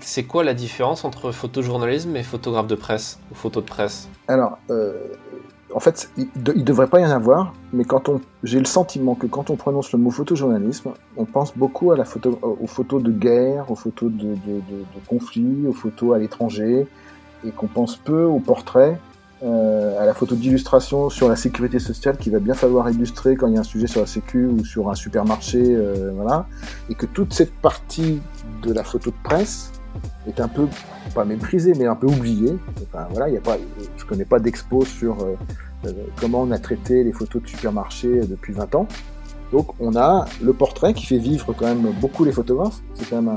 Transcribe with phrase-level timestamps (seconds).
[0.00, 4.08] c'est quoi la différence entre photojournalisme et photographe de presse ou photo de presse?
[4.28, 4.58] Alors,
[5.76, 9.14] en fait, il ne devrait pas y en avoir, mais quand on, j'ai le sentiment
[9.14, 13.02] que quand on prononce le mot photojournalisme, on pense beaucoup à la photo, aux photos
[13.02, 16.86] de guerre, aux photos de, de, conflits, aux photos à l'étranger,
[17.44, 18.96] et qu'on pense peu aux portraits,
[19.42, 23.48] euh, à la photo d'illustration sur la sécurité sociale qu'il va bien falloir illustrer quand
[23.48, 26.46] il y a un sujet sur la sécu ou sur un supermarché, euh, voilà,
[26.88, 28.22] et que toute cette partie
[28.62, 29.72] de la photo de presse
[30.26, 30.66] est un peu
[31.14, 32.56] pas méprisée, mais un peu oubliée.
[32.82, 33.56] Enfin, voilà, il y a pas,
[33.96, 35.34] je connais pas d'expo sur euh,
[35.86, 38.88] euh, comment on a traité les photos de supermarché depuis 20 ans.
[39.52, 42.80] Donc on a le portrait qui fait vivre quand même beaucoup les photographes.
[42.94, 43.36] C'est quand même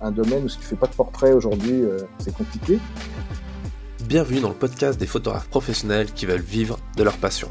[0.00, 2.78] un, domaine où si tu fais pas de portrait aujourd'hui, euh, c'est compliqué.
[4.06, 7.48] Bienvenue dans le podcast des photographes professionnels qui veulent vivre de leur passion.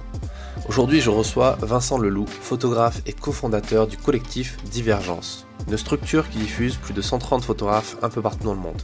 [0.70, 6.78] Aujourd'hui, je reçois Vincent Leloup, photographe et cofondateur du collectif Divergence, une structure qui diffuse
[6.78, 8.82] plus de 130 photographes un peu partout dans le monde.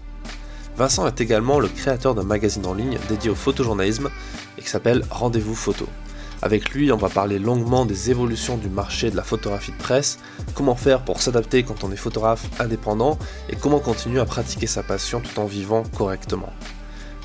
[0.76, 4.09] Vincent est également le créateur d'un magazine en ligne dédié au photojournalisme
[4.58, 5.88] et qui s'appelle Rendez-vous Photo.
[6.42, 10.20] Avec lui, on va parler longuement des évolutions du marché de la photographie de presse,
[10.56, 13.18] comment faire pour s'adapter quand on est photographe indépendant
[13.50, 16.52] et comment continuer à pratiquer sa passion tout en vivant correctement.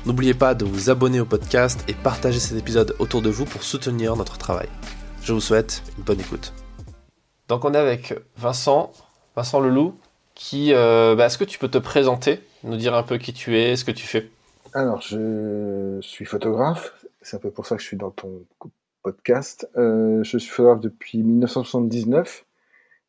[0.05, 3.63] N'oubliez pas de vous abonner au podcast et partager cet épisode autour de vous pour
[3.63, 4.69] soutenir notre travail.
[5.23, 6.53] Je vous souhaite une bonne écoute.
[7.47, 8.91] Donc on est avec Vincent,
[9.35, 9.97] Vincent Leloup,
[10.35, 10.73] qui...
[10.73, 13.75] Euh, bah, est-ce que tu peux te présenter nous dire un peu qui tu es,
[13.75, 14.29] ce que tu fais?
[14.73, 16.93] Alors, je suis photographe.
[17.23, 18.43] C'est un peu pour ça que je suis dans ton
[19.01, 19.67] podcast.
[19.75, 22.45] Euh, je suis photographe depuis 1979.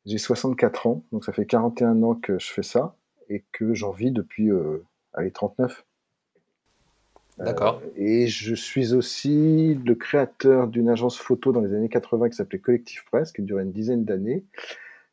[0.07, 2.95] J'ai 64 ans, donc ça fait 41 ans que je fais ça
[3.29, 5.85] et que j'en vis depuis euh, allez, 39.
[7.39, 7.83] D'accord.
[7.85, 12.37] Euh, et je suis aussi le créateur d'une agence photo dans les années 80 qui
[12.37, 14.45] s'appelait Collectif Presse, qui duré une dizaine d'années.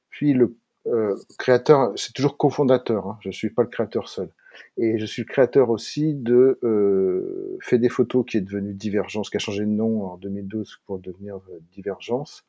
[0.09, 0.55] Puis le
[0.87, 4.29] euh, créateur, c'est toujours cofondateur, hein, je suis pas le créateur seul.
[4.77, 9.29] Et je suis le créateur aussi de euh, Fait des photos qui est devenu Divergence,
[9.29, 12.45] qui a changé de nom en 2012 pour devenir euh, Divergence.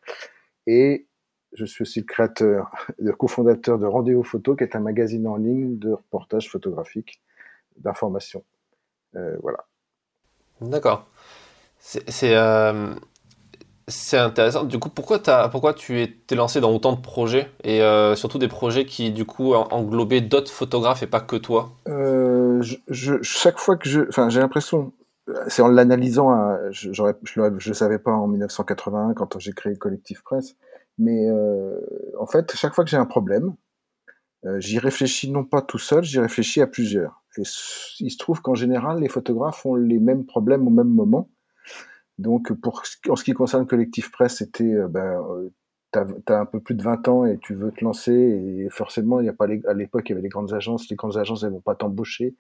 [0.67, 1.07] Et
[1.53, 5.37] je suis aussi le créateur, le cofondateur de Rendez-vous Photo, qui est un magazine en
[5.37, 7.21] ligne de reportages photographiques,
[7.77, 8.45] d'information.
[9.17, 9.67] Euh, voilà.
[10.61, 11.07] D'accord.
[11.79, 12.95] C'est euh,
[13.89, 14.65] c'est intéressant.
[14.65, 18.39] Du coup, pourquoi, as, pourquoi tu t'es lancé dans autant de projets et euh, surtout
[18.39, 21.73] des projets qui, du coup, englobaient d'autres photographes et pas que toi?
[21.89, 24.01] Euh, je, Chaque fois que je.
[24.09, 24.93] Enfin, j'ai l'impression.
[25.49, 29.79] C'est en l'analysant, hein, je ne le savais pas en 1981 quand j'ai créé le
[29.79, 30.55] collectif presse,
[30.99, 31.81] mais euh,
[32.19, 33.55] en fait, chaque fois que j'ai un problème,
[34.59, 37.24] j'y réfléchis non pas tout seul, j'y réfléchis à plusieurs.
[37.39, 41.29] Il se trouve qu'en général, les photographes ont les mêmes problèmes au même moment.
[42.19, 42.53] Donc,
[43.09, 45.51] en ce qui concerne Collectif Presse, c'était, euh, ben, euh,
[45.91, 49.21] t'as as un peu plus de 20 ans et tu veux te lancer et forcément,
[49.21, 50.89] il y a pas à l'époque, il y avait les grandes agences.
[50.89, 52.35] Les grandes agences, elles vont pas t'embaucher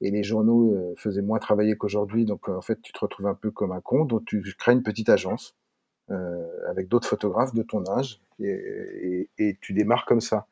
[0.00, 2.24] et les journaux euh, faisaient moins travailler qu'aujourd'hui.
[2.24, 4.04] Donc, en fait, tu te retrouves un peu comme un con.
[4.04, 5.56] Donc, tu crées une petite agence
[6.68, 10.46] avec d'autres photographes de ton âge et tu démarres comme ça.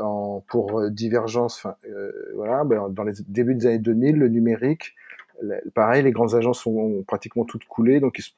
[0.00, 4.94] En, pour Divergence, euh, voilà, ben, dans les débuts des années 2000, le numérique,
[5.74, 8.32] pareil, les grandes agences ont pratiquement toutes coulé, donc il se,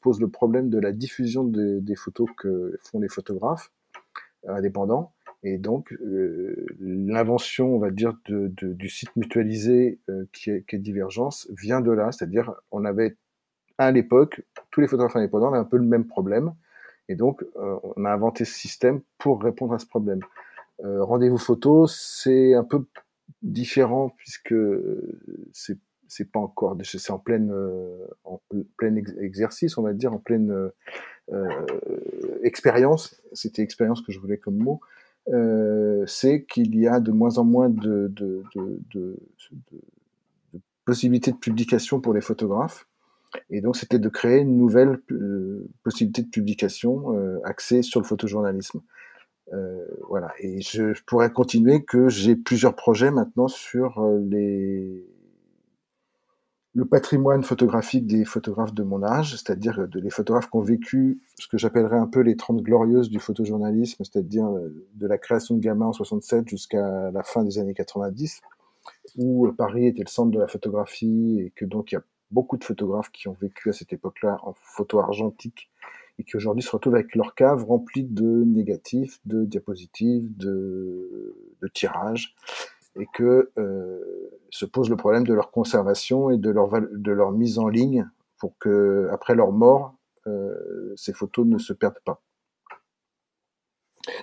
[0.00, 3.70] pose le problème de la diffusion des photos que font les photographes
[4.48, 5.12] indépendants.
[5.42, 11.80] Et donc, euh, l'invention, on va dire, du site mutualisé euh, qui, est, Divergence vient
[11.80, 12.10] de là.
[12.10, 13.16] C'est-à-dire, on avait,
[13.78, 16.52] à l'époque, tous les photographes indépendants avaient un peu le même problème.
[17.08, 20.20] Et donc, euh, on a inventé ce système pour répondre à ce problème.
[20.82, 22.84] Rendez-vous photo, c'est un peu
[23.42, 24.54] différent puisque
[25.52, 25.78] c'est
[26.08, 28.40] c'est pas encore, c'est en pleine, euh, en
[28.76, 30.68] plein exercice, on va dire, en pleine euh,
[31.32, 31.66] euh,
[32.42, 33.20] expérience.
[33.32, 34.80] C'était expérience que je voulais comme mot.
[36.06, 38.42] c'est qu'il y a de moins en moins de, de,
[38.94, 39.16] de,
[40.84, 42.86] possibilités de publication pour les photographes.
[43.50, 45.00] Et donc, c'était de créer une nouvelle
[45.82, 48.80] possibilité de publication axée sur le photojournalisme.
[50.08, 50.32] Voilà.
[50.40, 55.06] Et je, je, pourrais continuer que j'ai plusieurs projets maintenant sur les
[56.76, 61.18] le patrimoine photographique des photographes de mon âge, c'est-à-dire de les photographes qui ont vécu
[61.40, 65.54] ce que j'appellerais un peu les 30 glorieuses du photojournalisme, c'est-à-dire euh, de la création
[65.54, 68.42] de Gamma en 67 jusqu'à la fin des années 90,
[69.16, 72.02] où euh, Paris était le centre de la photographie et que donc il y a
[72.30, 75.70] beaucoup de photographes qui ont vécu à cette époque-là en photo argentique
[76.18, 81.68] et qui aujourd'hui se retrouvent avec leur cave remplie de négatifs, de diapositives, de, de
[81.68, 82.34] tirages
[82.98, 87.32] et que euh, se pose le problème de leur conservation et de leur, de leur
[87.32, 88.08] mise en ligne
[88.38, 89.94] pour que après leur mort,
[90.26, 92.22] euh, ces photos ne se perdent pas.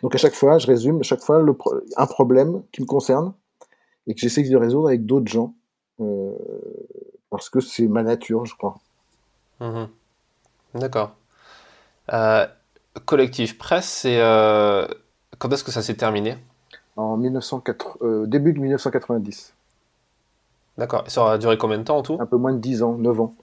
[0.01, 1.43] Donc à chaque fois, je résume, à chaque fois
[1.97, 3.33] un problème qui me concerne
[4.07, 5.55] et que j'essaie de résoudre avec d'autres gens
[7.33, 8.75] parce que c'est ma nature, je crois.
[9.59, 9.89] Mhm.
[10.75, 11.15] D'accord.
[13.05, 14.19] Collectif Presse, c'est
[15.39, 16.37] quand est-ce que ça s'est terminé?
[16.95, 19.53] En 1980, début de 1990.
[20.77, 21.03] D'accord.
[21.07, 22.17] Ça aura duré combien de temps en tout?
[22.19, 23.35] Un peu moins de 10 ans, 9 ans.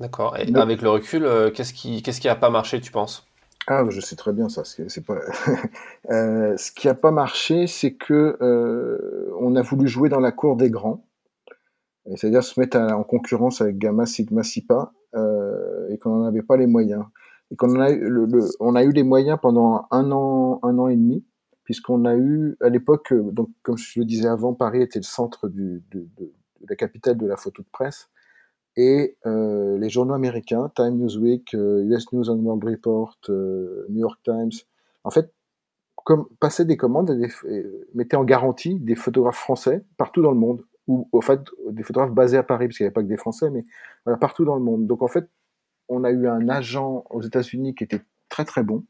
[0.00, 0.36] D'accord.
[0.38, 3.26] Et avec le recul, euh, qu'est-ce qui qu'est-ce qui a pas marché, tu penses?
[3.66, 4.62] Ah, je sais très bien ça.
[4.64, 5.18] C'est pas.
[6.10, 10.32] euh, ce qui a pas marché, c'est que euh, on a voulu jouer dans la
[10.32, 11.04] cour des grands,
[12.14, 16.56] c'est-à-dire se mettre en concurrence avec Gamma, Sigma, Sipa, euh, et qu'on n'en avait pas
[16.56, 17.04] les moyens.
[17.50, 18.26] Et qu'on a eu, le,
[18.60, 21.24] on a eu les moyens pendant un an, un an et demi,
[21.64, 25.48] puisqu'on a eu à l'époque, donc comme je le disais avant, Paris était le centre
[25.48, 26.24] du, de, de,
[26.60, 28.10] de la capitale de la photo de presse
[28.78, 33.98] et euh, les journaux américains, Time Newsweek, euh, US News and World Report, euh, New
[33.98, 34.52] York Times,
[35.02, 35.34] en fait,
[36.04, 40.62] comme, passaient des commandes et, mettaient en garantie des photographes français partout dans le monde,
[40.86, 41.40] ou en fait
[41.70, 43.64] des photographes basés à Paris, parce qu'il n'y avait pas que des Français, mais
[44.04, 44.86] voilà, partout dans le monde.
[44.86, 45.28] Donc en fait,
[45.88, 48.84] on a eu un agent aux États-Unis qui était très très bon,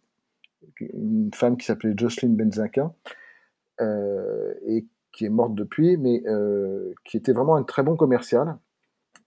[0.81, 2.93] une femme qui s'appelait Jocelyn Benzaka,
[3.81, 8.57] euh, et qui est morte depuis, mais euh, qui était vraiment un très bon commercial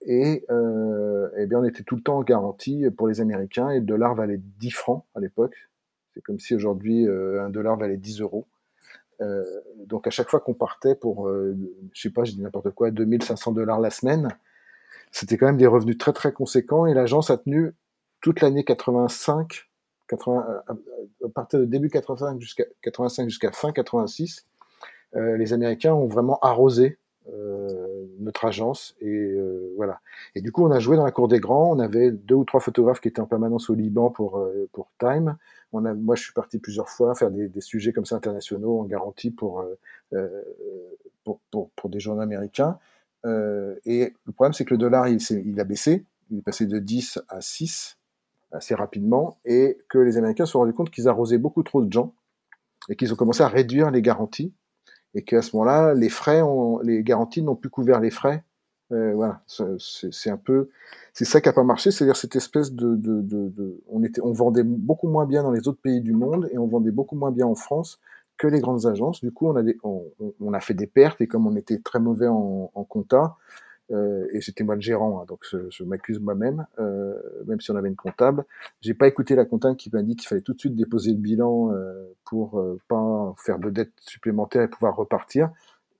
[0.04, 3.78] et, euh, eh bien, on était tout le temps en garantie pour les Américains et
[3.78, 5.54] le dollar valait 10 francs à l'époque.
[6.12, 8.46] C'est comme si aujourd'hui un dollar valait 10 euros.
[9.86, 13.52] Donc à chaque fois qu'on partait pour, je sais pas, je dis n'importe quoi, 2500
[13.52, 14.28] dollars la semaine,
[15.12, 17.72] c'était quand même des revenus très très conséquents et l'agence a tenu
[18.20, 19.68] toute l'année 85,
[20.08, 24.46] 80, à partir de début 85 jusqu'à 85 jusqu'à fin 86,
[25.14, 26.98] euh, les Américains ont vraiment arrosé
[27.32, 30.00] euh, notre agence et euh, voilà.
[30.34, 31.70] Et du coup, on a joué dans la cour des grands.
[31.70, 34.90] On avait deux ou trois photographes qui étaient en permanence au Liban pour euh, pour
[34.98, 35.36] Time.
[35.72, 38.80] On a, moi, je suis parti plusieurs fois faire des, des sujets comme ça internationaux
[38.80, 39.64] en garantie pour
[41.24, 42.78] pour, pour, pour, des journaux américains.
[43.24, 46.04] Et le problème, c'est que le dollar, il, il a baissé.
[46.30, 47.98] Il est passé de 10 à 6
[48.52, 51.92] assez rapidement et que les Américains se sont rendus compte qu'ils arrosaient beaucoup trop de
[51.92, 52.14] gens
[52.88, 54.52] et qu'ils ont commencé à réduire les garanties
[55.14, 58.44] et qu'à ce moment-là, les frais, ont, les garanties n'ont plus couvert les frais.
[58.92, 60.68] Euh, voilà, c'est un peu,
[61.14, 64.20] c'est ça qui a pas marché, c'est-à-dire cette espèce de, de, de, de, on était,
[64.20, 67.16] on vendait beaucoup moins bien dans les autres pays du monde et on vendait beaucoup
[67.16, 68.00] moins bien en France
[68.38, 69.20] que les grandes agences.
[69.20, 70.04] Du coup, on a, des, on,
[70.40, 73.36] on a fait des pertes et comme on était très mauvais en, en compta,
[73.90, 77.14] euh, et c'était moi le gérant, hein, donc je, je m'accuse moi-même, euh,
[77.46, 78.44] même si on avait une comptable.
[78.80, 81.18] J'ai pas écouté la comptable qui m'a dit qu'il fallait tout de suite déposer le
[81.18, 85.50] bilan euh, pour euh, pas faire de dettes supplémentaires et pouvoir repartir.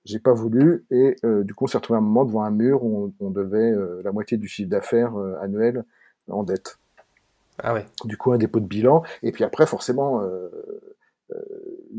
[0.05, 2.51] J'ai pas voulu et euh, du coup on s'est retrouvé à un moment devant un
[2.51, 5.85] mur où on, on devait la moitié du chiffre d'affaires annuel
[6.29, 6.79] en dette.
[7.59, 7.85] Ah ouais.
[8.05, 10.21] Du coup un dépôt de bilan et puis après forcément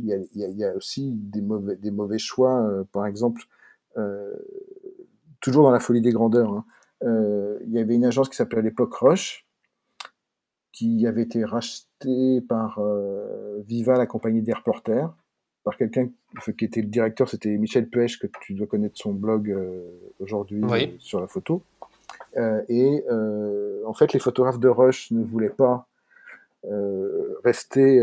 [0.03, 2.85] y a, y, a, y, a, aussi des mauvais, des mauvais choix.
[2.93, 3.43] par exemple,
[3.97, 4.35] euh,
[5.41, 6.51] toujours dans la folie des grandeurs.
[6.51, 6.65] Hein.
[7.03, 9.47] Euh, il y avait une agence qui s'appelait à l'époque Rush,
[10.73, 15.15] qui avait été rachetée par euh, Viva, la compagnie des reporters,
[15.65, 16.09] par quelqu'un
[16.59, 19.83] qui était le directeur, c'était Michel Puech, que tu dois connaître son blog euh,
[20.19, 20.87] aujourd'hui oui.
[20.87, 21.63] euh, sur la photo.
[22.37, 23.05] Euh, et
[23.87, 25.87] en fait, les photographes de Rush ne voulaient pas
[27.45, 28.01] rester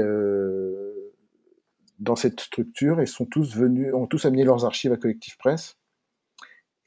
[2.02, 5.78] dans cette structure et sont tous venus, ont tous amené leurs archives à Collectif Presse.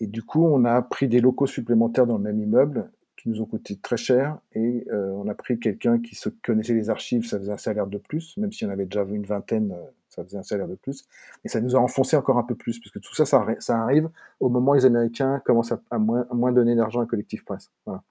[0.00, 3.40] Et du coup, on a pris des locaux supplémentaires dans le même immeuble qui nous
[3.40, 4.38] ont coûté très cher.
[4.52, 7.87] Et euh, on a pris quelqu'un qui se connaissait les archives, ça faisait un salaire
[7.87, 10.66] de plus, même si on avait déjà vu une vingtaine, euh, ça faisait un salaire
[10.68, 11.06] de plus.
[11.44, 14.11] Et ça nous a enfoncé encore un peu plus, puisque tout ça, ça, ça arrive
[14.40, 17.44] au moment où les Américains commencent à, à moins, à moins donner d'argent à Collectif
[17.44, 17.71] Presse.
[17.87, 18.02] Voilà.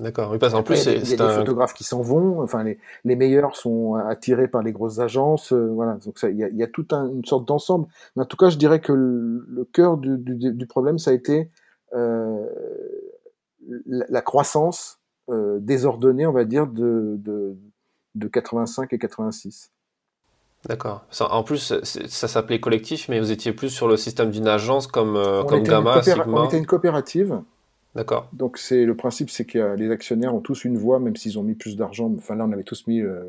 [0.00, 0.30] D'accord.
[0.30, 1.30] Oui, parce qu'en plus, il y a, c'est des un...
[1.30, 2.40] photographes qui s'en vont.
[2.40, 5.52] Enfin, les, les meilleurs sont attirés par les grosses agences.
[5.52, 5.94] Euh, voilà.
[6.04, 7.88] Donc, il y a, il y a toute un, une sorte d'ensemble.
[8.14, 11.10] Mais en tout cas, je dirais que le, le cœur du, du, du, problème, ça
[11.10, 11.50] a été
[11.94, 12.46] euh,
[13.86, 15.00] la, la, croissance
[15.30, 17.56] euh, désordonnée, on va dire, de, de,
[18.14, 19.72] de 85 et 86.
[20.66, 21.04] D'accord.
[21.20, 25.16] En plus, ça s'appelait collectif, mais vous étiez plus sur le système d'une agence comme,
[25.16, 26.24] euh, comme Gamma, Sigma.
[26.26, 27.40] On était une coopérative.
[27.98, 28.28] D'accord.
[28.32, 31.42] Donc c'est le principe, c'est que les actionnaires ont tous une voix, même s'ils ont
[31.42, 32.08] mis plus d'argent.
[32.16, 33.24] Enfin là, on avait tous mis euh,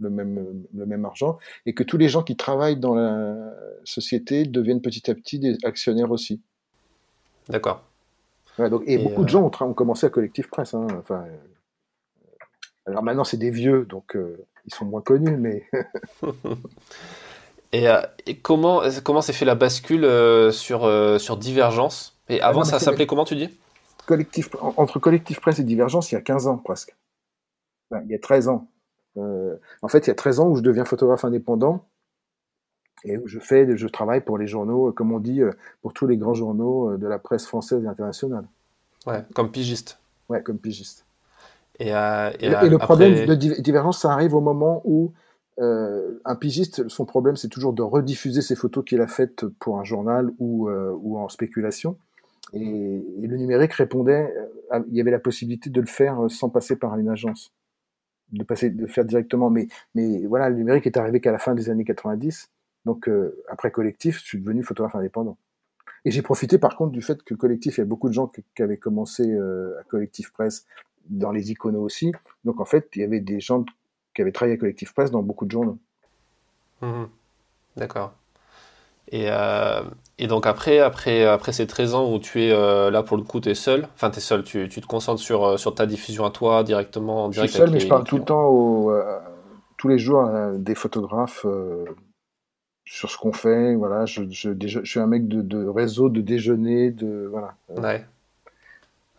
[0.00, 3.54] le même le même argent, et que tous les gens qui travaillent dans la
[3.84, 6.42] société deviennent petit à petit des actionnaires aussi.
[7.48, 7.84] D'accord.
[8.58, 9.24] Ouais, donc, et, et, beaucoup euh...
[9.24, 10.74] de gens ont, ont, commencé à collectif presse.
[10.74, 12.50] Hein, enfin, euh...
[12.84, 15.64] alors maintenant c'est des vieux, donc euh, ils sont moins connus, mais.
[17.72, 20.06] et, euh, et, comment comment s'est fait la bascule
[20.52, 20.80] sur
[21.18, 22.18] sur Divergence?
[22.28, 23.48] Et avant, ah non, ça s'appelait comment tu dis?
[24.06, 26.96] Collectif, entre collectif presse et divergence, il y a 15 ans presque.
[27.90, 28.68] Enfin, il y a 13 ans.
[29.16, 31.84] Euh, en fait, il y a 13 ans où je deviens photographe indépendant
[33.04, 35.40] et où je fais, je travaille pour les journaux, comme on dit,
[35.82, 38.46] pour tous les grands journaux de la presse française et internationale.
[39.06, 39.98] Ouais, comme pigiste.
[40.28, 41.04] Ouais, comme pigiste.
[41.80, 45.12] Et, le problème de divergence, ça arrive au moment où
[45.60, 49.78] euh, un pigiste, son problème, c'est toujours de rediffuser ses photos qu'il a faites pour
[49.78, 51.96] un journal ou, euh, ou en spéculation.
[52.52, 54.32] Et, le numérique répondait,
[54.72, 57.52] euh, il y avait la possibilité de le faire sans passer par une agence,
[58.32, 59.50] de passer, de faire directement.
[59.50, 59.68] Mais,
[60.26, 62.50] voilà, le numérique est arrivé qu'à la fin des années 90.
[62.84, 63.08] Donc
[63.48, 65.38] après Collectif, je suis devenu photographe indépendant.
[66.04, 68.26] Et j'ai profité par contre du fait que Collectif, il y a beaucoup de gens
[68.26, 69.22] qui, avaient commencé
[69.78, 70.66] à Collectif Presse,
[71.08, 72.12] dans les iconos aussi.
[72.44, 73.64] Donc en fait, il y avait des gens
[74.14, 75.78] qui avait travaillé à Collectif Presse dans beaucoup de journaux.
[76.80, 77.08] Mhm.
[77.76, 78.14] D'accord.
[79.12, 79.82] Et, euh,
[80.18, 83.22] et, donc après, après, après ces 13 ans où tu es euh, là pour le
[83.22, 85.74] coup, tu es seul, enfin tu es seul, tu, tu, te concentres sur, euh, sur
[85.74, 87.30] ta diffusion à toi directement.
[87.30, 88.90] je suis seul, mais je parle tout le temps, au,
[89.76, 91.44] tous les jours, des photographes
[92.86, 93.74] sur ce qu'on fait.
[93.74, 97.54] Voilà, je, je, je, suis un mec de, de, réseau, de déjeuner, de voilà.
[97.76, 98.06] Ouais.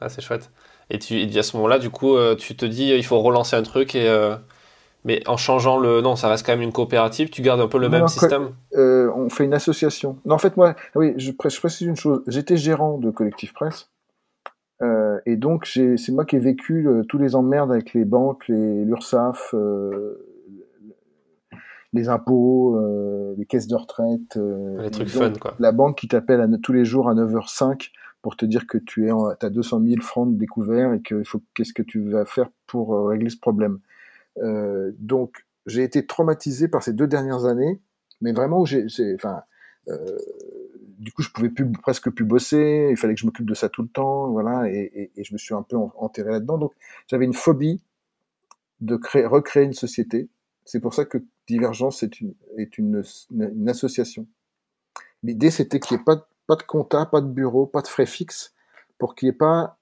[0.02, 0.50] Ah, c'est chouette.
[0.90, 3.64] Et, tu, et à ce moment-là, du coup, tu te dis, il faut relancer un
[3.64, 4.10] truc et
[5.06, 7.30] mais en changeant le non, ça reste quand même une coopérative.
[7.30, 8.52] Tu gardes un peu le même système.
[8.76, 10.18] Euh, on fait une association.
[10.26, 12.24] Non, en fait, moi, oui, je, précise une chose.
[12.28, 13.90] J'étais gérant de collectif presse,
[14.82, 18.48] euh, et donc c'est moi qui ai vécu euh, tous les emmerdes avec les banques,
[18.48, 19.54] les l'URSSAF,
[21.92, 22.80] les impôts,
[23.38, 24.40] les caisses de retraite.
[24.80, 25.56] les trucs fun, quoi.
[25.60, 27.90] La banque qui t'appelle tous les jours à 9h05
[28.22, 31.42] pour te dire que tu es, as 200 000 francs de découvert et que faut
[31.54, 33.80] qu'est-ce que tu vas faire pour régler ce problème.
[34.38, 37.82] Euh, donc, j'ai été traumatisé par ces deux dernières années,
[38.22, 38.86] mais vraiment où j'ai,
[39.16, 39.44] enfin,
[39.90, 40.18] euh,
[40.98, 42.90] du coup, je pouvais plus, presque plus bosser.
[42.92, 45.38] Il fallait que je m'occupe de ça tout le temps, voilà, et, et, je me
[45.38, 46.58] suis un peu enterré là-dedans.
[46.58, 46.74] Donc,
[47.08, 47.82] j'avais une phobie
[48.82, 50.30] de créer, recréer une société.
[50.66, 54.28] C'est pour ça que Divergence est une, est une, une association.
[55.24, 58.06] L'idée, c'était qu'il n'y ait pas, pas de compta, pas de bureau, pas de frais
[58.06, 58.54] fixes,
[58.98, 59.78] pour qu'il n'y ait pas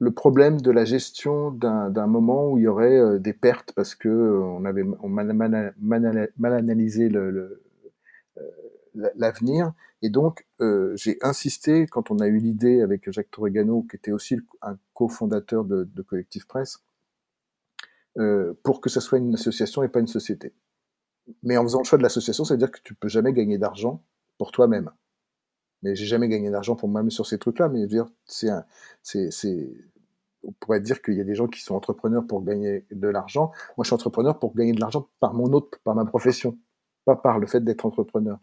[0.00, 3.94] le problème de la gestion d'un moment où il y aurait euh, des pertes parce
[3.94, 4.82] que euh, on avait
[5.42, 5.74] mal,
[6.42, 7.62] analysé euh,
[9.14, 10.46] l'avenir et donc
[10.94, 15.64] j'ai insisté quand on a eu l'idée avec Jacques Torregano qui était aussi un cofondateur
[15.64, 16.82] de, de Collectif Presse
[18.62, 20.54] pour que ça soit une association et pas une société.
[21.42, 23.58] Mais en faisant le choix de l'association, ça veut dire que tu peux jamais gagner
[23.58, 24.02] d'argent
[24.38, 24.90] pour toi-même
[25.82, 27.68] mais j'ai jamais gagné d'argent pour moi-même sur ces trucs-là.
[27.68, 27.86] Mais
[28.26, 28.50] c'est,
[30.42, 33.52] on pourrait dire qu'il y a des gens qui sont entrepreneurs pour gagner de l'argent.
[33.76, 36.58] Moi, je suis entrepreneur pour gagner de l'argent par mon autre, par ma profession,
[37.04, 38.38] pas par le fait d'être entrepreneur.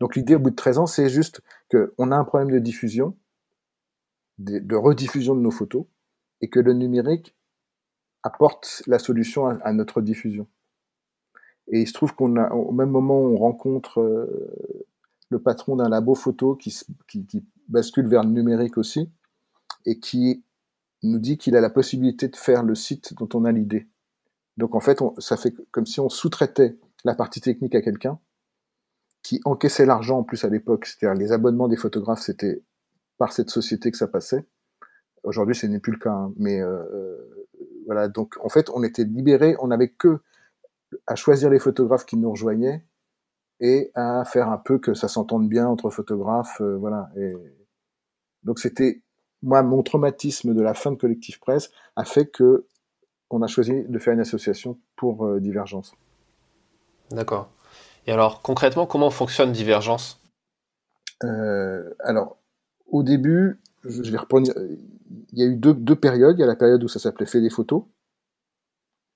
[0.00, 3.16] Donc l'idée au bout de 13 ans, c'est juste qu'on a un problème de diffusion,
[4.38, 5.86] de, rediffusion de nos photos,
[6.40, 7.34] et que le numérique
[8.22, 10.46] apporte la solution à, notre diffusion.
[11.68, 14.50] Et il se trouve qu'on a, au même moment, on rencontre euh,
[15.30, 16.74] le patron d'un labo photo qui,
[17.06, 19.10] qui, bascule vers le numérique aussi,
[19.84, 20.42] et qui
[21.02, 23.88] nous dit qu'il a la possibilité de faire le site dont on a l'idée.
[24.56, 28.18] Donc en fait, ça fait comme si on sous-traitait la partie technique à quelqu'un
[29.22, 32.62] qui encaissait l'argent en plus à l'époque, c'est-à-dire les abonnements des photographes, c'était
[33.18, 34.46] par cette société que ça passait.
[35.22, 36.32] Aujourd'hui, ce n'est plus le cas, hein.
[36.36, 37.46] mais euh, euh,
[37.86, 38.08] voilà.
[38.08, 40.20] Donc en fait, on était libéré, on n'avait que
[41.06, 42.84] à choisir les photographes qui nous rejoignaient
[43.60, 47.10] et à faire un peu que ça s'entende bien entre photographes, euh, voilà.
[47.16, 47.32] Et
[48.44, 49.02] donc c'était
[49.42, 52.66] moi mon traumatisme de la fin de Collectif Presse a fait que
[53.30, 55.94] on a choisi de faire une association pour euh, Divergence.
[57.10, 57.50] D'accord.
[58.06, 60.20] Et alors concrètement, comment fonctionne Divergence?
[61.24, 62.38] Euh, Alors
[62.90, 64.50] au début, je vais reprendre.
[65.32, 66.38] Il y a eu deux, deux périodes.
[66.38, 67.84] Il y a la période où ça s'appelait Fait des photos,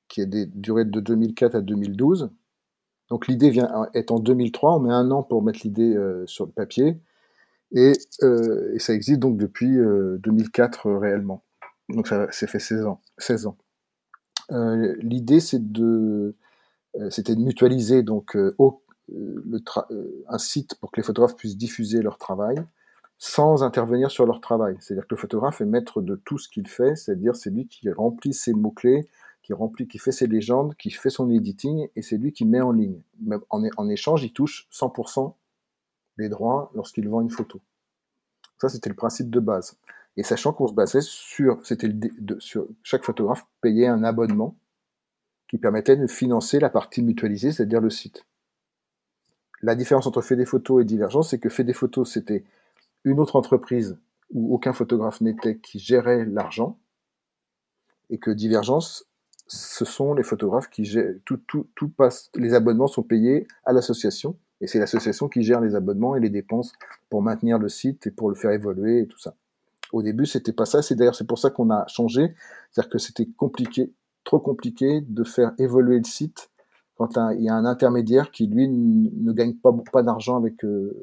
[0.08, 2.30] qui a duré de 2004 à 2012
[3.12, 6.46] donc l'idée vient est en 2003, on met un an pour mettre l'idée euh, sur
[6.46, 6.98] le papier,
[7.74, 11.42] et, euh, ça existe donc depuis 2004 euh, réellement.
[11.88, 13.00] Donc ça s'est fait 16 ans.
[13.18, 13.56] 16 ans.
[14.50, 16.34] l'idée c'était de
[17.40, 22.56] mutualiser donc un site pour que les photographes puissent diffuser leur travail
[23.18, 24.76] sans intervenir sur leur travail.
[24.80, 27.88] C'est-à-dire que le photographe est maître de tout ce qu'il fait, c'est-à-dire c'est lui qui
[27.88, 29.08] remplit ses mots-clés,
[29.44, 32.60] qui remplit, qui fait ses légendes, qui fait son editing, et c'est lui qui met
[32.60, 33.00] en ligne.
[33.50, 35.34] En, en échange, il touche 100%
[36.18, 37.60] des droits lorsqu'il vend une photo.
[38.58, 39.76] Ça, c'était le principe de base.
[40.16, 41.60] Et sachant qu'on se basait sur,
[42.38, 44.56] sur chaque photographe payait un abonnement
[45.48, 48.24] qui permettait de financer la partie mutualisée, c'est-à-dire le site.
[49.62, 52.44] La différence entre fait des photos et divergence, c'est que fait des photos, c'était
[53.04, 53.98] une autre entreprise
[54.30, 56.78] où aucun photographe n'était qui gérait l'argent,
[58.10, 59.06] et que divergence,
[59.46, 63.72] ce sont les photographes qui gèrent, tout, tout, tout passe, les abonnements sont payés à
[63.72, 66.72] l'association Et c'est l'association qui gère les abonnements et les dépenses
[67.10, 69.34] pour maintenir le site et pour le faire évoluer et tout ça.
[69.92, 70.82] Au début, c'était pas ça.
[70.82, 72.34] C'est d'ailleurs c'est pour ça qu'on a changé,
[72.70, 73.92] c'est-à-dire que c'était compliqué,
[74.24, 76.48] trop compliqué de faire évoluer le site
[76.96, 80.96] quand il y a un intermédiaire qui lui ne gagne pas d'argent avec euh,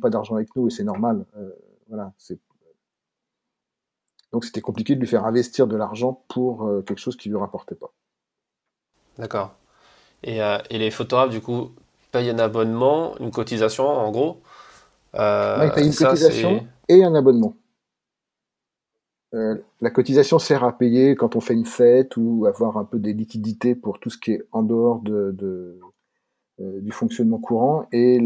[0.00, 1.26] pas d'argent avec nous et c'est normal.
[1.36, 1.50] Euh,
[1.88, 2.12] voilà,
[4.32, 7.36] donc c'était compliqué de lui faire investir de l'argent pour euh, quelque chose qui lui
[7.36, 7.92] rapportait pas.
[9.18, 9.54] D'accord.
[10.22, 11.70] Et, et, les photographes, du coup,
[12.18, 14.40] un abonnement, une cotisation, en gros
[15.14, 17.54] euh, Ils payent une cotisation et un abonnement.
[19.34, 22.98] Euh, la cotisation sert à payer quand on fait une fête ou avoir un peu
[22.98, 25.78] des liquidités pour tout ce qui est en dehors de, de
[26.58, 27.86] euh, du fonctionnement courant.
[27.92, 28.18] Et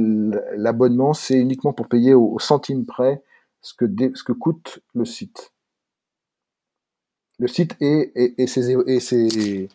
[0.57, 3.23] l'abonnement, c'est uniquement pour payer au, centime près
[3.61, 5.53] ce que, ce que coûte le site.
[7.41, 9.69] Le site et, et, et, ses, et, ses,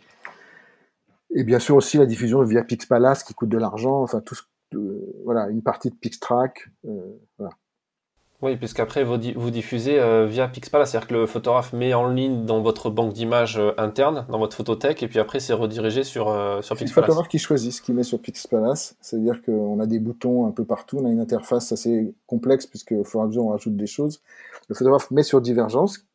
[1.36, 4.44] et bien sûr aussi la diffusion via Pixpalace qui coûte de l'argent, enfin tout ce,
[5.24, 7.54] voilà, une partie de Pixtrack, euh, voilà.
[8.42, 12.46] Oui, puisqu'après vous, vous diffusez euh, via Pixpalace, c'est-à-dire que le photographe met en ligne
[12.46, 16.30] dans votre banque d'images euh, interne, dans votre photothèque, et puis après c'est redirigé sur,
[16.30, 16.94] euh, sur Pixpalace.
[16.94, 20.48] C'est le photographe qui choisit ce qu'il met sur Pixpalace, c'est-à-dire qu'on a des boutons
[20.48, 23.46] un peu partout, on a une interface assez complexe puisque au fur et à mesure
[23.46, 24.22] on rajoute des choses.
[24.70, 26.06] Le photographe met sur Divergence,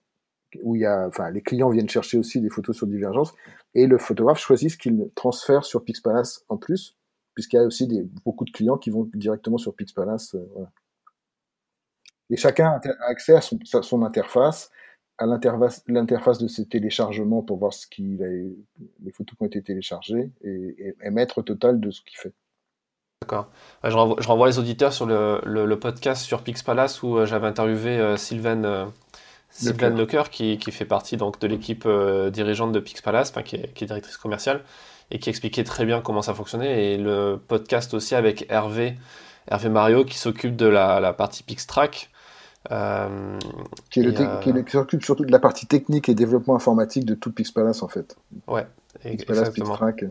[0.63, 3.35] où il y a, enfin, les clients viennent chercher aussi des photos sur Divergence,
[3.75, 6.97] et le photographe choisit ce qu'il transfère sur Pixpalace en plus,
[7.35, 7.89] puisqu'il y a aussi
[8.25, 10.35] beaucoup de clients qui vont directement sur Pixpalace.
[10.35, 10.67] Euh.
[12.31, 14.71] Et chacun a accès à son, interface,
[15.19, 18.19] à l'interface de ses téléchargements pour voir ce qu'il
[19.03, 22.33] les photos qui ont été téléchargées et, et, maître total de ce qu'il fait.
[23.23, 23.51] D'accord.
[23.85, 23.95] Je
[24.27, 28.17] renvoie, les auditeurs sur le, le, podcast sur Pixpalace où euh, j'avais interviewé euh,
[29.51, 33.57] Sylvain Sylvain Lecoeur, qui, qui, fait partie donc, de l'équipe euh, dirigeante de Pixpalace, qui
[33.57, 34.63] est, qui est directrice commerciale,
[35.11, 36.93] et qui expliquait très bien comment ça fonctionnait.
[36.93, 38.97] Et le podcast aussi avec Hervé,
[39.49, 42.11] Hervé Mario, qui s'occupe de la, la, partie Pixtrack.
[42.71, 43.39] Euh,
[43.89, 47.83] qui, euh, qui, s'occupe surtout de la partie technique et développement informatique de tout Pixpalace
[47.83, 48.17] en fait.
[48.47, 48.67] Ouais,
[49.05, 49.71] exactement.
[49.71, 50.05] Pixtrack.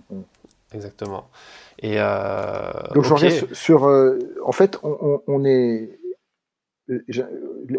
[0.73, 1.29] Exactement.
[1.81, 5.98] Et Donc je reviens sur, sur en fait, on, on, on est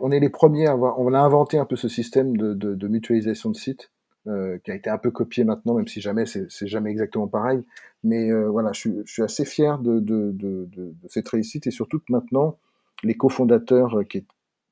[0.00, 2.74] on est les premiers à avoir, on a inventé un peu ce système de, de,
[2.74, 3.90] de mutualisation de sites,
[4.26, 7.62] euh, qui a été un peu copié maintenant, même si jamais c'est jamais exactement pareil.
[8.04, 10.68] Mais euh, voilà, je suis, je suis, assez fier de, de,
[11.08, 12.58] cette réussite et surtout que maintenant,
[13.02, 14.24] les cofondateurs euh, qui,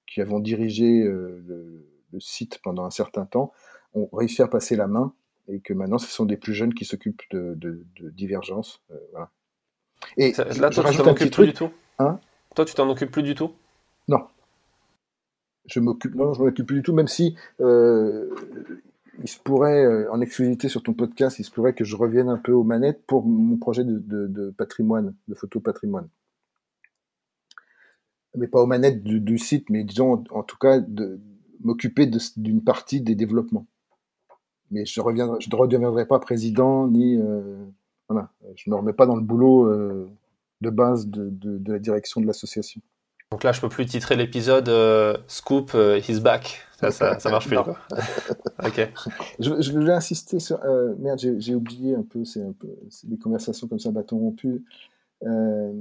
[0.07, 3.53] qui avons dirigé euh, le, le, site pendant un certain temps
[3.95, 5.13] ont réussi à passer la main
[5.49, 8.83] et que maintenant, ce sont des plus jeunes qui s'occupent de, de, Divergence.
[8.91, 9.31] Euh, voilà.
[10.17, 11.71] Et là, toi, tu t'en occupes plus du tout?
[11.99, 12.21] Hein?
[12.55, 13.53] Toi, tu t'en occupes plus du tout?
[14.09, 14.27] Non.
[15.67, 18.35] Je m'occupe, non, je m'occupe plus du tout, même si euh,
[19.23, 22.31] il se pourrait, euh, en exclusivité sur ton podcast, il se pourrait que je revienne
[22.31, 26.09] un peu aux manettes pour mon projet de, patrimoine, de photo patrimoine.
[28.37, 31.19] Mais pas aux manettes du, site, mais disons en, tout cas de
[31.61, 33.67] m'occuper d'une partie des développements.
[34.71, 37.57] Mais je reviendrai, je ne redeviendrai pas président ni euh,
[38.09, 39.67] voilà, je me remets pas dans le boulot
[40.61, 42.81] de base de la direction de l'association.
[43.31, 46.63] Donc là, je peux plus titrer l'épisode euh, Scoop, euh, he's back.
[46.81, 47.59] Ça, ça, ça marche plus.
[47.59, 48.91] ok.
[49.39, 50.59] Je, je, voulais insister sur.
[50.65, 52.25] Euh, merde, j'ai oublié un peu.
[52.25, 52.69] C'est un peu
[53.05, 54.65] des conversations comme ça, bâton rompu.
[55.27, 55.73] Euh,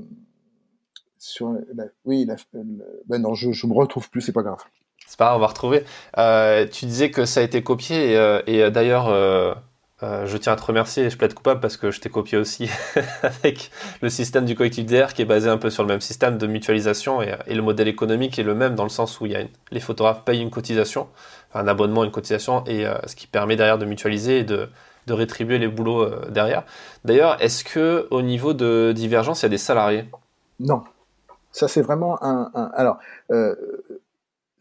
[1.17, 2.35] sur la, oui, la,
[3.07, 4.21] ben non, je, je me retrouve plus.
[4.21, 4.63] C'est pas grave.
[5.07, 5.83] C'est pas grave, on va retrouver.
[6.71, 9.07] Tu disais que ça a été copié et, et d'ailleurs
[10.03, 12.37] euh, je tiens à te remercier et je plaide coupable parce que je t'ai copié
[12.37, 12.69] aussi
[13.23, 16.37] avec le système du collectif DR qui est basé un peu sur le même système
[16.37, 19.79] de mutualisation et, et le modèle économique est le même dans le sens où les
[19.79, 21.07] photographes payent une cotisation,
[21.55, 24.69] un abonnement, une cotisation et euh, ce qui permet derrière de mutualiser et de,
[25.09, 26.63] rétribuer les boulots euh, derrière.
[27.05, 30.05] D'ailleurs, est-ce que au niveau de Divergence, il y a des salariés?
[30.59, 30.83] Non,
[31.51, 32.69] ça c'est vraiment un, un...
[32.75, 32.99] alors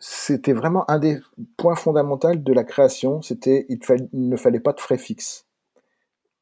[0.09, 1.19] c'était vraiment un des
[1.57, 3.81] points fondamentaux de la création, c'était il,
[4.12, 5.49] ne fallait pas de frais fixes.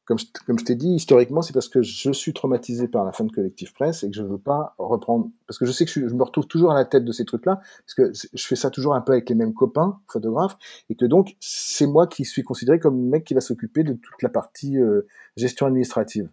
[0.05, 3.31] Comme je, t'ai dit, historiquement, c'est parce que je suis traumatisé par la fin de
[3.31, 6.23] Collectif Presse et que je veux pas reprendre, parce que je sais que je, me
[6.23, 9.01] retrouve toujours à la tête de ces trucs-là, parce que je fais ça toujours un
[9.01, 10.57] peu avec les mêmes copains photographes,
[10.91, 13.93] et que donc c'est moi qui suis considéré comme le mec qui va s'occuper de
[13.93, 16.29] toute la partie euh, gestion administrative.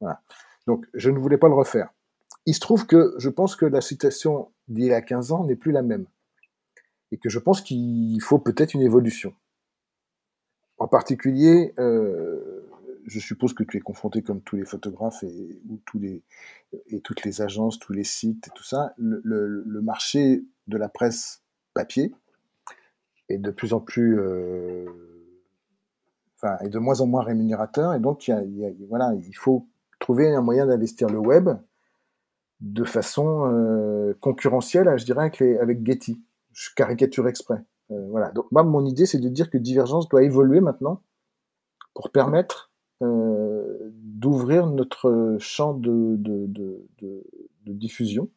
[0.00, 0.20] Voilà.
[0.68, 1.92] Donc je ne voulais pas le refaire.
[2.46, 5.56] Il se trouve que je pense que la situation d'il y a 15 ans n'est
[5.56, 6.06] plus la même
[7.12, 9.34] et que je pense qu'il faut peut-être une évolution.
[10.78, 12.68] En particulier, euh,
[13.06, 15.60] je suppose que tu es confronté comme tous les photographes et,
[17.02, 21.42] toutes les agences, tous les sites tout ça, le, marché de la presse
[21.74, 22.12] papier
[23.28, 24.86] est de plus en plus, euh,
[26.60, 29.66] est de moins en moins rémunérateur et donc il, voilà, il faut
[30.00, 31.50] trouver un moyen d'investir le web
[32.60, 36.20] de façon concurrentielle, je dirais, avec Getty.
[36.54, 37.62] Je caricature exprès.
[37.90, 38.30] voilà.
[38.32, 41.02] Donc moi, mon idée, c'est de dire que Divergence doit évoluer maintenant
[41.94, 46.16] pour permettre d'ouvrir notre champ de,
[47.66, 48.30] diffusion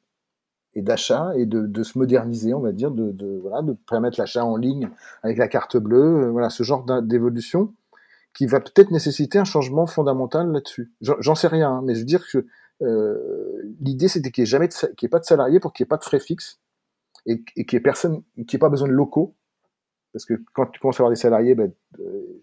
[0.74, 4.58] et d'achat et de, se moderniser, on va dire, de, voilà, de permettre l'achat en
[4.58, 4.90] ligne
[5.24, 7.74] avec la carte bleue, euh, voilà, ce genre d'évolution
[8.34, 10.92] qui va peut-être nécessiter un changement fondamental là-dessus.
[11.02, 12.46] J'en sais rien, hein, mais je veux dire que
[12.84, 15.88] euh, l'idée c'était qu'il n'y ait jamais, qu'il ait pas de salariés pour qu'il n'y
[15.88, 16.60] ait pas de frais fixes
[17.28, 19.36] et, et qu'il n'y ait ait pas besoin de locaux,
[20.14, 22.42] parce que quand tu commences à avoir des salariés, ben, euh,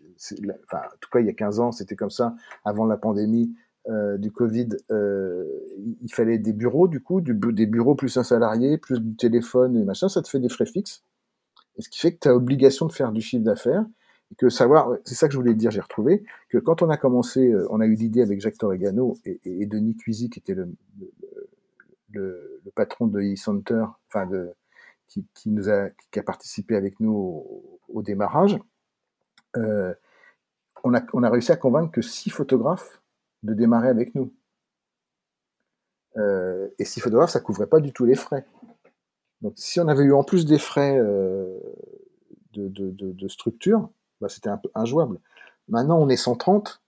[0.65, 3.53] enfin, en tout cas il y a 15 ans c'était comme ça avant la pandémie
[3.89, 5.45] euh, du Covid, euh,
[6.03, 9.85] il fallait des bureaux, du coup, des bureaux plus un salarié, plus du téléphone et
[9.85, 11.03] machin, ça te fait des frais fixes.
[11.77, 13.85] Et ce qui fait que tu as obligation de faire du chiffre d'affaires.
[14.33, 16.97] Et que savoir, c'est ça que je voulais dire, j'ai retrouvé, que quand on a
[16.97, 20.73] commencé, on a eu l'idée avec Jacques Torregano et, et, Denis Cuisy, qui était le,
[22.11, 24.55] le, le, patron de e-Center, enfin, de,
[25.09, 25.27] qui,
[25.69, 28.59] a, participé avec nous au, démarrage,
[29.57, 29.95] euh,
[30.83, 33.01] on, a, réussi à convaincre que six photographes
[33.43, 34.33] de démarrer avec nous.
[36.17, 38.47] Euh, et six photographes, ça couvrait pas du tout les frais.
[39.41, 41.59] Donc si on avait eu en plus des frais euh,
[42.53, 43.89] de, structure,
[44.21, 45.19] bah, c'était un peu injouable.
[45.69, 46.83] Maintenant, on est 130,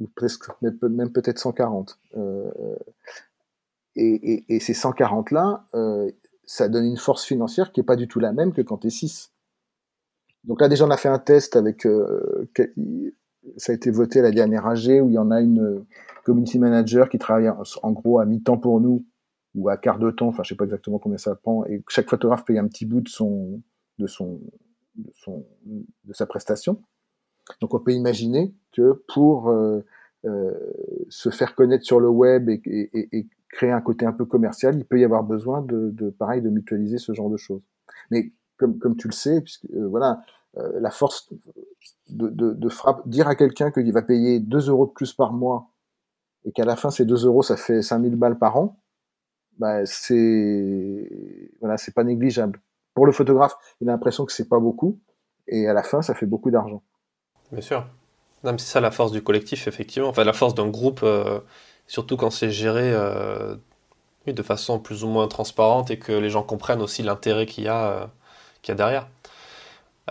[0.00, 1.98] ou presque, même peut-être 140.
[2.16, 2.50] Euh,
[3.94, 5.64] et, et, ces 140-là,
[6.46, 8.86] ça donne une force financière qui est pas du tout la même que quand tu
[8.86, 9.32] es 6.
[10.44, 11.84] Donc là, déjà, on a fait un test avec
[13.56, 15.86] ça a été voté la dernière AG où il y en a une euh,
[16.24, 19.04] community manager qui travaille en, gros à mi-temps pour nous
[19.54, 22.10] ou à quart de temps, enfin je sais pas exactement combien ça prend, et chaque
[22.10, 23.62] photographe paye un petit bout de son
[23.98, 24.40] de son
[24.94, 26.82] de, sa prestation.
[27.60, 29.82] Donc on peut imaginer que pour euh,
[30.26, 30.52] euh,
[31.08, 33.26] se faire connaître sur le web et, et, et,
[33.56, 36.98] créer un côté un peu commercial, il peut y avoir besoin de, pareil de mutualiser
[36.98, 37.62] ce genre de choses.
[38.10, 40.20] Mais comme, tu le sais, puisque euh, voilà,
[40.58, 41.32] euh, la force
[42.08, 45.70] de frappe, dire à quelqu'un qu'il va payer 2 euros de plus par mois
[46.44, 48.78] et qu'à la fin ces 2 euros ça fait 5000 balles par an,
[49.58, 51.10] bah, c'est
[51.60, 52.60] voilà, c'est pas négligeable.
[52.94, 54.98] Pour le photographe, il a l'impression que c'est pas beaucoup
[55.48, 56.82] et à la fin ça fait beaucoup d'argent.
[57.52, 57.86] Bien sûr.
[58.42, 61.40] c'est ça la force du collectif effectivement, enfin la force d'un groupe euh,
[61.86, 63.56] surtout quand c'est géré euh,
[64.26, 67.68] de façon plus ou moins transparente et que les gens comprennent aussi l'intérêt qu'il y
[67.68, 68.10] a
[68.68, 69.06] y a derrière.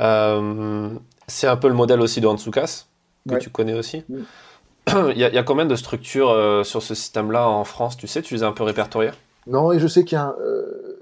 [0.01, 0.89] Euh,
[1.27, 2.85] c'est un peu le modèle aussi de Hansukas,
[3.29, 4.03] que tu connais aussi.
[4.87, 7.97] il, y a, combien de structures euh, sur ce système-là en France?
[7.97, 9.11] Tu sais, tu les as un peu répertoriées?
[9.47, 10.35] Non, et je sais qu'il y a.
[10.39, 11.01] Euh,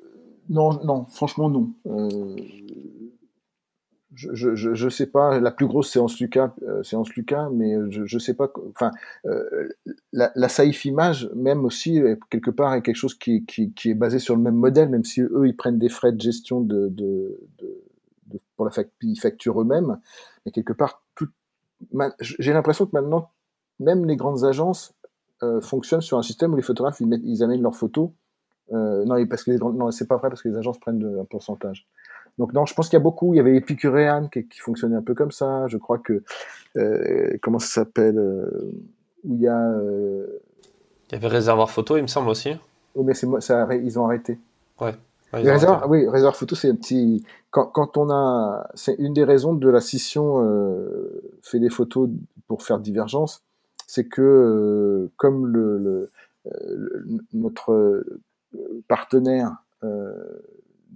[0.49, 1.69] non, non, franchement, non.
[4.15, 5.39] Je, je, sais pas.
[5.39, 6.53] La plus grosse, en Lucas,
[6.93, 8.51] en Lucas, mais je, sais pas.
[8.69, 8.91] Enfin,
[10.11, 13.45] la, la Safe Image, même aussi quelque part, est quelque chose qui,
[13.85, 16.61] est basé sur le même modèle, même si eux, ils prennent des frais de gestion
[16.61, 16.93] de,
[18.55, 19.97] pour la facture eux-mêmes.
[20.45, 21.03] Mais quelque part,
[22.19, 23.29] j'ai l'impression que maintenant,
[23.79, 24.93] même les grandes agences
[25.41, 28.09] euh, fonctionnent sur un système où les photographes ils, amènent leurs photos.
[28.71, 31.87] Euh, non, parce que non, c'est pas vrai parce que les agences prennent un pourcentage.
[32.37, 33.33] Donc non, je pense qu'il y a beaucoup.
[33.33, 35.67] Il y avait Epicurean qui, qui, fonctionnait un peu comme ça.
[35.67, 36.23] Je crois que
[36.77, 38.71] euh, comment ça s'appelle euh,
[39.23, 39.59] Où il y a.
[39.59, 40.41] Euh,
[41.09, 42.55] il y avait Réservoir Photo, il me semble aussi.
[42.95, 44.39] Oui, mais c'est ça, ils ont arrêté.
[44.81, 44.93] Ouais
[45.33, 47.25] oui, réservoir photo, c'est un petit.
[47.49, 52.09] Quand, quand on a, c'est une des raisons de la scission euh, fait des photos
[52.47, 53.43] pour faire divergence,
[53.87, 56.11] c'est que euh, comme le, le,
[56.47, 58.05] euh, notre
[58.87, 60.13] partenaire euh,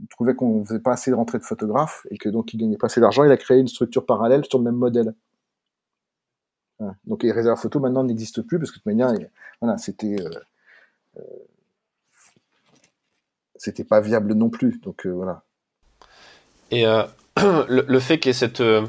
[0.09, 2.87] trouvait qu'on faisait pas assez de rentrée de photographes et que donc il gagnait pas
[2.87, 5.13] assez d'argent, il a créé une structure parallèle sur le même modèle.
[7.05, 9.11] Donc les réserves photo maintenant n'existent plus parce que de toute manière,
[9.61, 10.17] voilà, c'était
[13.57, 14.79] c'était pas viable non plus.
[14.81, 15.43] Donc euh, voilà.
[16.71, 17.03] Et euh,
[17.67, 18.85] le, fait qu'il y ait cette, euh,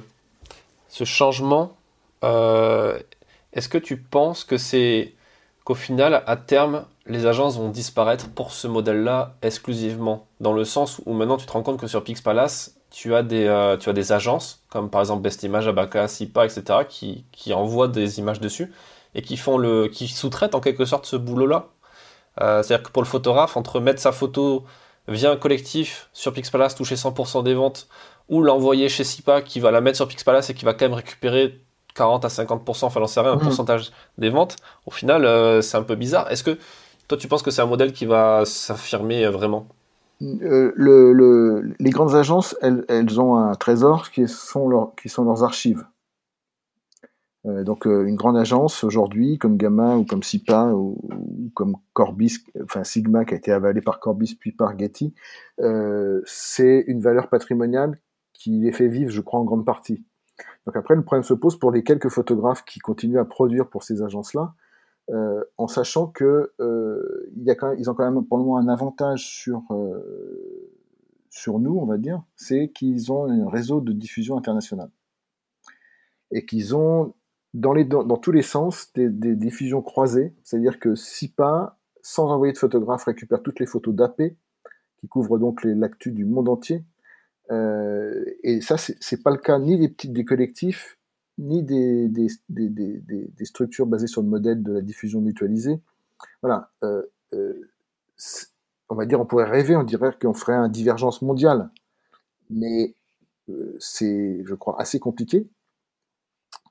[0.88, 1.77] ce changement,
[2.23, 5.14] est-ce que tu penses que c'est
[5.64, 11.01] qu'au final, à terme, les agences vont disparaître pour ce modèle-là exclusivement Dans le sens
[11.07, 14.12] où maintenant tu te rends compte que sur Pixpalace, tu as des, tu as des
[14.12, 18.73] agences, comme par exemple Best Image, Abaca, Sipa, etc., qui, qui envoient des images dessus
[19.14, 21.68] et qui, font le, qui sous-traitent en quelque sorte ce boulot-là
[22.40, 24.64] euh, c'est-à-dire que pour le photographe, entre mettre sa photo
[25.09, 27.88] via un collectif sur Pixpalace, toucher 100% des ventes,
[28.29, 30.94] ou l'envoyer chez SIPA qui va la mettre sur Pixpalace et qui va quand même
[30.94, 31.61] récupérer
[31.94, 33.40] 40 à 50%, enfin j'en sais rien, un mmh.
[33.40, 36.31] pourcentage des ventes, au final, euh, c'est un peu bizarre.
[36.31, 36.59] Est-ce que
[37.09, 39.66] toi, tu penses que c'est un modèle qui va s'affirmer euh, vraiment?
[40.21, 45.85] Les grandes agences, elles, ont un trésor qui sont, leurs archives.
[47.47, 50.99] Euh, donc euh, une grande agence aujourd'hui, comme Gamma ou comme SIPA ou,
[51.55, 55.14] comme Corbis, enfin Sigma qui a été avalé par Corbis puis par Getty,
[55.61, 58.01] euh, c'est une valeur patrimoniale
[58.33, 60.05] qui les fait vivre, je crois, en grande partie.
[60.66, 63.83] Donc après, le problème se pose pour les quelques photographes qui continuent à produire pour
[63.83, 64.55] ces agences-là,
[65.11, 68.38] euh, en sachant que euh, il y a quand même, ils ont quand même pour
[68.38, 70.68] le moment un avantage sur euh,
[71.31, 74.90] sur nous, on va dire, c'est qu'ils ont un réseau de diffusion internationale
[76.31, 77.14] et qu'ils ont
[77.55, 82.59] dans, les, dans, tous les sens des, diffusions croisées, c'est-à-dire que SIPA, sans envoyer de
[82.59, 84.23] photographe, récupère toutes les photos d'AP,
[84.99, 86.85] qui couvrent donc l'actu du monde entier.
[87.51, 90.97] Euh, et ça, c'est pas le cas ni des, petits, des collectifs,
[91.38, 92.11] ni des,
[93.44, 95.81] structures basées sur le modèle de la diffusion mutualisée.
[96.42, 96.70] Voilà.
[96.83, 97.68] Euh, euh,
[98.88, 101.70] on va dire, on pourrait rêver, on dirait qu'on ferait une divergence mondiale.
[102.51, 102.94] Mais
[103.79, 105.48] c'est, je crois, assez compliqué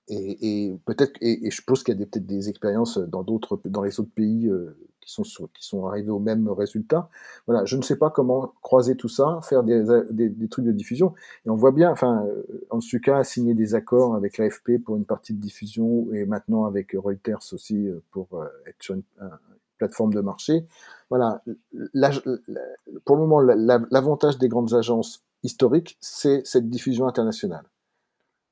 [0.09, 3.99] et, peut-être et, je pense qu'il y a peut-être des expériences dans d'autres dans les
[3.99, 7.09] autres pays euh, qui sont qui sont arrivés au même résultat.
[7.45, 11.13] Voilà, je ne sais pas comment croiser tout ça, faire des, des, trucs de diffusion.
[11.45, 15.05] Et on voit bien, enfin, euh, cas a signé des accords avec l'AFP pour une
[15.05, 18.27] partie de diffusion et maintenant avec Reuters aussi euh, pour
[18.65, 19.03] être sur une,
[19.77, 20.65] plateforme de marché.
[21.09, 21.43] Voilà,
[23.05, 27.65] pour le moment, l'avantage des grandes agences historiques, c'est cette diffusion internationale.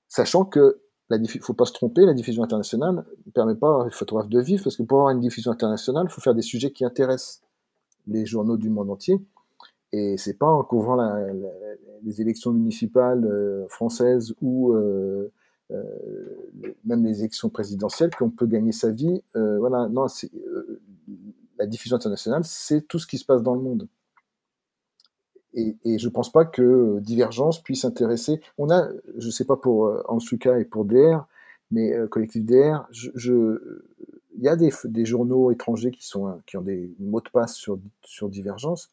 [0.08, 0.80] Sachant que
[1.12, 4.40] il ne faut pas se tromper, la diffusion internationale ne permet pas aux photographes de
[4.40, 7.42] vivre, parce que pour avoir une diffusion internationale, il faut faire des sujets qui intéressent
[8.08, 9.20] les journaux du monde entier.
[9.92, 10.98] Et c'est pas en couvrant
[12.04, 15.32] les élections municipales euh, françaises ou euh,
[15.72, 15.84] euh,
[16.84, 19.22] même les élections présidentielles qu'on peut gagner sa vie.
[19.34, 20.08] voilà, non,
[21.58, 23.88] la diffusion internationale, c'est tout ce qui se passe dans le monde
[25.56, 28.42] et, je pense pas que Divergence puisse intéresser.
[28.58, 31.28] On a, je sais pas pour euh, Ansuka et pour DR,
[31.72, 36.94] mais euh, collectif DR, il y a des, journaux étrangers qui sont qui ont des
[37.00, 38.92] mots de passe sur sur Divergence.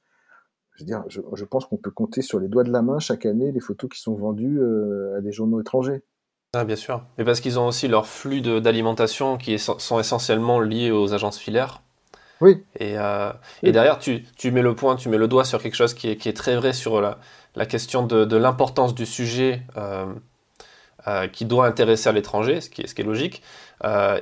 [0.74, 3.26] Je veux dire, je pense qu'on peut compter sur les doigts de la main chaque
[3.26, 6.02] année les photos qui sont vendues euh, à des journaux étrangers.
[6.54, 7.04] Ah, bien sûr.
[7.18, 11.82] Mais parce qu'ils ont aussi leur flux d'alimentation qui sont essentiellement liés aux agences filaires.
[12.42, 12.64] Oui.
[12.76, 15.76] Et, euh, et derrière, tu, tu, mets le point, tu mets le doigt sur quelque
[15.76, 17.18] chose qui est, qui est très vrai sur la,
[17.54, 20.06] la question de, de l'importance du sujet euh,
[21.06, 23.42] euh, qui doit intéresser à l'étranger, ce qui est, ce qui est logique.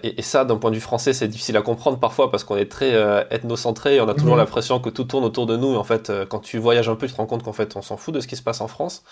[0.02, 2.56] Et, et, ça, d'un point de vue français, c'est difficile à comprendre parfois parce qu'on
[2.56, 2.94] est très
[3.30, 4.40] ethnocentré et on a toujours mhm.
[4.40, 5.74] l'impression que tout tourne autour de nous.
[5.74, 7.82] Et en fait, quand tu voyages un peu, tu te rends compte qu'en fait, on
[7.82, 9.02] s'en fout de ce qui se passe en France.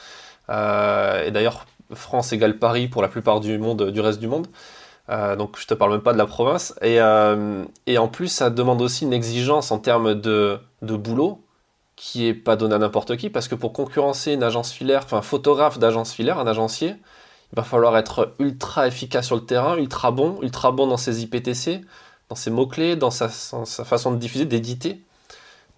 [0.48, 4.46] et d'ailleurs, France égale Paris pour la plupart du monde, du reste du monde.
[5.10, 6.74] Euh, donc je te parle même pas de la province.
[6.82, 11.44] Et, euh, et en plus, ça demande aussi une exigence en termes de, boulot
[11.96, 15.18] qui est pas donné à n'importe qui, parce que pour concurrencer une agence filaire, enfin
[15.18, 16.90] un photographe d'agence filaire, un agencier,
[17.52, 21.22] il va falloir être ultra efficace sur le terrain, ultra bon, ultra bon dans ses
[21.22, 21.80] IPTC,
[22.28, 25.02] dans ses mots-clés, dans sa façon de diffuser, d'éditer.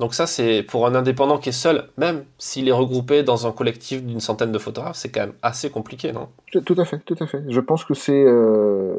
[0.01, 3.53] Donc ça, c'est pour un indépendant qui est seul, même s'il est regroupé dans un
[3.53, 6.31] collectif d'une centaine de photographes, c'est quand même assez compliqué, non?
[6.51, 7.45] Tout à fait, tout à fait.
[7.47, 8.95] Je pense que c'est euh,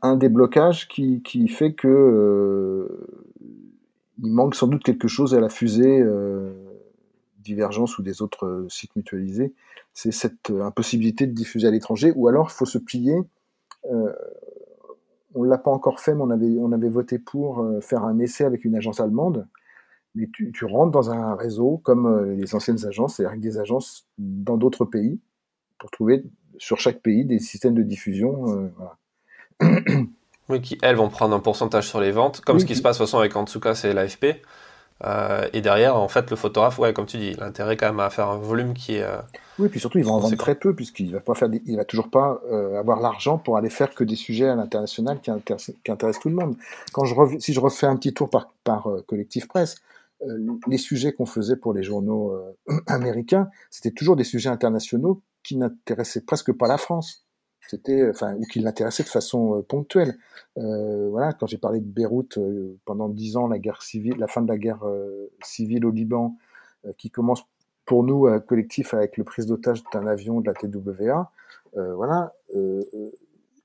[0.00, 3.06] un des blocages qui, fait que euh,
[4.22, 6.54] il manque sans doute quelque chose à la fusée euh,
[7.40, 9.52] Divergence ou des autres sites mutualisés.
[9.92, 13.18] C'est cette impossibilité de diffuser à l'étranger, ou alors il faut se plier.
[15.34, 18.44] On l'a pas encore fait, mais on avait, on avait voté pour faire un essai
[18.44, 19.46] avec une agence allemande
[20.14, 23.58] mais tu, tu, rentres dans un réseau comme euh, les anciennes agences, c'est-à-dire avec des
[23.58, 25.20] agences dans d'autres pays,
[25.78, 26.24] pour trouver
[26.58, 28.44] sur chaque pays des systèmes de diffusion.
[28.48, 28.96] Euh, voilà.
[30.50, 32.96] Oui, qui elles vont prendre un pourcentage sur les ventes, comme ce qui se passe
[32.96, 34.42] de toute façon avec Antsuka, c'est l'AFP.
[35.04, 38.10] Euh, et derrière, en fait, le photographe, ouais, comme tu dis, l'intérêt quand même à
[38.10, 39.02] faire un volume qui est.
[39.02, 39.16] Euh,
[39.58, 41.84] oui, puis surtout, il va en vendre très peu puisqu'il va pas faire, il va
[41.84, 45.30] toujours pas euh, avoir l'argent pour aller faire que des sujets à l'international qui,
[45.84, 46.56] qui, intéressent tout le monde.
[46.92, 49.76] Quand je si je refais un petit tour par, par collectif presse,
[50.66, 55.56] les sujets qu'on faisait pour les journaux euh, américains, c'était toujours des sujets internationaux qui
[55.56, 57.26] n'intéressaient presque pas la France.
[57.68, 60.18] C'était, enfin, ou qui l'intéressaient de façon euh, ponctuelle.
[60.56, 62.38] voilà, quand j'ai parlé de Beyrouth
[62.84, 64.84] pendant dix ans, la guerre civile, la fin de la guerre
[65.42, 66.36] civile au Liban,
[66.98, 67.44] qui commence
[67.86, 71.30] pour nous collectif avec le prise d'otage d'un avion de la TWA.
[71.74, 72.34] voilà,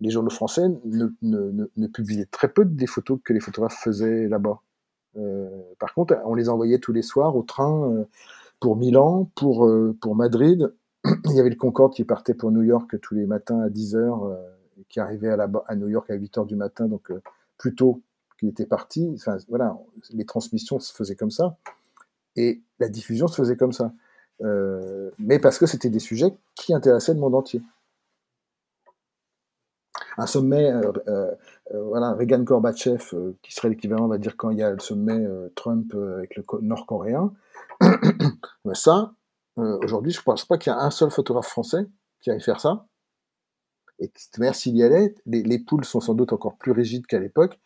[0.01, 4.27] les journaux français ne, ne, ne, publiaient très peu des photos que les photographes faisaient
[4.27, 4.61] là-bas.
[5.17, 5.49] Euh,
[5.79, 8.05] par contre, on les envoyait tous les soirs au train euh,
[8.59, 10.73] pour Milan, pour, euh, pour Madrid.
[11.25, 13.95] Il y avait le Concorde qui partait pour New York tous les matins à 10
[13.95, 14.37] heures
[14.79, 17.11] et qui arrivait à, New York à 8 heures du matin, donc
[17.57, 18.01] plus tôt
[18.39, 19.11] qu'il était parti.
[19.15, 19.77] Enfin, voilà,
[20.11, 21.57] les transmissions se faisaient comme ça
[22.35, 23.93] et la diffusion se faisait comme ça.
[25.19, 27.61] mais parce que c'était des sujets qui intéressaient le monde entier.
[30.17, 30.71] Un sommet,
[31.73, 35.25] voilà, Reagan-Gorbatchev, qui serait l'équivalent, on va dire, quand il y a le sommet
[35.55, 37.33] Trump avec le nord-coréen.
[38.73, 39.13] ça,
[39.57, 41.85] aujourd'hui, je pense pas qu'il y a un seul photographe français
[42.21, 42.85] qui aille faire ça.
[43.99, 44.11] Et
[44.53, 47.59] s'il y allait, les, poules sont sans doute encore plus rigides qu'à l'époque,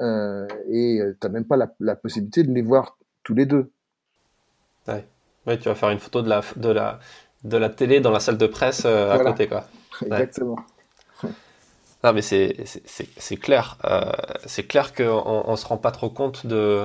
[0.00, 3.72] et tu n'as même pas la, possibilité de les voir tous les deux.
[4.88, 5.04] Ouais.
[5.58, 6.98] tu vas faire une photo de la, de la,
[7.44, 9.64] de la télé dans la salle de presse à côté, quoi.
[10.02, 10.56] Exactement.
[12.06, 13.78] Non, mais c'est clair.
[13.84, 14.12] Euh,
[14.44, 16.84] c'est clair qu'on ne se rend pas trop compte de,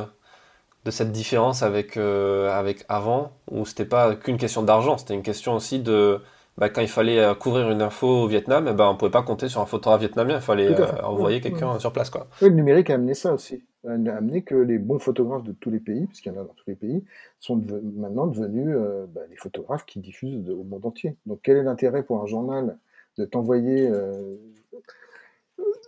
[0.84, 5.21] de cette différence avec, euh, avec avant, où c'était pas qu'une question d'argent, c'était une
[5.21, 6.19] question aussi de.
[6.57, 9.12] Bah, quand il fallait euh, couvrir une info au Vietnam, eh ben, on ne pouvait
[9.12, 12.10] pas compter sur un photographe vietnamien, il fallait envoyer quelqu'un sur place.
[12.10, 12.25] Quoi.
[12.41, 13.63] Oui, le numérique a amené ça aussi.
[13.88, 16.55] A amené que les bons photographes de tous les pays, puisqu'il y en a dans
[16.55, 17.03] tous les pays,
[17.39, 17.62] sont
[17.95, 18.75] maintenant devenus
[19.13, 21.15] bah, les photographes qui diffusent au monde entier.
[21.27, 22.79] Donc quel est l'intérêt pour un journal
[23.19, 23.88] de t'envoyer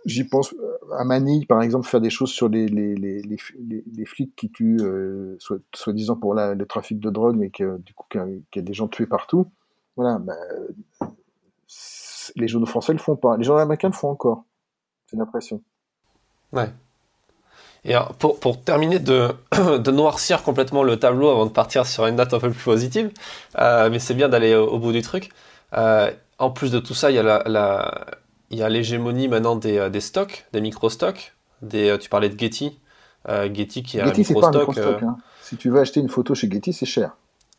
[0.04, 4.04] J'y pense euh, à Manille, par exemple, faire des choses sur les, les, les, les,
[4.04, 5.38] flics qui tuent, euh,
[5.74, 8.86] soi-disant pour le trafic de drogue, mais que, du coup, qu'il y, a des gens
[8.86, 9.46] tués partout.
[9.96, 10.36] Voilà, ben,
[12.36, 13.36] les journaux français le font pas.
[13.36, 14.44] Les journaux américains le font encore.
[15.06, 15.62] C'est l'impression.
[16.52, 16.68] Ouais.
[17.86, 19.28] Et pour, pour, terminer de,
[19.78, 23.10] de, noircir complètement le tableau avant de partir sur une date un peu plus positive,
[23.58, 25.30] euh, mais c'est bien d'aller au, bout du truc.
[25.76, 28.06] Euh, en plus de tout ça, il y a la
[28.54, 31.34] il y a l'hégémonie maintenant des, euh, des stocks, des micro-stocks.
[31.60, 32.78] Des, euh, tu parlais de Getty.
[33.28, 34.78] Euh, Getty qui a Getty, un micro-stock.
[34.78, 35.16] Hein.
[35.42, 37.16] Si tu veux acheter une photo chez Getty, c'est cher.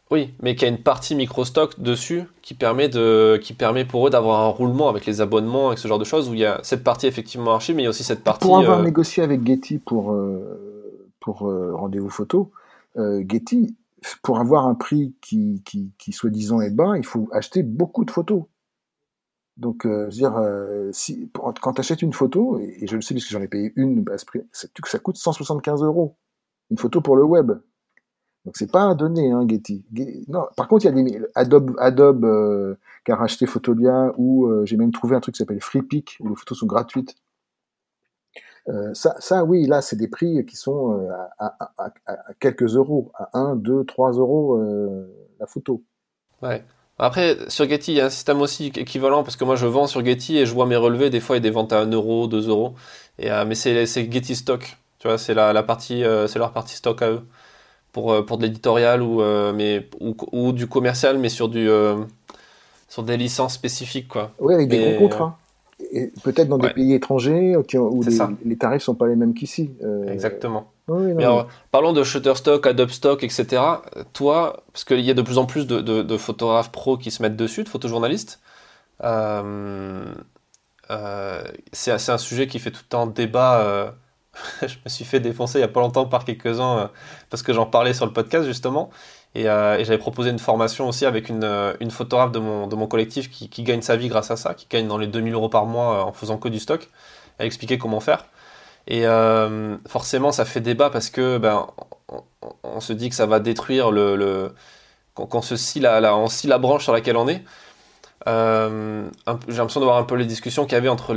[0.10, 4.10] Oui, mais qui a une partie micro-stock dessus qui permet, de, qui permet pour eux
[4.10, 6.60] d'avoir un roulement avec les abonnements, avec ce genre de choses, où il y a
[6.64, 8.48] cette partie effectivement archive, mais il y a aussi cette partie.
[8.48, 10.16] Pour avoir négocié avec Getty pour,
[11.20, 12.52] pour rendez-vous photo,
[12.96, 13.76] Getty,
[14.22, 18.12] pour avoir un prix qui, qui, qui soi-disant est bas, il faut acheter beaucoup de
[18.12, 18.44] photos.
[19.58, 23.02] Donc, euh, je veux dire, euh, si, quand tu achètes une photo, et, je le
[23.02, 26.18] sais parce que j'en ai payé une, bah, ça, ça coûte 175 euros.
[26.72, 27.52] Une photo pour le web.
[28.44, 29.86] Donc, c'est pas à donner, hein, Getty.
[30.28, 34.46] Non, par contre, il y a des Adobe, Adobe euh, qui a racheté Photolia, ou
[34.46, 37.16] euh, j'ai même trouvé un truc qui s'appelle FreePic, où les photos sont gratuites.
[38.94, 41.08] ça, ça, oui, là, c'est des prix qui sont
[41.40, 44.60] à, à, à, quelques euros, à 1, 2, 3 euros
[45.40, 45.84] la photo.
[46.42, 46.64] Ouais.
[46.98, 49.88] Après, sur Getty, il y a un système aussi équivalent parce que moi je vends
[49.88, 51.10] sur Getty et je vois mes relevés.
[51.10, 52.76] Des fois, il y a des ventes à 1 euro, 2 euros.
[53.20, 54.78] Et, euh, mais c'est Getty Stock.
[55.00, 57.22] Tu vois, c'est la, la, partie, euh, c'est leur partie stock à eux
[57.92, 59.22] pour, euh, pour de l'éditorial ou,
[59.54, 61.68] mais, ou, ou, du commercial, mais sur, du,
[62.88, 64.08] sur des licences spécifiques.
[64.08, 64.32] Quoi.
[64.40, 65.38] Oui, avec des gros contrats.
[66.24, 69.72] Peut-être dans des pays étrangers où les, les, tarifs sont pas les mêmes qu'ici.
[70.08, 70.72] Exactement
[71.72, 73.62] parlons de Shutterstock, Adobe Stock, etc.
[74.14, 77.36] Toi, parce qu'il y a de plus en plus de, photographes pros qui se mettent
[77.36, 78.40] dessus, de photojournalistes,
[79.04, 80.06] euh,
[80.92, 83.62] euh, c'est un sujet qui fait tout le temps débat.
[83.62, 83.92] Euh,
[84.62, 86.92] je me suis fait défoncer il n'y a pas longtemps par quelques-uns
[87.30, 88.90] parce que j'en parlais sur le podcast justement.
[89.34, 93.50] Et, j'avais proposé une formation aussi avec une, photographe de mon, de mon collectif qui,
[93.50, 96.06] qui, gagne sa vie grâce à ça, qui gagne dans les 2000 euros par mois
[96.06, 96.90] en faisant que du stock.
[97.38, 98.26] Elle expliquait comment faire.
[98.88, 101.68] Et euh, forcément, ça fait débat parce que ben,
[102.64, 104.54] on, se dit que ça va détruire le, le
[105.42, 107.44] se scie la, on scie la branche sur laquelle on est.
[108.28, 109.10] Euh,
[109.48, 111.14] J'ai l'impression de voir un peu les discussions qu'il y avait entre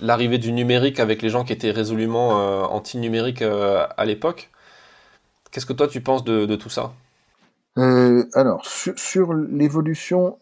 [0.00, 4.50] l'arrivée les, du numérique avec les gens qui étaient résolument euh, anti-numérique à l'époque.
[5.50, 6.92] Qu'est-ce que toi tu penses de tout ça?
[7.78, 10.38] Euh, alors, sur, l'évolution,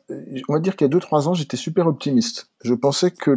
[0.49, 2.49] on va dire qu'il y a 2-3 ans, j'étais super optimiste.
[2.63, 3.33] Je pensais que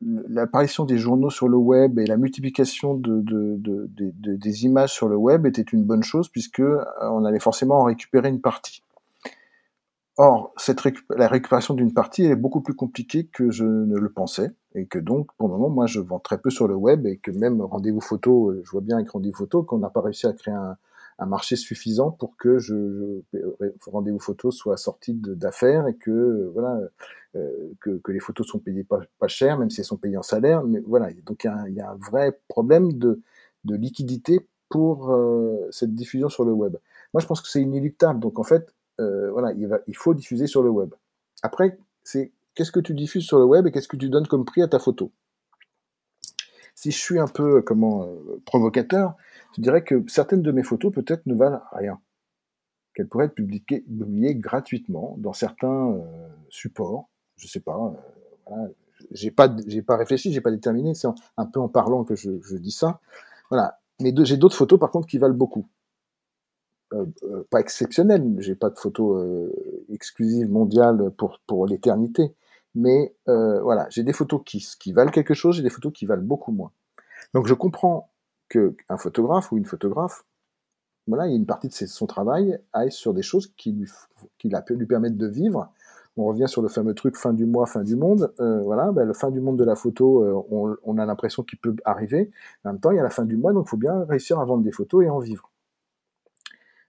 [0.00, 5.08] l'apparition des journaux sur le web et la multiplication de, de, de, des images sur
[5.08, 8.82] le web était une bonne chose puisque euh, on allait forcément en récupérer une partie.
[10.16, 10.54] Or,
[11.16, 14.98] la récupération d'une partie est beaucoup plus compliquée que je ne le pensais et que
[14.98, 17.60] donc, pour le moment, moi, je vends très peu sur le web et que même
[17.60, 20.54] rendez-vous photo, euh, je vois bien avec rendez-vous photo qu'on n'a pas réussi à créer
[20.54, 20.76] un,
[21.18, 26.50] un marché suffisant pour que je, je rendez-vous photo soit sorti d'affaires et que euh,
[26.52, 26.80] voilà
[27.36, 30.22] euh, que, les photos sont payées pas, pas cher, même si elles sont payées en
[30.22, 30.62] salaire.
[30.62, 33.20] Mais voilà, donc il y a, un vrai problème de,
[33.64, 36.76] de liquidité pour euh, cette diffusion sur le web.
[37.12, 38.20] Moi, je pense que c'est inéluctable.
[38.20, 39.52] Donc en fait, euh, voilà,
[39.86, 40.94] il faut diffuser sur le web.
[41.42, 44.44] Après, c'est qu'est-ce que tu diffuses sur le web et qu'est-ce que tu donnes comme
[44.44, 45.10] prix à ta photo?
[46.76, 48.08] Si je suis un peu comment
[48.44, 49.14] provocateur,
[49.56, 52.00] je dirais que certaines de mes photos peut-être ne valent rien,
[52.94, 57.08] qu'elles pourraient être publiées, gratuitement dans certains euh, supports.
[57.36, 57.76] Je sais pas.
[57.76, 57.90] Euh,
[58.46, 58.68] voilà.
[59.10, 60.94] J'ai pas, j'ai pas réfléchi, j'ai pas déterminé.
[60.94, 63.00] C'est un peu en parlant que je, je dis ça.
[63.50, 63.80] Voilà.
[64.00, 65.66] Mais j'ai d'autres photos par contre qui valent beaucoup.
[66.92, 68.36] Euh, euh pas exceptionnelles.
[68.38, 69.52] J'ai pas de photos euh,
[69.92, 72.34] exclusives mondiales pour pour l'éternité.
[72.74, 76.06] mais euh, voilà, j'ai des photos qui, qui valent quelque chose, j'ai des photos qui
[76.06, 76.72] valent beaucoup moins.
[77.34, 78.10] Donc je comprends
[78.54, 80.24] que un photographe ou une photographe,
[81.06, 83.90] voilà, il y a une partie de son travail aille sur des choses qui lui,
[84.38, 85.70] qui lui permettent de vivre.
[86.16, 88.32] On revient sur le fameux truc fin du mois, fin du monde.
[88.40, 91.58] Euh, voilà, ben, le fin du monde de la photo, euh, on, a l'impression qu'il
[91.58, 92.30] peut arriver.
[92.64, 94.38] En même temps, il y a la fin du mois, donc il faut bien réussir
[94.38, 95.50] à vendre des photos et en vivre.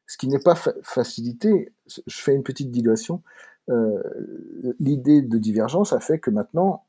[0.06, 3.24] Ce qui n'est pas facilité, je fais une petite digression,
[3.70, 4.00] euh,
[4.80, 6.86] l'idée de divergence a fait que maintenant,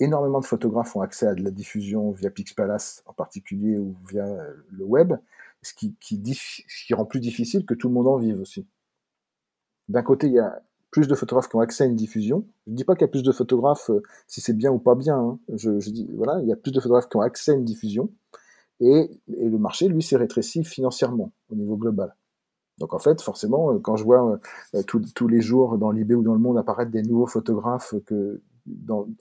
[0.00, 4.26] énormément de photographes ont accès à de la diffusion via Pixpalace en particulier ou via
[4.70, 5.14] le web,
[5.62, 8.66] ce qui, rend plus difficile que tout le monde en vive aussi.
[9.88, 12.46] D'un côté, il y a plus de photographes qui ont accès à une diffusion.
[12.66, 14.78] Je ne dis pas qu'il y a plus de photographes euh, si c'est bien ou
[14.78, 15.18] pas bien.
[15.18, 15.38] Hein.
[15.54, 18.10] Je, dis voilà, il y a plus de photographes qui ont accès à une diffusion
[18.80, 22.14] et, le marché, lui, s'est rétréci financièrement au niveau global.
[22.78, 24.38] Donc en fait, forcément, euh, quand je vois
[24.74, 28.42] euh, tous les jours dans l'IB ou dans le monde apparaître des nouveaux photographes que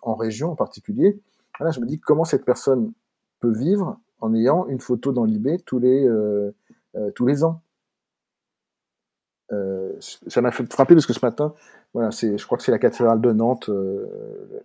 [0.02, 1.20] en région en particulier,
[1.60, 2.94] là, je me dis comment cette personne
[3.40, 6.52] peut vivre en ayant une photo dans l'IB tous les euh,
[6.96, 7.62] euh, tous les ans.
[9.52, 11.54] Euh, ça m'a fait frapper parce que ce matin,
[11.94, 13.70] voilà, c'est, je crois que c'est la cathédrale de Nantes,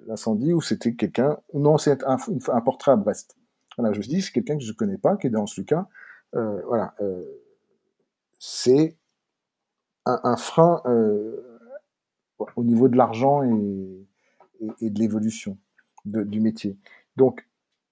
[0.06, 2.16] l'incendie, où c'était quelqu'un, non, c'est un,
[2.48, 3.36] un, portrait à Brest.
[3.76, 5.86] Voilà, je me dis, c'est quelqu'un que je connais pas, qui est dans ce cas.
[6.32, 6.94] voilà
[8.40, 8.96] c'est
[10.06, 11.60] un, frein euh,
[12.56, 14.06] au niveau de l'argent et,
[14.60, 15.58] de l'évolution
[16.04, 16.76] du métier.
[17.16, 17.46] Donc,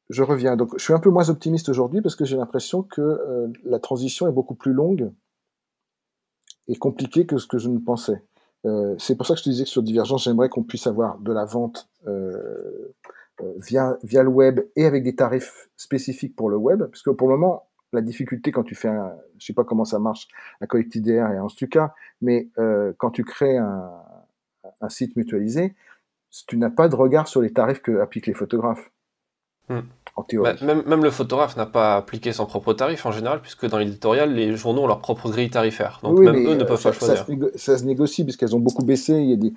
[0.09, 0.57] je reviens.
[0.57, 3.79] Donc, je suis un peu moins optimiste aujourd'hui parce que j'ai l'impression que euh, la
[3.79, 5.13] transition est beaucoup plus longue
[6.67, 8.23] et compliquée que ce que je ne pensais.
[8.65, 11.19] Euh, c'est pour ça que je te disais que sur Divergence, j'aimerais qu'on puisse avoir
[11.19, 11.89] de la vente
[13.59, 17.29] via, via le web et avec des tarifs spécifiques pour le web, parce que pour
[17.29, 20.29] le moment, la difficulté quand tu fais, un, je sais pas comment ça marche,
[20.61, 23.91] un collectif-DR et un Stuka, mais euh, quand tu crées un,
[24.89, 25.75] site mutualisé,
[26.47, 28.91] tu n'as pas de regard sur les tarifs que appliquent les photographes.
[29.69, 29.81] Hmm.
[30.17, 30.55] En théorie.
[30.59, 33.79] Bah, même, même, le photographe n'a pas appliqué son propre tarif en général, puisque dans
[33.79, 36.01] l'éditorial, les journaux ont leur propre grille tarifaire.
[36.03, 37.27] Donc même eux ne peuvent pas choisir.
[37.55, 39.13] Ça se, négocie, puisqu'elles ont beaucoup baissé.
[39.13, 39.53] Il y a des,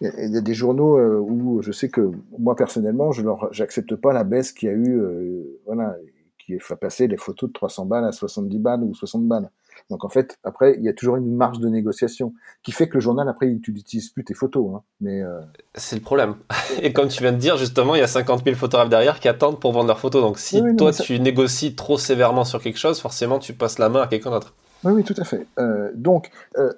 [0.00, 3.96] il y a des journaux euh, où je sais que moi personnellement, je leur, j'accepte
[3.96, 5.00] pas la baisse qu'il y a eu.
[5.00, 5.96] Euh, voilà,
[6.38, 9.50] qui fait passer les photos de 300 balles à 70 balles ou 60 balles.
[9.88, 12.32] Donc en fait, après, il y a toujours une marge de négociation
[12.62, 14.74] qui fait que le journal, après, tu n'utilises plus tes photos.
[14.74, 14.82] Hein.
[15.00, 15.40] Mais euh,
[15.74, 16.34] C'est le problème.
[16.82, 19.28] Et comme tu viens de dire, justement, il y a 50 000 photographes derrière qui
[19.28, 20.22] attendent pour vendre leurs photos.
[20.22, 24.02] Donc si toi, tu négocies trop sévèrement sur quelque chose, forcément, tu passes la main
[24.02, 24.54] à quelqu'un d'autre.
[24.84, 25.46] Oui, oui, tout à fait.
[25.58, 26.72] Euh, donc, euh,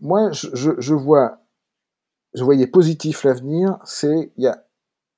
[0.00, 1.38] moi, je, je, je, vois,
[2.34, 4.64] je voyais positif l'avenir, c'est il y a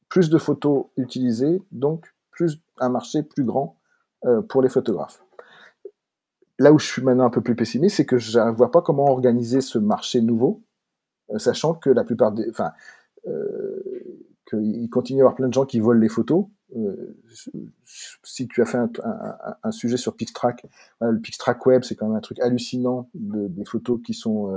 [0.09, 3.77] plus de photos utilisées, donc plus un marché plus grand
[4.49, 5.21] pour les photographes.
[6.59, 8.83] Là où je suis maintenant un peu plus pessimiste, c'est que je ne vois pas
[8.83, 10.63] comment organiser ce marché nouveau,
[11.31, 12.73] euh, sachant que la plupart des, enfin,
[13.27, 13.83] euh,
[14.49, 16.47] qu'il continue à y avoir plein de gens qui volent les photos.
[16.77, 17.17] Euh,
[18.23, 20.67] si tu as fait un, un, un sujet sur Pixtrack,
[21.01, 24.53] le Pixtrack Web, c'est quand même un truc hallucinant de, des photos qui sont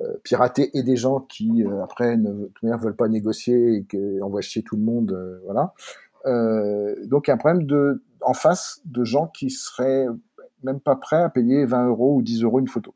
[0.00, 4.62] euh, piratées et des gens qui après ne, ne veulent pas négocier et envoient chier
[4.62, 5.74] tout le monde, voilà.
[6.26, 10.06] Euh, donc il y a un problème de, en face de gens qui seraient
[10.62, 12.94] même pas prêts à payer 20 euros ou 10 euros une photo.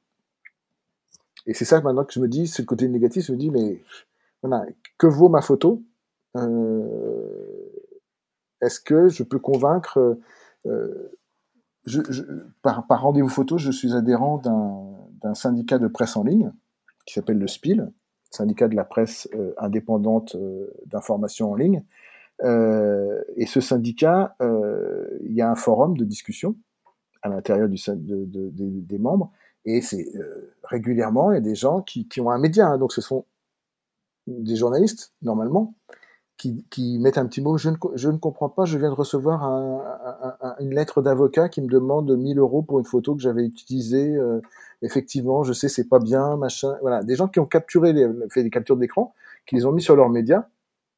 [1.46, 3.50] Et c'est ça maintenant que je me dis, c'est le côté négatif, je me dis,
[3.50, 3.80] mais
[4.98, 5.82] que vaut ma photo?
[6.36, 7.26] Euh,
[8.60, 10.18] Est-ce que je peux convaincre
[10.66, 11.12] euh,
[12.62, 14.38] par, rendez-vous photo, je suis adhérent
[15.22, 16.52] d'un syndicat de presse en ligne
[17.06, 17.92] qui s'appelle le SPIL,
[18.30, 20.36] syndicat de la presse euh, indépendante
[20.86, 21.84] d'information en ligne,
[22.42, 26.56] et ce syndicat, il y a un forum de discussion
[27.24, 29.32] à l'intérieur des membres,
[29.64, 32.78] et c'est euh, régulièrement, il y a des gens qui, qui ont un média, hein,
[32.78, 33.24] donc ce sont
[34.26, 35.74] des journalistes, normalement,
[36.36, 38.94] qui, qui, mettent un petit mot, je ne, je ne comprends pas, je viens de
[38.94, 39.82] recevoir un,
[40.42, 44.14] un, une lettre d'avocat qui me demande 1000 euros pour une photo que j'avais utilisée,
[44.16, 44.40] euh,
[44.82, 48.42] effectivement, je sais, c'est pas bien, machin, voilà, des gens qui ont capturé, les, fait
[48.42, 49.14] des captures d'écran,
[49.46, 50.46] qui les ont mis sur leurs médias,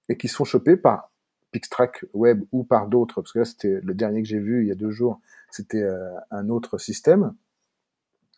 [0.09, 1.13] et qui sont chopés par
[1.57, 4.69] Pixtrack Web ou par d'autres, parce que là c'était le dernier que j'ai vu il
[4.69, 7.35] y a deux jours, c'était euh, un autre système.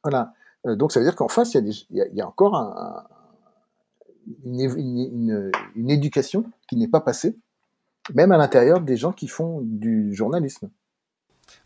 [0.05, 0.35] Voilà.
[0.67, 3.09] Euh, donc ça veut dire qu'en face, il y, a encore un,
[4.45, 7.37] une, une, éducation qui n'est pas passée,
[8.15, 10.71] même à l'intérieur des gens qui font du journalisme.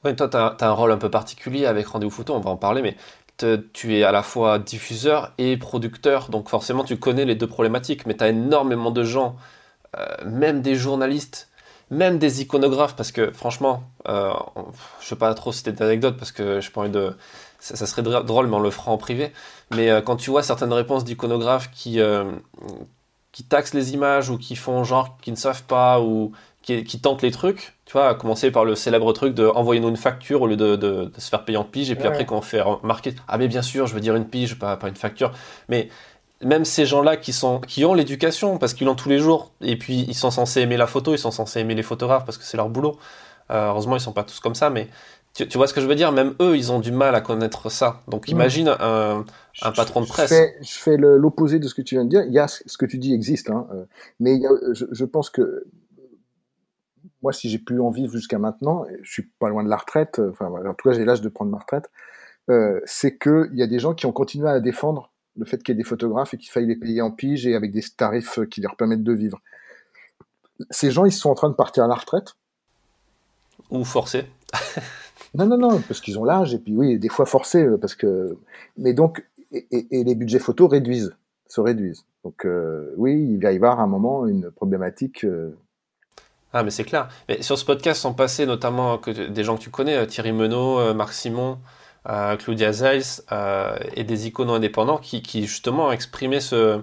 [0.06, 2.56] Oui, toi, tu as, un rôle un peu particulier avec Rendez-vous Photo, on va en
[2.56, 2.96] parler, mais
[3.36, 8.06] tu es à la fois diffuseur et producteur, donc forcément tu connais les deux problématiques,
[8.06, 9.36] mais tu as énormément de gens
[10.24, 11.48] même des journalistes,
[11.90, 14.32] même des iconographes, parce que franchement, euh,
[14.98, 17.14] je ne sais pas trop citer d'anecdotes parce que je pas envie de.
[17.60, 19.32] Ça, serait drôle, mais on le fera en privé.
[19.70, 22.00] Mais euh, quand tu vois certaines réponses d'iconographes qui,
[23.30, 26.32] qui taxent les images ou qui font genre qui ne savent pas ou
[26.62, 29.96] qui, tentent les trucs, tu vois, à commencer par le célèbre truc de envoyer-nous une
[29.96, 32.60] facture au lieu de, se faire payer en pige, et puis après quand on fait
[32.60, 35.32] remarquer, ah mais bien sûr, je veux dire une pige, pas, pas une facture,
[35.68, 35.88] mais
[36.44, 39.76] même ces gens-là qui sont qui ont l'éducation parce qu'ils l'ont tous les jours et
[39.76, 42.44] puis ils sont censés aimer la photo, ils sont censés aimer les photographes parce que
[42.44, 42.96] c'est leur boulot.
[43.50, 44.88] Euh, heureusement ils sont pas tous comme ça, mais
[45.34, 46.12] tu, vois ce que je veux dire?
[46.12, 48.02] Même eux, ils ont du mal à connaître ça.
[48.06, 49.24] Donc imagine un,
[49.62, 50.30] un, patron de presse.
[50.30, 52.22] Je fais, l'opposé de ce que tu viens de dire.
[52.26, 53.86] Il y a ce que tu dis existe, hein, euh,
[54.20, 54.38] mais
[54.72, 55.64] je, pense que
[57.22, 60.20] moi, si j'ai pu en vivre jusqu'à maintenant, je suis pas loin de la retraite.
[60.30, 61.90] Enfin, en tout cas, j'ai l'âge de prendre ma retraite.
[62.50, 65.74] Euh, c'est qu'il y a des gens qui ont continué à défendre le fait qu'il
[65.74, 68.40] y ait des photographes et qu'il faille les payer en pige et avec des tarifs
[68.50, 69.40] qui leur permettent de vivre.
[70.70, 72.34] Ces gens, ils sont en train de partir à la retraite.
[73.70, 74.26] Ou forcés.
[75.34, 77.94] non, non, non, parce qu'ils ont l'âge et puis oui, des fois forcés, euh, parce
[77.94, 78.36] que.
[78.76, 81.14] Mais donc, et, les budgets photos réduisent,
[81.48, 82.04] se réduisent.
[82.24, 85.24] Donc euh, oui, il va y avoir à un moment une problématique.
[85.24, 85.56] Euh.
[86.52, 87.08] Ah, mais c'est clair.
[87.30, 90.92] Mais sur ce podcast sont passés notamment que, des gens que tu connais, Thierry Menot,
[90.92, 91.58] Marc Simon,
[92.04, 93.24] Claudia Zeiss
[93.94, 96.82] et des icônes indépendants qui, justement exprimaient ce,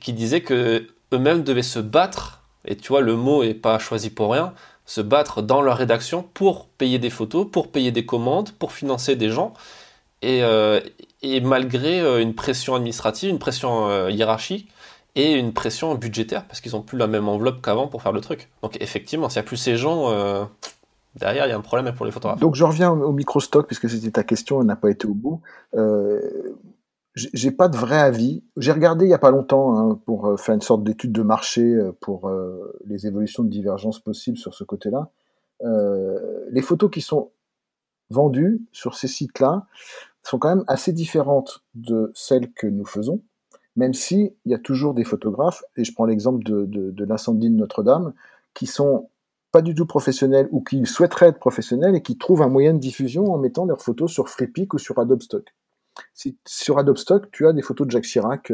[0.00, 4.10] qui disaient que eux-mêmes devaient se battre et tu vois le mot est pas choisi
[4.10, 4.52] pour rien
[4.90, 9.14] se battre dans leur rédaction pour payer des photos pour payer des commandes pour financer
[9.14, 9.54] des gens.
[10.22, 10.80] Et, euh,
[11.42, 14.68] malgré euh, une pression administrative une pression euh, hiérarchique
[15.14, 18.20] et une pression budgétaire parce qu'ils ont plus la même enveloppe qu'avant pour faire le
[18.20, 18.48] truc.
[18.62, 20.10] Donc effectivement s'il n'y a plus ces gens
[21.16, 22.40] derrière, il y a un problème pour les photographes.
[22.40, 25.40] Donc je reviens au micro-stock, puisque c'était ta question, elle n'a pas été au bout.
[25.74, 26.20] Euh,
[27.14, 28.44] j'ai pas de vrai avis.
[28.56, 31.22] J'ai regardé il y a pas longtemps hein, pour euh, faire une sorte d'étude de
[31.22, 35.10] marché euh, pour euh, les évolutions de divergence possibles sur ce côté-là.
[36.50, 37.32] Les photos qui sont
[38.08, 39.66] vendues sur ces sites-là
[40.22, 43.20] sont quand même assez différentes de celles que nous faisons,
[43.76, 47.56] même si il y a toujours des photographes, et je prends l'exemple de l'incendie de
[47.56, 48.14] Notre-Dame,
[48.54, 49.10] qui sont
[49.52, 52.78] pas du tout professionnels ou qui souhaiteraient être professionnels et qui trouvent un moyen de
[52.78, 55.54] diffusion en mettant leurs photos sur FreePic ou sur Adobe Stock.
[56.46, 58.52] Sur Adobe Stock, tu as des photos de Jacques Chirac,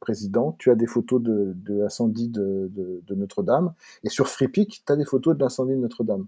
[0.00, 2.70] président, tu as des photos de, l'incendie de,
[3.10, 3.74] Notre-Dame,
[4.04, 6.26] et sur FreePic, tu as des photos de l'incendie de Notre-Dame.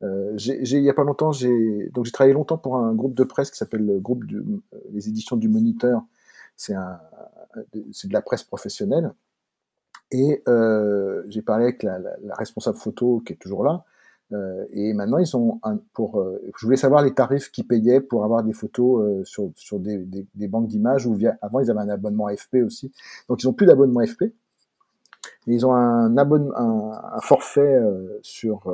[0.00, 3.50] Il y a pas longtemps, j'ai donc j'ai travaillé longtemps pour un groupe de presse
[3.50, 6.02] qui s'appelle le groupe de, euh, les éditions du Moniteur.
[6.56, 9.14] C'est de la presse professionnelle.
[10.10, 11.98] Et euh, j'ai parlé avec la,
[12.36, 13.84] responsable photo qui est toujours là.
[14.32, 16.20] Euh, et maintenant, ils ont un, pour.
[16.20, 19.50] Euh, je voulais savoir les tarifs qu'ils payaient pour avoir des photos sur,
[19.80, 21.06] des, banques d'images.
[21.06, 22.92] Ou avant, ils avaient un abonnement FP aussi.
[23.28, 24.24] Donc, ils ont plus d'abonnement FP.
[25.46, 27.78] Ils ont un, forfait
[28.22, 28.72] sur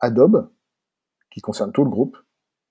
[0.00, 0.50] Adobe
[1.30, 2.16] qui concerne tout le groupe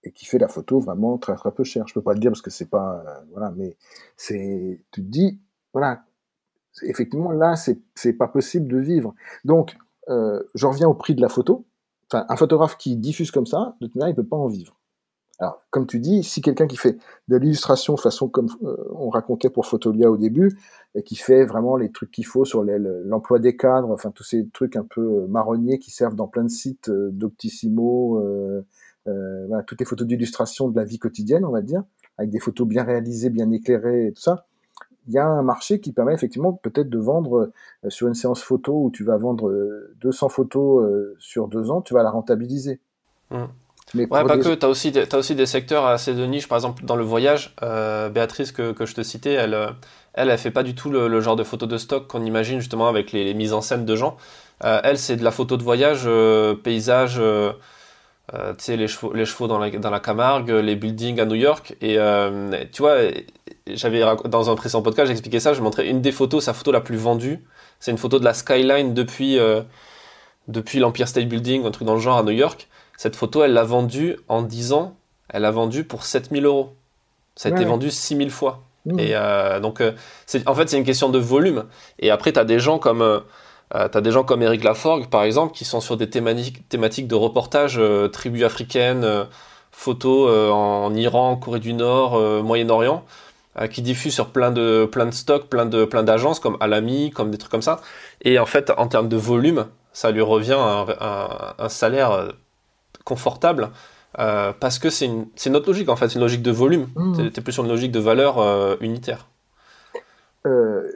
[0.03, 1.88] et qui fait la photo vraiment très très peu cher.
[1.88, 3.76] Je peux pas le dire parce que c'est pas voilà, mais
[4.16, 5.39] c'est tu te dis
[5.74, 6.03] voilà
[6.84, 9.13] effectivement, là, c'est pas possible de vivre.
[9.45, 9.78] Donc,
[10.09, 11.65] euh, je reviens au prix de la photo.
[12.11, 14.78] Enfin, un photographe qui diffuse comme ça, de toute manière, il peut pas en vivre.
[15.39, 16.97] Alors, comme tu dis, si quelqu'un qui fait
[17.28, 20.57] de l'illustration façon comme euh, on racontait pour Photolia au début,
[20.95, 24.47] et qui fait vraiment les trucs qu'il faut sur l'emploi des cadres, enfin tous ces
[24.49, 28.23] trucs un peu euh, marronniers qui servent dans plein de sites euh, d'Optissimo,
[29.67, 31.84] toutes les photos d'illustration de la vie quotidienne, on va dire,
[32.17, 34.47] avec des photos bien réalisées, bien éclairées et tout ça
[35.08, 37.51] il y a un marché qui permet effectivement peut-être de vendre
[37.86, 39.51] euh, sur une séance photo où tu vas vendre
[40.01, 42.80] 200 euh, photos euh, sur deux ans, tu vas la rentabiliser.
[43.32, 43.43] Mmh.
[43.93, 46.58] Mais ouais, pas que, tu as aussi, as aussi des secteurs assez de niche, par
[46.58, 49.58] exemple dans le voyage, Béatrice que, que, je te citais, elle,
[50.14, 52.89] elle, elle fait pas du tout le, genre de photo de stock qu'on imagine justement
[52.89, 54.18] avec les, mises en scène de gens.
[54.60, 56.05] elle, c'est de la photo de voyage,
[56.64, 57.22] paysage,
[58.30, 61.36] tu sais, les chevaux, les chevaux dans la, dans la Camargue, les buildings à New
[61.36, 61.78] York.
[61.80, 61.97] Et
[62.74, 62.97] tu vois,
[63.76, 66.82] j'avais dans un précédent podcast, j'expliquais ça, je montrais une des photos, sa photo la
[66.82, 67.43] plus vendue.
[67.80, 69.61] C'est une photo de la skyline depuis euh,
[70.47, 72.68] depuis l'Empire State Building, un truc dans le genre à New York.
[72.97, 74.95] Cette photo, elle l'a vendue en 10 ans,
[75.30, 76.74] elle l'a vendue pour 7000 euros.
[77.36, 78.63] Ça a été vendu 6000 fois.
[78.86, 78.99] Mmh.
[78.99, 79.91] Et euh, donc, euh,
[80.47, 81.65] en fait, c'est une question de volume.
[81.99, 83.20] Et après, tu as des gens comme euh,
[83.72, 87.15] as des gens comme Eric Laforgue, par exemple, qui sont sur des thématiques, thématiques de
[87.15, 87.80] reportage
[88.13, 89.05] tribus africaines,
[89.72, 93.03] photos en Iran, Corée du Nord, Moyen-Orient.
[93.60, 97.10] Euh, qui diffuse sur plein de plein de stocks, plein de plein d'agences comme Alami,
[97.10, 97.82] comme des trucs comme ça.
[98.22, 100.86] Et en fait, en termes de volume, ça lui revient un,
[101.58, 102.30] un, salaire euh,
[103.03, 103.72] confortable
[104.20, 106.88] euh, parce que c'est une c'est notre logique en fait, c'est une logique de volume.
[106.95, 107.30] Mmh.
[107.32, 109.28] T'es plus sur une logique de valeur euh, unitaire.
[110.45, 110.91] Euh,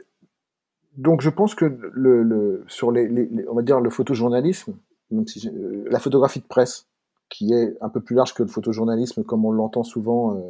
[0.96, 4.74] donc je pense que le, le sur les, les, on va dire le photojournalisme,
[5.10, 5.50] même si
[5.86, 6.86] la photographie de presse,
[7.28, 10.40] qui est un peu plus large que le photojournalisme comme on l'entend souvent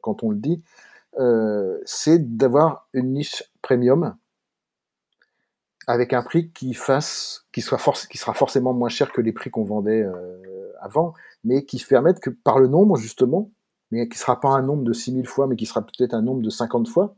[0.00, 0.62] quand on le dit,
[1.84, 4.16] c'est d'avoir une niche premium
[5.86, 9.32] avec un prix qui fasse, qui soit force, qui sera forcément moins cher que les
[9.32, 13.50] prix qu'on vendait euh, avant, mais qui permette que par le nombre justement,
[13.90, 16.42] mais qui sera pas un nombre de 6000 fois, mais qui sera peut-être un nombre
[16.42, 17.16] de 50 fois,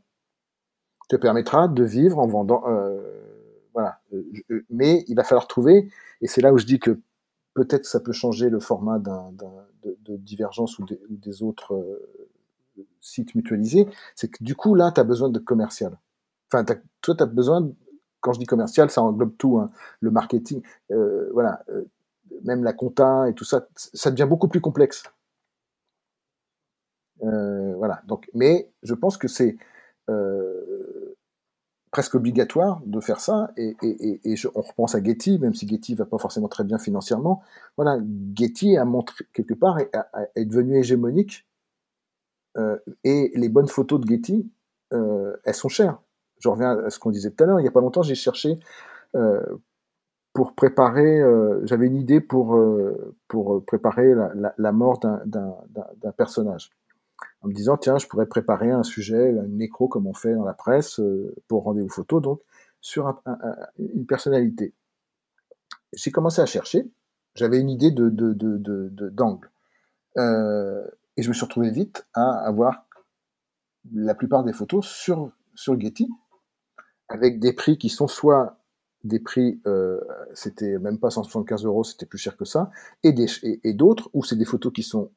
[1.09, 2.63] te permettra de vivre en vendant.
[2.67, 2.99] Euh,
[3.73, 3.99] voilà.
[4.69, 5.89] Mais il va falloir trouver,
[6.21, 6.99] et c'est là où je dis que
[7.53, 9.31] peut-être ça peut changer le format d'un,
[9.83, 12.29] de, divergence ou, des autres euh,
[13.01, 15.97] sites mutualisés, c'est que du coup là, tu as besoin de commercial.
[16.51, 16.63] Enfin,
[17.01, 17.71] toi, tu as besoin,
[18.21, 20.61] quand je dis commercial, ça englobe tout, hein, le marketing,
[20.91, 21.85] euh, voilà, euh,
[22.43, 25.03] même la compta et tout ça, ça devient beaucoup plus complexe.
[27.23, 28.01] Euh, voilà.
[28.07, 29.57] Donc, mais je pense que c'est
[31.91, 33.51] presque obligatoire de faire ça.
[33.57, 33.75] Et,
[34.53, 37.41] on repense à Getty, même si Getty va pas forcément très bien financièrement.
[37.77, 37.99] Voilà,
[38.35, 41.45] Getty a montré quelque part est devenu hégémonique.
[42.57, 44.49] Euh, et les bonnes photos de Getty,
[44.93, 45.99] euh, elles sont chères.
[46.39, 47.59] Je reviens à ce qu'on disait tout à l'heure.
[47.59, 48.59] Il y a pas longtemps, j'ai cherché
[49.15, 49.41] euh,
[50.33, 51.21] pour préparer.
[51.63, 52.59] J'avais une idée pour
[53.27, 54.13] pour préparer
[54.57, 56.71] la, mort d'un personnage
[57.41, 60.43] en me disant tiens, je pourrais préparer un sujet, une nécro comme on fait dans
[60.43, 60.99] la presse
[61.47, 62.41] pour rendez-vous photo, donc
[62.81, 63.21] sur
[63.79, 64.73] une personnalité.
[65.93, 66.89] J'ai commencé à chercher,
[67.35, 68.09] j'avais une idée de,
[69.09, 69.49] d'angle.
[70.17, 70.85] Euh,
[71.17, 72.85] et je me suis retrouvé vite à avoir
[73.93, 76.09] la plupart des photos sur, sur Getty,
[77.07, 78.59] avec des prix qui sont soit
[79.03, 80.01] des prix, euh,
[80.33, 82.71] c'était même pas 175 euros, c'était plus cher que ça,
[83.03, 85.11] et, des, et d'autres où c'est des photos qui sont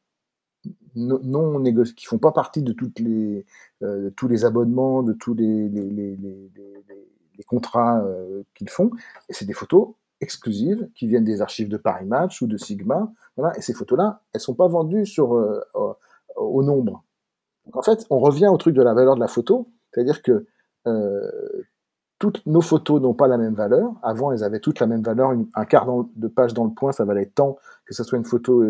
[0.95, 1.63] non
[1.97, 3.47] qui font pas partie de toutes les,
[3.83, 8.91] euh, tous les abonnements, de tous les, les, les, les contrats euh, qu'ils font.
[9.29, 13.13] Et c'est des photos exclusives qui viennent des archives de Paris Match ou de Sigma.
[13.37, 13.57] Voilà.
[13.57, 15.61] Et ces photos-là, elles sont pas vendues sur, euh,
[16.37, 17.05] au nombre.
[17.73, 20.47] En fait, on revient au truc de la valeur de la photo, c'est-à-dire que
[22.19, 23.93] toutes nos photos n'ont pas la même valeur.
[24.03, 25.33] Avant, elles avaient toutes la même valeur.
[25.55, 28.65] un quart de page dans le point, ça valait tant que ce soit une photo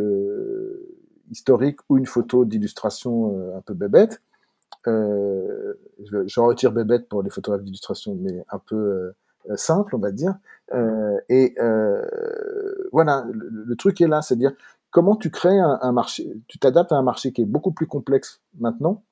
[1.31, 4.21] historique ou une photo d'illustration euh, un peu bébête.
[4.87, 5.75] Euh,
[6.05, 9.17] je, je, retire bébête pour les photographes d'illustration, mais un peu euh,
[9.57, 10.35] simple, on va dire.
[11.29, 11.55] et
[12.93, 14.53] voilà, le, truc est là, c'est-à-dire
[14.91, 18.41] comment tu crées un, marché, tu t'adaptes à un marché qui est beaucoup plus complexe
[18.59, 19.03] maintenant,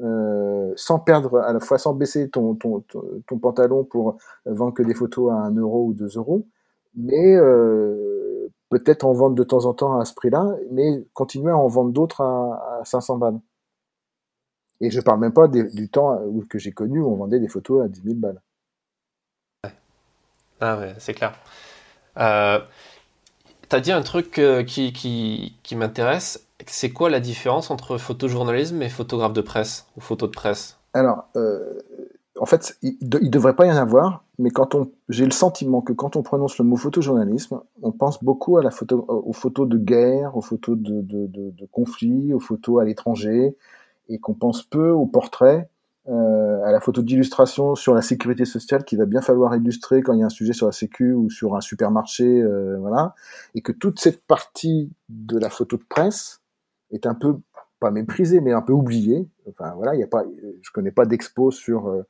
[0.00, 2.82] euh, sans perdre à la fois sans baisser ton, ton,
[3.26, 6.46] ton, pantalon pour vendre que des photos à 1 euro ou 2 euros,
[6.94, 11.56] mais euh, peut-être en vendre de temps en temps à ce prix-là, mais continuer à
[11.56, 13.40] en vendre d'autres à, 500 balles.
[14.80, 17.84] Et je parle même pas du temps que j'ai connu où on vendait des photos
[17.84, 18.40] à 10 000 balles.
[20.62, 21.32] Ah c'est clair.
[22.18, 22.60] Euh,
[23.68, 26.46] tu as dit un truc euh, qui, m'intéresse.
[26.68, 30.78] C'est quoi la différence entre photojournalisme et photographe de presse ou photo de presse?
[30.94, 31.80] Alors, euh,
[32.38, 35.80] en fait, il ne devrait pas y en avoir, mais quand on, j'ai le sentiment
[35.80, 40.42] que quand on prononce le mot photojournalisme, on pense beaucoup aux photos de guerre, aux
[40.42, 43.56] photos de, de conflits, aux photos à l'étranger,
[44.08, 45.68] et qu'on pense peu aux portraits,
[46.08, 50.12] euh, à la photo d'illustration sur la sécurité sociale qu'il va bien falloir illustrer quand
[50.14, 53.14] il y a un sujet sur la sécu ou sur un supermarché, euh, voilà,
[53.54, 56.40] et que toute cette partie de la photo de presse
[56.90, 57.38] est un peu
[57.82, 59.28] pas méprisée, mais un peu oubliée.
[59.48, 60.24] Enfin voilà, il y a pas,
[60.62, 62.02] je connais pas d'expo sur euh,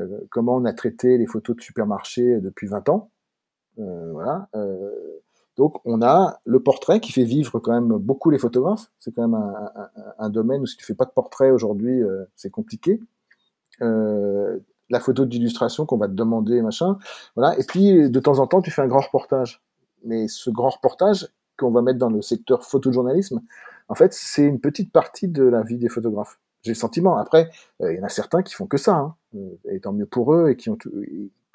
[0.00, 3.10] euh, comment on a traité les photos de supermarché depuis 20 ans.
[3.78, 4.48] Euh, voilà.
[5.56, 8.90] Donc on a le portrait qui fait vivre quand même beaucoup les photographes.
[8.98, 9.40] C'est quand même
[10.18, 12.02] un, domaine où si tu fais pas de portrait aujourd'hui,
[12.34, 13.00] c'est compliqué.
[13.80, 16.98] La photo d'illustration qu'on va te demander, machin.
[17.36, 17.58] Voilà.
[17.58, 19.62] Et puis de temps en temps, tu fais un grand reportage.
[20.04, 21.28] Mais ce grand reportage
[21.58, 23.40] qu'on va mettre dans le secteur photojournalisme,
[23.88, 26.40] en fait, c'est une petite partie de la vie des photographes.
[26.62, 27.16] J'ai le sentiment.
[27.16, 27.50] Après,
[27.80, 28.96] il y en a certains qui font que ça.
[28.96, 29.14] Hein.
[29.34, 30.78] Euh, et tant mieux pour eux et qui ont,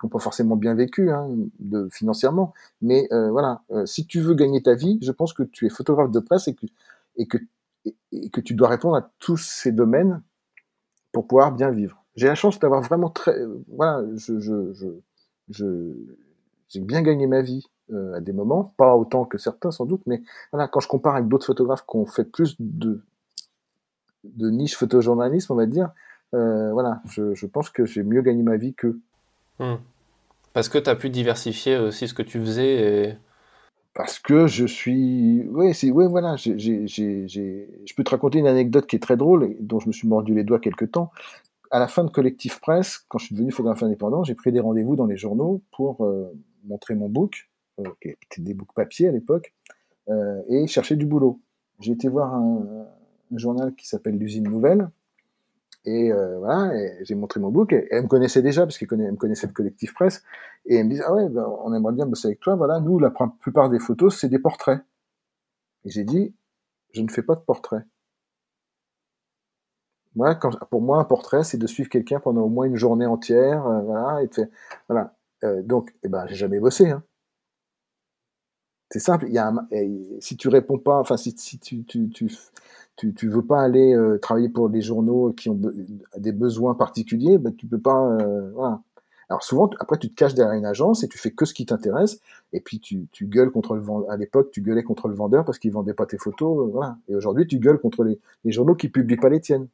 [0.09, 1.27] pas forcément bien vécu hein,
[1.91, 2.53] financièrement.
[2.81, 5.69] Mais euh, voilà, euh, si tu veux gagner ta vie, je pense que tu es
[5.69, 6.67] photographe de presse et que,
[7.17, 7.37] et que,
[8.11, 10.21] et que tu dois répondre à tous ces domaines
[11.11, 12.04] pour pouvoir bien vivre.
[12.15, 13.37] J'ai la chance d'avoir vraiment très,
[13.67, 14.87] voilà, je, je, je,
[15.49, 15.65] je
[16.69, 17.67] j'ai bien gagné ma vie
[18.15, 21.27] à des moments, pas autant que certains sans doute, mais voilà, quand je compare avec
[21.27, 23.03] d'autres photographes qui ont fait plus de,
[24.23, 25.91] de niche photojournalisme, on va dire,
[26.33, 28.99] euh, voilà, je, pense que j'ai mieux gagné ma vie qu'eux.
[29.59, 29.75] Hmm.
[30.53, 33.17] Parce que tu as pu diversifier aussi ce que tu faisais
[33.93, 35.45] Parce que je suis.
[35.49, 35.91] Oui, c'est...
[35.91, 36.35] Ouais, voilà.
[36.37, 36.57] J'ai...
[36.57, 40.33] Je peux te raconter une anecdote qui est très drôle, dont je me suis mordu
[40.33, 41.11] les doigts quelque temps.
[41.71, 44.59] À la fin de Collectif Presse, quand je suis devenu photographe indépendant, j'ai pris des
[44.59, 46.31] rendez-vous dans les journaux pour euh,
[46.63, 47.49] montrer mon book,
[47.79, 49.53] euh, qui était des books papier à l'époque,
[50.49, 51.41] et chercher du boulot.
[51.79, 52.85] J'ai été voir un,
[53.35, 54.89] journal qui s'appelle l'Usine Nouvelle,
[55.83, 57.73] Et euh, voilà, j'ai montré mon book.
[57.73, 60.23] Et, elle me connaissait déjà parce qu'elle me connaissait le collectif presse.
[60.65, 62.55] Et elle me disait ah ouais, ben, on aimerait bien bosser avec toi.
[62.55, 64.79] Voilà, nous la plupart des photos c'est des portraits.
[65.85, 66.33] Et j'ai dit
[66.91, 67.83] je ne fais pas de portraits.
[70.15, 70.39] Moi,
[70.69, 73.81] pour moi, un portrait, c'est de suivre quelqu'un pendant au moins une journée entière, euh,
[73.81, 74.49] voilà, et de
[74.87, 75.13] voilà.
[75.43, 76.89] Euh, donc, eh ben, j'ai jamais bossé.
[76.89, 77.03] Hein.
[78.89, 79.27] C'est simple.
[79.29, 79.53] Y a
[80.19, 84.47] si tu réponds pas, enfin, si, tu, tu, tu, tu, veux pas aller euh, travailler
[84.47, 85.59] pour des journaux qui ont
[86.17, 88.17] des besoins particuliers, ben, tu peux pas.
[88.53, 88.81] Voilà.
[89.27, 91.65] Alors souvent, après, tu te caches derrière une agence et tu fais que ce qui
[91.65, 92.21] t'intéresse.
[92.53, 94.09] Et puis tu, tu gueules contre le vendeur.
[94.11, 96.69] À l'époque, tu gueulais contre le vendeur parce qu'il vendait pas tes photos.
[96.71, 96.97] voilà.
[97.09, 99.67] Et aujourd'hui, tu gueules contre les, les journaux qui publient pas les tiennes.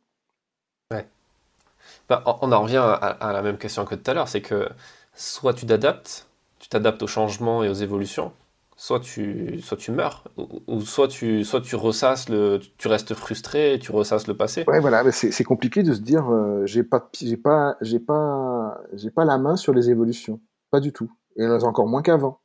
[2.09, 4.67] Bah, on en revient à, la même question que tout à l'heure, c'est que
[5.13, 6.27] soit tu t'adaptes,
[6.59, 8.33] tu t'adaptes aux changements et aux évolutions,
[8.75, 10.23] soit tu, soit tu meurs,
[10.67, 14.65] ou, soit, tu, soit tu ressasses le, tu restes frustré, tu ressasses le passé.
[14.67, 19.11] Ouais, voilà, c'est compliqué de se dire, euh, j'ai pas, j'ai pas, j'ai pas, j'ai
[19.11, 22.39] pas la main sur les évolutions, pas du tout, et encore moins qu'avant.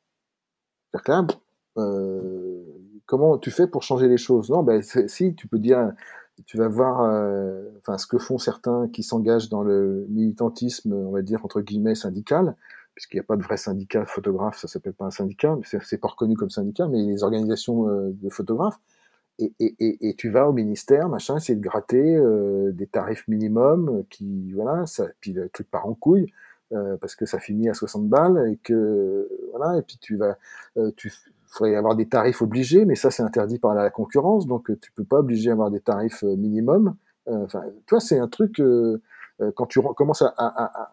[0.93, 1.27] Que là,
[1.79, 2.63] euh,
[3.07, 4.51] comment tu fais pour changer les choses?
[4.51, 5.93] Non, ben si, tu peux dire,
[6.45, 11.11] tu vas voir euh, enfin, ce que font certains qui s'engagent dans le militantisme, on
[11.11, 12.57] va dire, entre guillemets, syndical,
[12.95, 15.99] puisqu'il n'y a pas de vrai syndicat de photographes, ça s'appelle pas un syndicat, c'est
[15.99, 18.79] pas reconnu comme syndicat, mais les organisations euh, de photographes,
[19.39, 24.05] et, et, et, tu vas au ministère, machin, essayer de gratter euh, des tarifs minimums,
[24.09, 26.33] qui, voilà, ça, puis le truc part en couille,
[27.01, 30.37] parce que ça finit à 60 balles, et que, voilà, et puis tu vas,
[30.97, 31.13] tu,
[31.49, 34.93] faudrait avoir des tarifs obligés, mais ça c'est interdit par la concurrence, donc euh, tu
[34.93, 36.97] peux pas obliger à avoir des tarifs euh, minimum.
[37.29, 38.63] Euh, enfin, toi c'est un truc
[39.55, 40.93] quand tu commences à,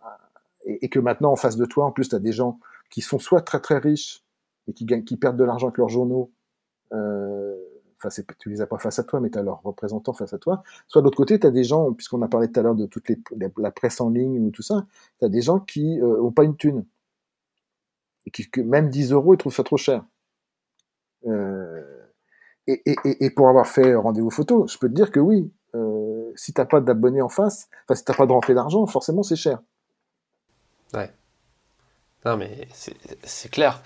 [0.65, 3.19] et, que maintenant en face de toi, en plus tu as des gens qui sont
[3.19, 4.23] soit très très riches
[4.67, 6.31] et qui gagnent, qui perdent de l'argent avec leurs journaux.
[6.91, 10.33] Enfin, c'est, tu les as pas face à toi, mais tu as leurs représentants face
[10.33, 10.61] à toi.
[10.87, 12.85] Soit de l'autre côté, tu as des gens, puisqu'on a parlé tout à l'heure de
[12.85, 13.17] toute les,
[13.57, 14.85] la presse en ligne ou tout ça,
[15.19, 16.85] tu as des gens qui ont pas une thune.
[18.25, 20.03] Et qui, que même 10 euros, ils trouvent ça trop cher.
[21.27, 21.81] Euh,
[22.67, 26.65] et, pour avoir fait rendez-vous photo, je peux te dire que oui, euh, si t'as
[26.65, 29.59] pas d'abonnés en face, enfin si t'as pas de rentrée d'argent, forcément c'est cher.
[30.93, 31.11] Ouais.
[32.25, 32.67] Non mais
[33.23, 33.81] c'est clair,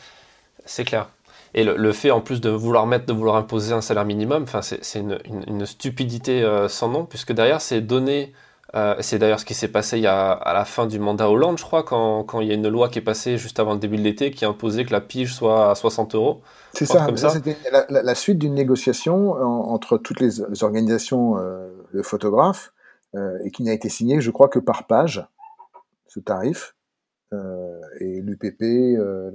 [0.66, 1.10] c'est clair.
[1.54, 5.00] Et le, fait en plus de vouloir mettre, de vouloir imposer un salaire minimum, c'est
[5.00, 8.34] une, une, stupidité euh, sans nom, puisque derrière c'est donner
[8.76, 11.30] euh, c'est d'ailleurs ce qui s'est passé il y a, à la fin du mandat
[11.30, 13.74] Hollande, je crois, quand, quand, il y a une loi qui est passée juste avant
[13.74, 16.42] le début de l'été qui imposait que la pige soit à 60 euros.
[16.74, 22.74] C'est ça, c'était la, suite d'une négociation entre toutes les, organisations euh, de photographes
[23.16, 25.26] euh, et qui n'a été signée, je crois, que par page,
[26.08, 26.76] ce tarif.
[27.34, 29.32] Euh, et l'UPP, euh,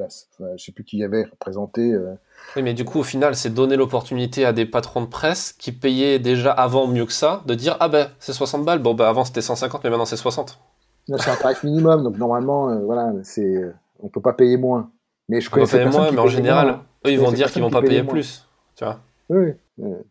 [0.57, 1.93] je sais plus qui y avait représenté.
[1.93, 2.15] Euh.
[2.57, 5.73] Oui, mais du coup, au final, c'est donner l'opportunité à des patrons de presse qui
[5.73, 9.05] payaient déjà avant mieux que ça, de dire ah ben c'est 60 balles, bon ben
[9.05, 10.59] avant c'était 150, mais maintenant c'est 60.
[11.07, 13.61] C'est un tarif minimum, donc normalement, voilà, c'est
[14.01, 14.91] on peut pas payer moins.
[15.29, 17.83] Mais je connais payer moins, mais en général, eux ils vont dire qu'ils vont pas
[17.83, 19.01] payer plus, tu vois.
[19.29, 19.53] Oui,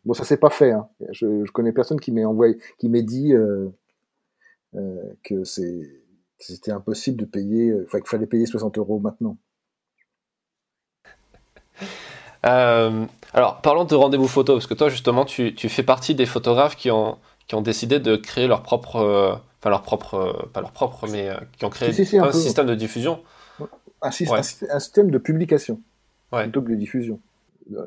[0.06, 0.72] bon ça s'est pas fait.
[0.72, 0.88] Hein.
[1.12, 3.34] Je, je, connais personne qui m'ait envoyé, qui m'ait dit
[4.74, 6.02] que c'est
[6.42, 9.38] c'était impossible de payer, euh, enfin qu'il fallait payer 60 euros maintenant.
[12.44, 16.26] Euh, alors, parlons de rendez-vous photo, parce que toi, justement, tu, tu, fais partie des
[16.26, 20.60] photographes qui ont, qui ont décidé de créer leur propre, euh, enfin leur propre, pas
[20.60, 21.30] leur propre, mais
[21.60, 23.22] qui ont créé un, système de diffusion.
[24.02, 25.82] Un, un, système de publication
[26.32, 27.20] plutôt que de diffusion.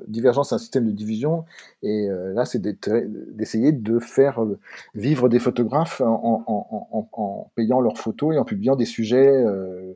[0.09, 1.45] Divergence, c'est un système de division,
[1.83, 4.59] et euh, là, c'est d'essayer de faire euh,
[4.95, 9.95] vivre des photographes en, payant leurs photos et en publiant des sujets euh,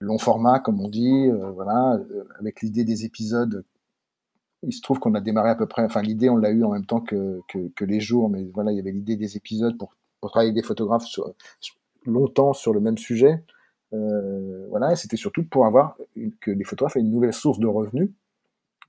[0.00, 2.00] long format, comme on dit, voilà,
[2.38, 3.64] avec l'idée des épisodes.
[4.62, 6.70] Il se trouve qu'on a démarré à peu près, enfin l'idée on l'a eu en
[6.70, 7.40] même temps que,
[7.80, 9.94] les jours, mais voilà, il y avait l'idée des épisodes pour
[10.30, 11.04] travailler des photographes
[12.06, 13.42] longtemps sur le même sujet.
[13.92, 15.96] voilà, et c'était surtout pour avoir
[16.40, 18.10] que les photographes aient une nouvelle source de revenus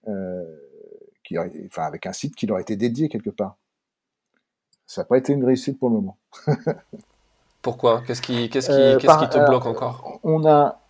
[0.07, 0.43] euh,
[1.23, 3.57] qui enfin, avec un site qui leur a été dédié quelque part.
[4.87, 6.17] Ça n'a pas été une réussite pour le moment.
[7.61, 8.01] Pourquoi?
[8.05, 10.19] Qu'est-ce qui, qu'est-ce qui, euh, qu'est-ce qui te bloque encore?
[10.23, 10.81] On a,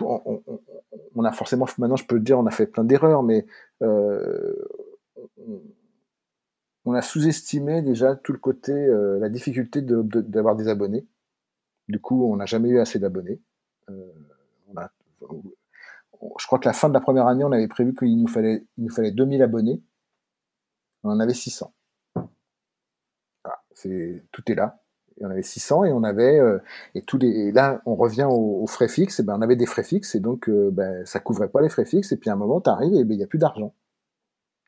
[0.00, 3.46] on, a forcément, maintenant je peux le dire, on a fait plein d'erreurs, mais
[3.82, 4.54] euh,
[6.86, 11.06] on a sous-estimé déjà tout le côté, la difficulté d'avoir des abonnés.
[11.88, 13.38] Du coup, on n'a jamais eu assez d'abonnés.
[13.88, 14.90] on a,
[16.38, 18.64] je crois que la fin de la première année, on avait prévu qu'il nous fallait,
[18.76, 19.82] il nous fallait 2000 abonnés.
[21.04, 21.72] On en avait 600.
[23.74, 24.82] c'est, tout est là.
[25.20, 26.58] On avait 600 et on avait euh,
[26.94, 29.82] et tous les là on revient aux, frais fixes et ben on avait des frais
[29.82, 32.36] fixes et donc euh, ben, ça couvrait pas les frais fixes et puis à un
[32.36, 33.74] moment tu arrives et ben il y a plus d'argent.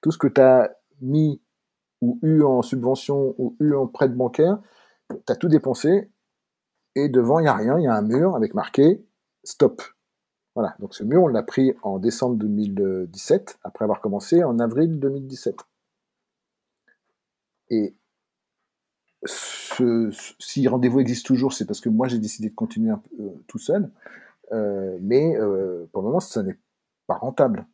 [0.01, 1.43] Tout ce que tu as mis
[2.01, 4.59] ou eu en subvention ou eu en prêt bancaire,
[5.11, 6.11] tu as tout dépensé,
[6.95, 9.05] et devant, il n'y a rien, il y a un mur avec marqué
[9.45, 9.83] stop.
[10.59, 14.99] Voilà, donc ce mur, on l'a pris en décembre 2017, après avoir commencé en avril
[14.99, 15.55] 2017.
[17.71, 17.95] Et
[19.25, 23.89] si rendez-vous existe toujours, c'est parce que moi j'ai décidé de continuer euh, tout seul.
[24.51, 26.59] Euh, mais euh, pour le moment, ça n'est
[27.07, 27.65] pas rentable.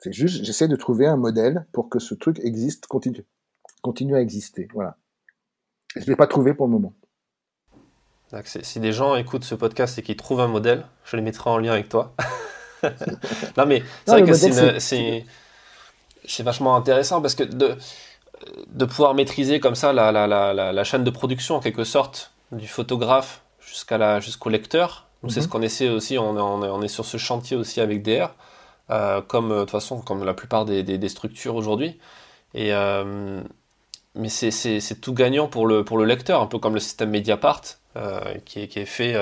[0.00, 3.26] C'est juste, j'essaie de trouver un modèle pour que ce truc existe, continue,
[3.82, 4.66] continue à exister.
[4.72, 4.96] Voilà.
[5.94, 6.94] Je ne l'ai pas trouvé pour le moment.
[8.44, 11.58] Si des gens écoutent ce podcast et qu'ils trouvent un modèle, je les mettrai en
[11.58, 12.14] lien avec toi.
[13.56, 14.78] non, mais c'est vrai que
[16.24, 17.76] c'est vachement intéressant parce que de,
[18.68, 22.32] de pouvoir maîtriser comme ça la, la, la, la, chaîne de production en quelque sorte,
[22.52, 25.06] du photographe jusqu'à jusqu'au lecteur.
[25.28, 25.50] C'est ce mhm.
[25.50, 28.34] qu'on essaie aussi, on, on, est sur ce chantier aussi avec DR,
[28.90, 32.00] euh, comme euh, de toute façon comme la plupart des, des, structures aujourd'hui.
[32.54, 33.40] Et euh,
[34.16, 37.62] mais c'est tout gagnant pour le, pour le lecteur, un peu comme le système Mediapart,
[38.44, 39.14] qui, est, qui est fait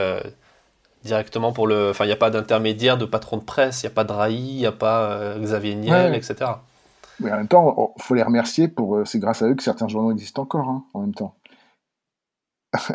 [1.04, 1.90] directement pour le.
[1.90, 4.12] Enfin, il n'y a pas d'intermédiaire de patron de presse, il n'y a pas de
[4.12, 6.52] RAI, il n'y a pas Xavier Niel, etc.
[7.20, 8.96] Mais en même temps, il faut les remercier pour.
[8.96, 11.36] Euh, c'est grâce à eux que certains journaux existent encore, hein, en même temps.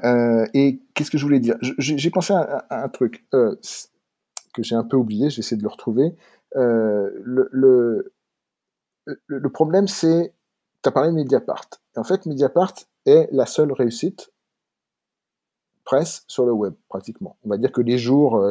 [0.05, 1.57] Euh, et qu'est-ce que je voulais dire?
[1.61, 3.55] J'ai pensé à, un truc euh,
[4.53, 6.15] que j'ai un peu oublié, je vais essayer de le retrouver.
[6.53, 8.13] le, le,
[9.05, 10.33] le, problème, c'est.
[10.81, 11.67] Tu as parlé de Mediapart.
[11.97, 12.73] en fait, Mediapart
[13.05, 14.31] est la seule réussite
[15.85, 17.37] presse sur le web, pratiquement.
[17.45, 18.43] On va dire que les jours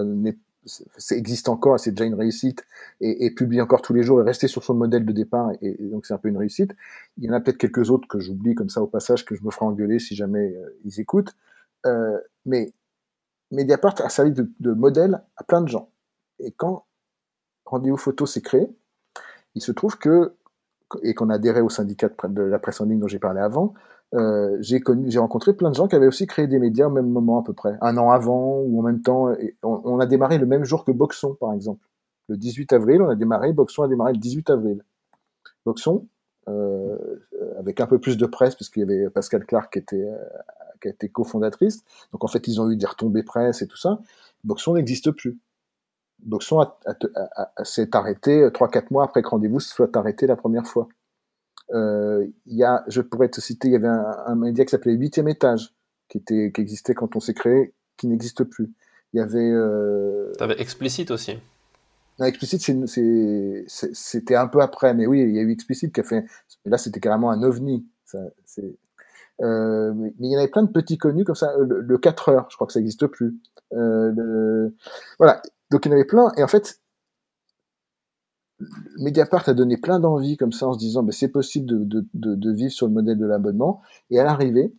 [0.66, 2.64] ça existe encore, c'est déjà une réussite,
[3.01, 5.76] et, et publie encore tous les jours et rester sur son modèle de départ, et,
[5.80, 6.74] donc c'est un peu une réussite.
[7.18, 9.43] Il y en a peut-être quelques autres que j'oublie comme ça au passage, que je
[9.43, 11.35] me ferai engueuler si jamais euh, ils écoutent.
[11.87, 12.72] Euh, mais
[13.51, 15.91] Mediapart a servi de, de, modèle à plein de gens.
[16.39, 16.85] Et quand
[17.66, 18.68] Rendez-vous Photo s'est créé,
[19.55, 20.35] il se trouve que,
[21.03, 23.74] et qu'on a adhéré au syndicat de la presse en ligne dont j'ai parlé avant,
[24.15, 26.91] euh, j'ai connu, j'ai rencontré plein de gens qui avaient aussi créé des médias au
[26.91, 29.33] même moment à peu près, un an avant ou en même temps.
[29.33, 31.81] Et on, a démarré le même jour que Boxon, par exemple.
[32.29, 33.53] Le 18 avril, on a démarré.
[33.53, 34.85] Boxon a démarré le 18 avril.
[35.67, 36.07] Boxon,
[36.49, 36.97] euh,
[37.59, 40.17] avec un peu plus de presse, puisqu'il y avait Pascal Clark qui était euh,
[40.81, 41.83] qui été cofondatrice.
[42.12, 43.99] Donc en fait, ils ont eu des retombées presse et tout ça.
[44.45, 45.39] Boxon n'existe plus.
[46.21, 46.65] Boxon
[47.65, 50.89] s'est arrêté 3-4 mois après que Rendez-vous soit arrêté la première fois.
[51.73, 54.93] Euh, il y a, je pourrais te citer, il y avait un, média qui s'appelait
[54.93, 55.75] Huitième Étage,
[56.09, 58.73] qui, était, qui existait quand on s'est créé, qui n'existe plus.
[59.12, 59.51] Il y avait.
[59.51, 60.33] Euh...
[60.39, 61.39] T'avais Explicit aussi.
[62.19, 62.61] Non, Explicit,
[63.67, 66.25] c'était un peu après, mais oui, il y a eu Explicit qui a fait.
[66.65, 67.87] Là, c'était carrément un ovni.
[68.05, 68.19] Ça,
[69.43, 71.53] euh, mais il y en avait plein de petits connus comme ça.
[71.59, 73.37] Le, 4 heures, je crois que ça n'existe plus.
[73.73, 74.77] Euh, le...
[75.19, 75.43] Voilà.
[75.71, 76.33] Donc il y en avait plein.
[76.37, 76.81] Et en fait,
[78.98, 82.72] Mediapart a donné plein d'envie comme ça en se disant ben, c'est possible de, vivre
[82.72, 83.82] sur le modèle de l'abonnement.
[84.11, 84.72] Et à l'arrivée,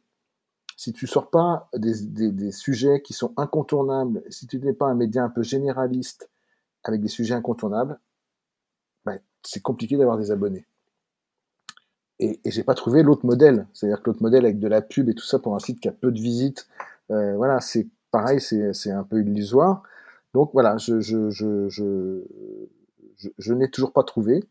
[0.77, 5.23] si tu sors pas des, sujets qui sont incontournables, si tu n'es pas un média
[5.23, 6.29] un peu généraliste
[6.83, 7.99] avec des sujets incontournables,
[9.05, 10.65] ben, c'est compliqué d'avoir des abonnés.
[12.19, 13.67] Et, et j'ai pas trouvé l'autre modèle.
[13.73, 15.89] C'est-à-dire que l'autre modèle avec de la pub et tout ça pour un site qui
[15.89, 16.67] a peu de visites,
[17.11, 19.83] euh, voilà, c'est pareil, c'est un peu illusoire.
[20.33, 22.23] Donc voilà, je, je, je je,
[23.53, 24.43] n'ai toujours pas trouvé.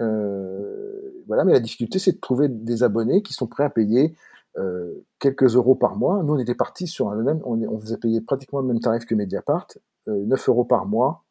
[0.00, 4.14] Euh, voilà, mais la difficulté, c'est de trouver des abonnés qui sont prêts à payer
[4.58, 6.22] euh, quelques euros par mois.
[6.22, 9.04] Nous, on était partis sur le même, on, on faisait payer pratiquement le même tarif
[9.04, 9.68] que Mediapart,
[10.06, 11.24] 9 euh, euros par mois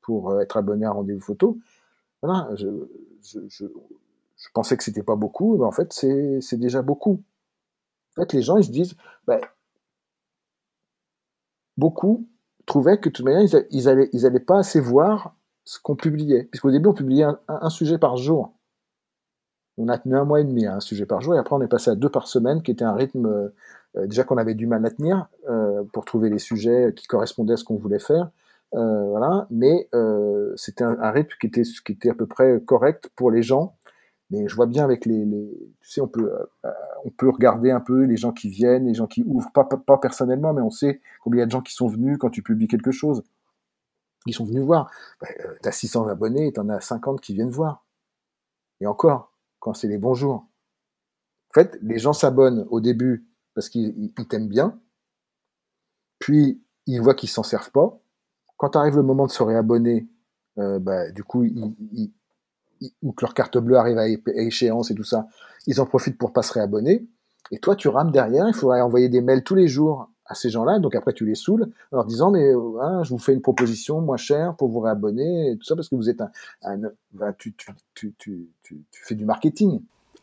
[0.00, 1.58] pour être abonné à Rendez-vous Photo.
[2.22, 2.68] Voilà, je,
[4.54, 7.22] pensais que c'était pas beaucoup, mais en fait, c'est déjà beaucoup.
[8.16, 8.94] En fait, les gens, ils se disent,
[9.26, 9.40] ben,
[11.76, 12.26] beaucoup
[12.66, 15.34] trouvaient que de toute manière, ils, ils, ils pas assez voir
[15.64, 16.44] ce qu'on publiait.
[16.44, 18.52] Puisqu'au début, on publiait un, sujet par jour.
[19.76, 21.60] On a tenu un mois et demi à un sujet par jour, et après on
[21.60, 23.50] est passé à deux par semaine, qui était un rythme
[23.96, 27.54] euh, déjà qu'on avait du mal à tenir euh, pour trouver les sujets qui correspondaient
[27.54, 28.30] à ce qu'on voulait faire.
[28.74, 29.88] Euh, voilà, mais
[30.56, 33.76] c'était un, rythme qui était, qui était à peu près correct pour les gens.
[34.30, 35.24] Mais je vois bien avec les,
[35.80, 36.32] tu sais, on peut,
[37.04, 39.76] on peut regarder un peu les gens qui viennent, les gens qui ouvrent, pas, pas,
[39.76, 42.30] pas personnellement, mais on sait combien il y a de gens qui sont venus quand
[42.30, 43.22] tu publies quelque chose.
[44.26, 44.90] Ils sont venus voir.
[45.20, 47.84] Bah, euh, tu as 600 abonnés, tu en as 50 qui viennent voir.
[48.80, 50.46] Et encore, quand c'est les bons jours.
[51.50, 54.80] En fait, les gens s'abonnent au début parce qu'ils t'aiment bien,
[56.18, 57.98] puis ils voient qu'ils s'en servent pas.
[58.56, 60.08] Quand arrive le moment de se réabonner,
[60.58, 61.44] euh, bah, du coup,
[63.02, 65.28] ou que leur carte bleue arrive à échéance et tout ça,
[65.66, 67.06] ils en profitent pour pas se réabonner.
[67.50, 70.50] Et toi, tu rames derrière, il faudrait envoyer des mails tous les jours à ces
[70.50, 70.78] gens-là.
[70.78, 74.00] Donc après, tu les saoules en leur disant, mais hein, je vous fais une proposition
[74.00, 76.22] moins chère pour vous réabonner et tout ça parce que vous êtes
[76.62, 76.78] un,
[77.12, 77.54] ben, tu,
[77.94, 79.80] tu, tu, tu, fais du marketing.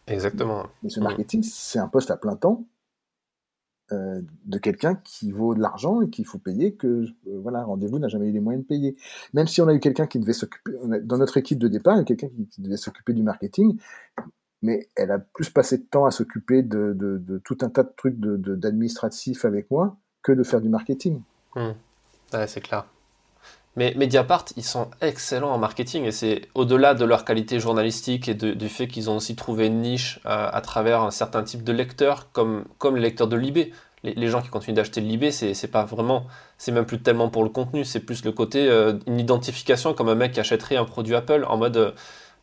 [0.07, 0.65] Exactement.
[0.83, 2.65] Mais ce marketing, c'est un poste à plein temps
[3.91, 7.99] euh, de quelqu'un qui vaut de l'argent et qu'il faut payer, que euh, voilà, rendez-vous
[7.99, 8.95] n'a jamais eu les moyens de payer.
[9.33, 10.71] Même si on a eu quelqu'un qui devait s'occuper,
[11.03, 13.77] dans notre équipe de départ, il y a quelqu'un qui, devait s'occuper du marketing,
[14.62, 18.20] mais elle a plus passé de temps à s'occuper de, tout un tas de trucs
[18.20, 21.22] d'administratifs avec moi que de faire du marketing.
[21.55, 21.72] Mmh.
[22.34, 22.86] Ouais, c'est clair.
[23.78, 28.34] Mais Mediapart, ils sont excellents en marketing et c'est au-delà de leur qualité journalistique et
[28.34, 31.72] du fait qu'ils ont aussi trouvé une niche euh, à, travers un certain type de
[31.72, 33.72] lecteurs, comme, comme les lecteurs de Libé.
[34.03, 36.26] Les, gens qui continuent d'acheter le Libé, c'est pas vraiment,
[36.57, 40.09] c'est même plus tellement pour le contenu, c'est plus le côté, euh, une identification comme
[40.09, 41.91] un mec qui achèterait un produit Apple en mode euh,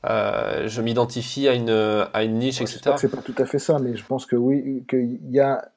[0.04, 1.70] je m'identifie à une,
[2.12, 2.92] à une niche, etc.
[2.96, 5.68] C'est pas tout à fait ça, mais je pense que oui, qu'il y a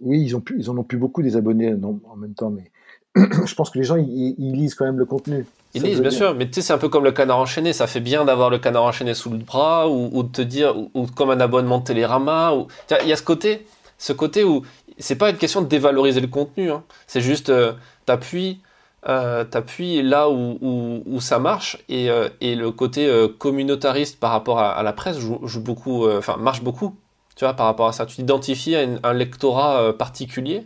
[0.00, 2.70] oui, ils, ont pu, ils en ont plus beaucoup des abonnés en même temps, mais
[3.46, 5.46] je pense que les gens, ils, lisent quand même le contenu.
[5.74, 7.72] Ils lisent, bien sûr, mais tu sais, c'est un peu comme le canard enchaîné.
[7.72, 11.06] Ça fait bien d'avoir le canard enchaîné sous le bras ou, de te dire, ou,
[11.06, 12.54] comme un abonnement de Télérama.
[12.54, 12.68] Ou...
[13.02, 13.66] Il y a ce côté,
[13.98, 14.62] ce côté où
[14.98, 16.70] c'est pas une question de dévaloriser le contenu.
[16.70, 16.84] Hein.
[17.06, 17.72] C'est juste, euh,
[18.06, 18.60] t'appuies.
[19.08, 20.58] Euh, t'appuies là où,
[21.06, 25.18] où, ça marche et, euh, et le côté euh, communautariste par rapport à, la presse
[25.18, 26.96] joue, joue beaucoup, enfin marche beaucoup
[27.38, 28.04] tu vois, par rapport à ça.
[28.04, 30.64] Tu t'identifies à un lectorat euh, particulier.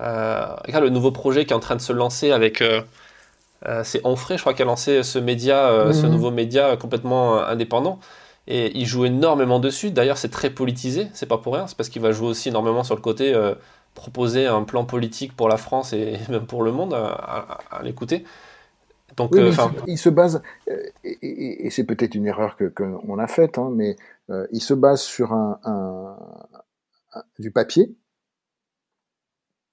[0.00, 2.62] Euh, regarde le nouveau projet qui est en train de se lancer avec.
[2.62, 2.82] Euh,
[3.82, 6.12] c'est Onfray, je crois, qui a lancé ce média, ce mhm.
[6.12, 7.98] nouveau média complètement indépendant.
[8.46, 9.90] Et il joue énormément dessus.
[9.90, 11.66] D'ailleurs, c'est très politisé, c'est pas pour rien.
[11.66, 13.34] C'est parce qu'il va jouer aussi énormément sur le côté
[13.94, 18.24] proposer un plan politique pour la France et même pour le monde à, l'écouter.
[19.16, 19.34] Donc,
[19.86, 20.42] il, se, base,
[21.02, 23.96] et, c'est peut-être une erreur que qu'on a faite, hein, mais
[24.30, 25.58] euh, il se base sur un,
[27.38, 27.96] du papier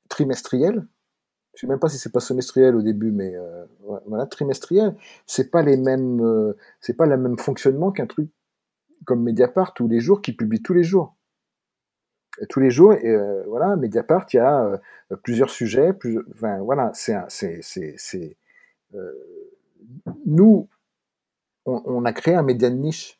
[0.10, 0.88] trimestriel.
[1.56, 3.66] Je sais même pas si c'est pas semestriel au début, mais euh,
[4.08, 4.96] voilà, trimestriel.
[5.26, 8.30] C'est pas les mêmes, euh, c'est pas le même fonctionnement qu'un truc
[9.06, 11.15] comme Mediapart tous les jours qui publie tous les jours.
[12.50, 13.16] Tous les jours, et
[13.48, 14.80] voilà, Mediapart, il y a
[15.24, 18.38] plusieurs sujets, plus, enfin, voilà, c'est, c'est,
[20.26, 20.68] nous,
[21.66, 23.20] on, a créé un média de niche.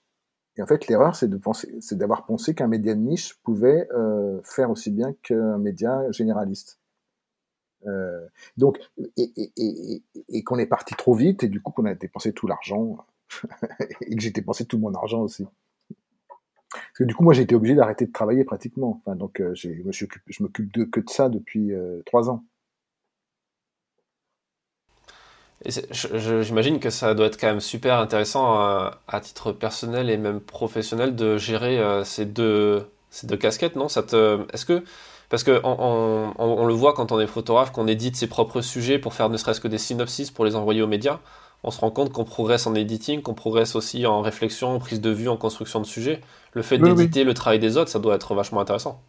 [0.58, 4.92] Et en fait, l'erreur, c'est d'avoir pensé qu'un média de niche pouvait euh, faire aussi
[4.92, 6.80] bien qu'un média généraliste.
[7.88, 8.80] Euh, donc,
[9.18, 12.98] et, et qu'on est parti trop vite, et du coup qu'on a dépensé tout l'argent,
[14.02, 15.46] et que j'ai dépensé tout mon argent aussi.
[16.76, 19.02] Parce que du coup, moi, j'ai été obligé d'arrêter de travailler pratiquement.
[19.06, 22.44] Enfin, donc, euh, je m'occupe que de ça depuis euh, trois ans.
[25.66, 30.40] J'imagine que ça doit être quand même super intéressant euh, à, titre personnel et même
[30.40, 32.86] professionnel de gérer ces, deux,
[33.40, 33.88] casquettes, non?
[33.88, 34.84] Est-ce que
[35.30, 39.00] parce que on, on, le voit quand on est photographe, qu'on édite ses propres sujets
[39.00, 41.20] pour faire ne serait-ce que des synopsis pour les envoyer aux médias,
[41.64, 45.02] on se rend compte qu'on progresse en editing, qu'on progresse aussi en réflexion, en prise
[45.02, 46.22] de vue, en construction de sujets.
[46.54, 49.02] Le fait d'éditer le travail des autres, ça doit être vachement intéressant.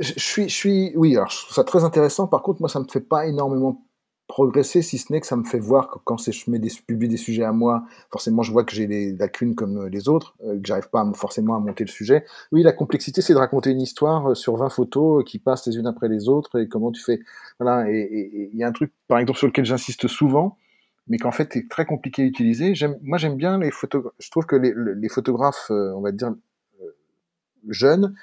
[0.00, 2.26] Je suis, je suis, oui, alors je trouve ça très intéressant.
[2.26, 3.82] Par contre, moi, ça me fait pas énormément
[4.32, 7.08] progresser, si ce n'est que ça me fait voir que quand je mets des, publie
[7.08, 10.34] des sujets à moi, forcément je vois que j'ai des lacunes comme euh, les autres,
[10.46, 12.24] euh, que j'arrive pas forcément à monter le sujet.
[12.50, 15.76] Oui, la complexité, c'est de raconter une histoire euh, sur 20 photos qui passent les
[15.76, 17.20] unes après les autres et comment tu fais.
[17.60, 20.56] Voilà, et il y a un truc, par exemple, sur lequel j'insiste souvent,
[21.08, 22.74] mais qu'en fait est très compliqué à utiliser.
[23.02, 24.14] Moi, j'aime bien les photographes.
[24.18, 26.34] Je trouve que les, photographes, on va dire
[27.68, 28.14] jeunes,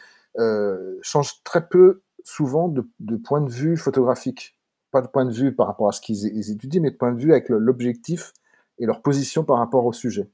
[1.01, 4.59] changent très peu souvent de, point de vue photographique
[4.91, 7.19] pas de point de vue par rapport à ce qu'ils étudient, mais de point de
[7.19, 8.34] vue avec l'objectif
[8.77, 10.30] et leur position par rapport au sujet.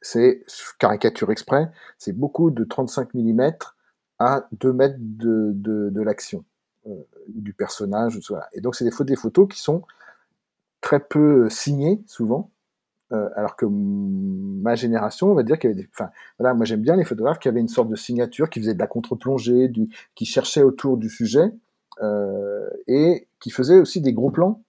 [0.00, 0.44] C'est
[0.78, 3.52] caricature exprès, c'est beaucoup de 35 mm
[4.18, 6.44] à 2 mètres de, de, l'action,
[6.86, 6.94] euh,
[7.28, 8.18] du personnage.
[8.28, 8.48] Voilà.
[8.52, 9.82] Et donc, c'est des, des photos qui sont
[10.84, 12.50] très peu signées, souvent,
[13.10, 15.88] euh, alors que ma génération, on va dire qu'il y avait des.
[15.94, 18.74] Enfin, voilà, moi j'aime bien les photographes qui avaient une sorte de signature, qui faisaient
[18.74, 19.72] de la contre-plongée,
[20.14, 21.50] qui cherchaient autour du sujet,
[22.02, 24.62] euh, et qui faisait aussi des gros plans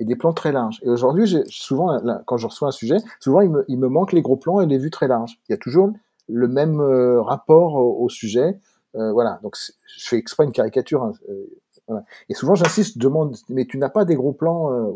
[0.00, 0.80] et des plans très larges.
[0.82, 4.60] Et aujourd'hui, souvent, quand je reçois un sujet, souvent il me, manque les gros plans
[4.60, 5.40] et les vues très larges.
[5.48, 5.94] Il y a toujours
[6.28, 8.58] le même euh, rapport au, sujet.
[8.96, 11.04] Euh, voilà, donc je fais exprès une caricature.
[11.04, 11.46] Hein, euh,
[11.88, 12.04] voilà.
[12.28, 14.92] Et souvent, j'insiste, demande, mais tu n'as pas des gros plans euh,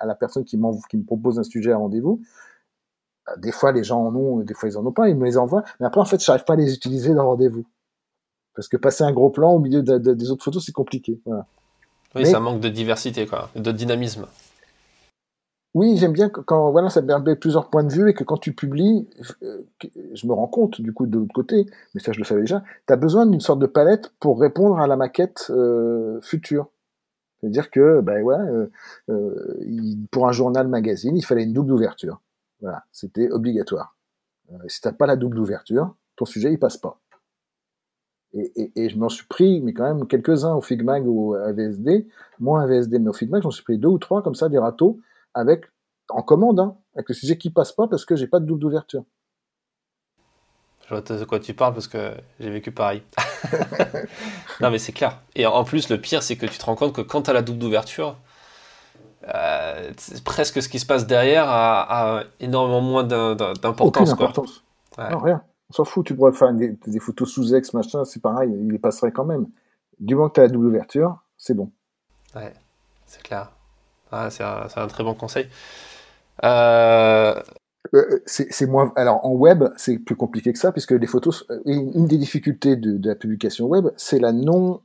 [0.00, 0.58] à la personne qui,
[0.88, 2.20] qui me propose un sujet à rendez-vous?
[3.36, 5.38] Des fois, les gens en ont, des fois, ils en ont pas, ils me les
[5.38, 5.62] envoient.
[5.78, 7.64] Mais après, en fait, je n'arrive pas à les utiliser dans rendez-vous.
[8.54, 11.20] Parce que passer un gros plan au milieu des autres photos, c'est compliqué.
[12.14, 14.26] Oui, ça manque de diversité, quoi, de dynamisme.
[15.74, 18.52] Oui, j'aime bien quand voilà, ça permet plusieurs points de vue et que quand tu
[18.52, 19.08] publies,
[19.42, 19.62] euh,
[20.12, 22.62] je me rends compte du coup de l'autre côté, mais ça je le savais déjà,
[22.86, 26.68] tu as besoin d'une sorte de palette pour répondre à la maquette euh, future.
[27.40, 28.36] C'est-à-dire que, ben ouais,
[29.08, 32.20] euh, pour un journal magazine, il fallait une double ouverture.
[32.60, 33.96] Voilà, c'était obligatoire.
[34.68, 37.00] si t'as pas la double ouverture, ton sujet il passe pas.
[38.34, 42.08] Et, et, je m'en suis pris, mais quand même quelques-uns au Figmag ou à VSD,
[42.38, 44.58] moins à VSD, mais au Figmag, j'en suis pris deux ou trois comme ça, des
[44.58, 45.00] râteaux,
[45.34, 45.64] avec,
[46.08, 48.60] en commande, hein, avec le sujet qui passe pas parce que j'ai pas de double
[48.60, 49.04] d'ouverture.
[50.84, 53.02] Je vois de quoi tu parles parce que j'ai vécu pareil.
[54.60, 55.20] non, mais c'est clair.
[55.34, 57.32] Et en plus, le pire, c'est que tu te rends compte que quand tu as
[57.32, 58.16] la double d'ouverture,
[59.32, 59.92] euh,
[60.24, 64.10] presque ce qui se passe derrière a, énormément moins d'importance.
[64.10, 64.64] importance.
[64.98, 65.42] Non, rien.
[65.70, 68.78] On s'en fout, tu pourrais faire des, photos sous ex, machin, c'est pareil, il les
[68.78, 69.46] passerait quand même.
[70.00, 71.70] Du moment que tu as la double ouverture, c'est bon.
[72.34, 72.52] Ouais,
[73.06, 73.52] c'est clair.
[74.12, 75.48] Ah, c'est un, très bon conseil.
[76.44, 77.34] Euh,
[77.94, 78.92] euh, c'est moins.
[78.96, 81.46] Alors en web, c'est plus compliqué que ça, puisque les photos.
[81.64, 84.82] Une des difficultés de, la publication web, c'est la non.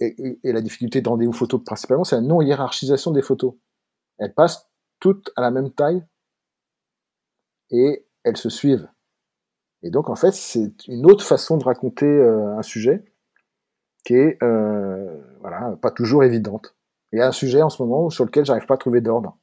[0.00, 3.54] Et, la difficulté de rendez-vous photo principalement, c'est la non hiérarchisation des photos.
[4.18, 6.02] Elles passent toutes à la même taille
[7.70, 8.88] et elles se suivent.
[9.82, 13.04] Et donc, en fait, c'est une autre façon de raconter euh, un sujet
[14.04, 16.74] qui est euh, voilà, pas toujours évidente.
[17.12, 19.36] Il y a un sujet en ce moment sur lequel j'arrive pas à trouver d'ordre,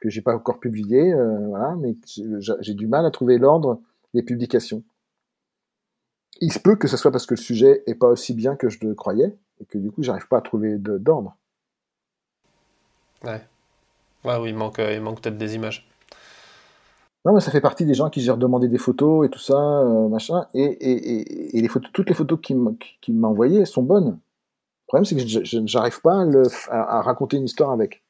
[0.00, 3.80] que j'ai pas encore publié, euh, voilà, mais j'ai du mal à trouver l'ordre
[4.14, 4.82] des publications.
[6.40, 8.68] Il se peut que ce soit parce que le sujet est pas aussi bien que
[8.68, 11.36] je le croyais, et que du coup, j'arrive pas à trouver d'ordre.
[13.24, 13.42] Ouais.
[14.24, 15.86] Ouais, oui, il manque, il manque peut-être des images.
[17.24, 19.54] Non, mais ça fait partie des gens qui j'ai redemandé des photos et tout ça,
[19.54, 20.46] euh, machin.
[20.54, 22.56] Et, et, et, les photos, toutes les photos qu'il
[23.14, 24.18] m'a envoyées sont bonnes.
[24.92, 26.22] Le problème, c'est que je n'arrive pas
[26.70, 28.02] à, à, raconter une histoire avec.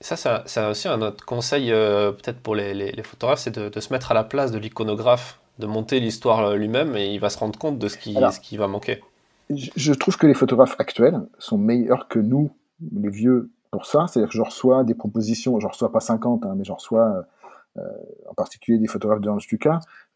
[0.00, 0.14] Ça,
[0.46, 3.92] c'est aussi un autre conseil, euh, peut-être pour les, les, photographes, c'est de, de, se
[3.92, 7.38] mettre à la place de l'iconographe, de monter l'histoire euh, lui-même et il va se
[7.38, 9.02] rendre compte de ce qui, ce qui va manquer.
[9.50, 12.52] Je, je trouve que les photographes actuels sont meilleurs que nous,
[12.92, 14.06] les vieux pour ça.
[14.06, 17.26] C'est-à-dire que je reçois des propositions, je reçois pas 50, hein, mais je reçois
[17.76, 17.82] euh,
[18.28, 19.38] en particulier des photographes de Hans.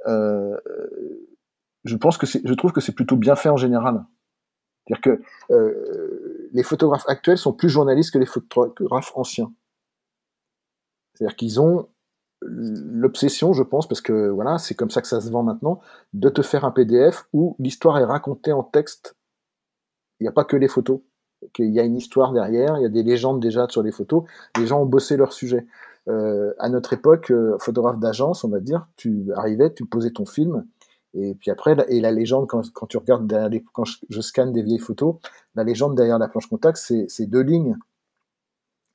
[0.06, 0.56] Euh,
[1.84, 4.04] je pense que je trouve que c'est plutôt bien fait en général.
[4.86, 5.22] C'est-à-dire que
[5.52, 9.52] euh, les photographes actuels sont plus journalistes que les photographes anciens.
[11.14, 11.88] C'est-à-dire qu'ils ont
[12.44, 15.80] l'obsession, je pense, parce que voilà, c'est comme ça que ça se vend maintenant,
[16.12, 19.16] de te faire un PDF où l'histoire est racontée en texte.
[20.18, 21.00] Il n'y a pas que les photos
[21.52, 24.24] qu'il y a une histoire derrière, il y a des légendes déjà sur les photos,
[24.56, 25.66] les gens ont bossé leur sujet.
[26.08, 30.26] Euh, à notre époque, euh, photographe d'agence, on va dire, tu arrivais, tu posais ton
[30.26, 30.66] film,
[31.14, 34.78] et puis après, et la légende, quand, tu regardes derrière quand je, scanne des vieilles
[34.78, 35.16] photos,
[35.54, 37.76] la légende derrière la planche contact, c'est deux lignes.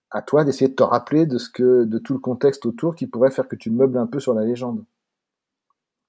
[0.10, 3.08] À toi d'essayer de te rappeler de ce que, de tout le contexte autour qui
[3.08, 4.84] pourrait faire que tu meubles un peu sur la légende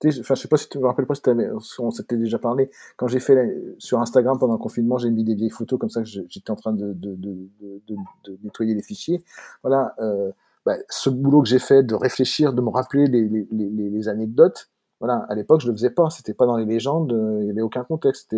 [0.07, 2.71] enfin, je sais pas si tu me rappelles pas si on s'était déjà parlé.
[2.97, 6.03] Quand j'ai fait sur Instagram pendant le confinement, j'ai mis des vieilles photos comme ça
[6.03, 7.49] que j'étais en train de, de, de,
[7.89, 9.25] de, nettoyer les fichiers.
[9.63, 10.31] Voilà, euh,
[10.65, 14.09] bah, ce boulot que j'ai fait de réfléchir, de me rappeler les, les, les, les
[14.09, 14.71] anecdotes.
[15.01, 16.11] Voilà, à l'époque, je le faisais pas.
[16.11, 17.13] C'était pas dans les légendes.
[17.13, 18.35] Euh, il y avait aucun contexte.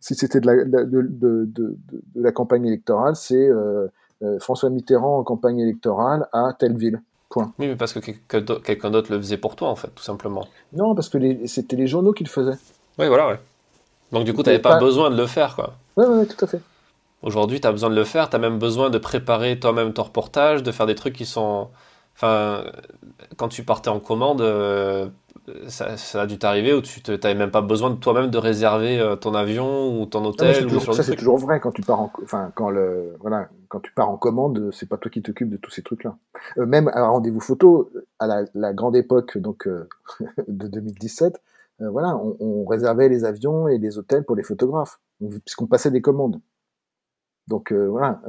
[0.00, 1.76] Si c'était de la, de, de, de,
[2.16, 3.86] la campagne électorale, c'est euh,
[4.22, 7.00] euh, François Mitterrand en campagne électorale à telle ville.
[7.36, 10.46] Oui, mais parce que quelqu'un d'autre le faisait pour toi, en fait, tout simplement.
[10.72, 12.58] Non, parce que c'était les journaux qui le faisaient.
[12.98, 13.40] Oui, voilà, ouais.
[14.12, 15.74] Donc, du coup, tu n'avais pas, besoin de le faire, quoi.
[15.96, 16.60] Oui, oui, tout à fait.
[17.22, 20.04] Aujourd'hui, tu as besoin de le faire, tu as même besoin de préparer toi-même ton
[20.04, 21.68] reportage, de faire des trucs qui sont.
[22.14, 22.64] Enfin,
[23.36, 25.08] quand tu partais en commande, euh,
[25.68, 29.16] ça, a dû t'arriver où tu n'avais même pas besoin de toi-même de réserver euh,
[29.16, 30.70] ton avion ou ton hôtel.
[30.80, 34.08] ça, c'est toujours vrai quand tu pars en, enfin, quand le, voilà, quand tu pars
[34.08, 36.16] en commande, c'est pas toi qui t'occupes de tous ces trucs-là.
[36.58, 39.88] Euh, même à un rendez-vous photo, à la, grande époque donc euh,
[40.48, 41.40] de 2017,
[41.80, 45.00] voilà, on, réservait les avions et les hôtels pour les photographes,
[45.44, 46.40] puisqu'on passait des commandes.
[47.48, 48.22] Donc voilà.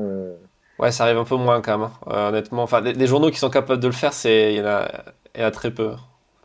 [0.80, 2.28] Ouais, ça arrive un peu moins quand même, hein.
[2.30, 2.64] honnêtement.
[2.64, 5.52] Enfin, des, journaux qui sont capables de le faire, c'est il y, y en a
[5.52, 5.92] très peu.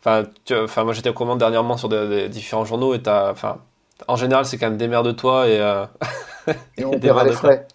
[0.00, 3.58] Enfin, enfin moi j'étais au commande dernièrement sur des, différents journaux et t'as, enfin,
[4.08, 5.84] en général c'est quand même des mères de toi et, euh,
[6.78, 7.66] et on paiera les frais.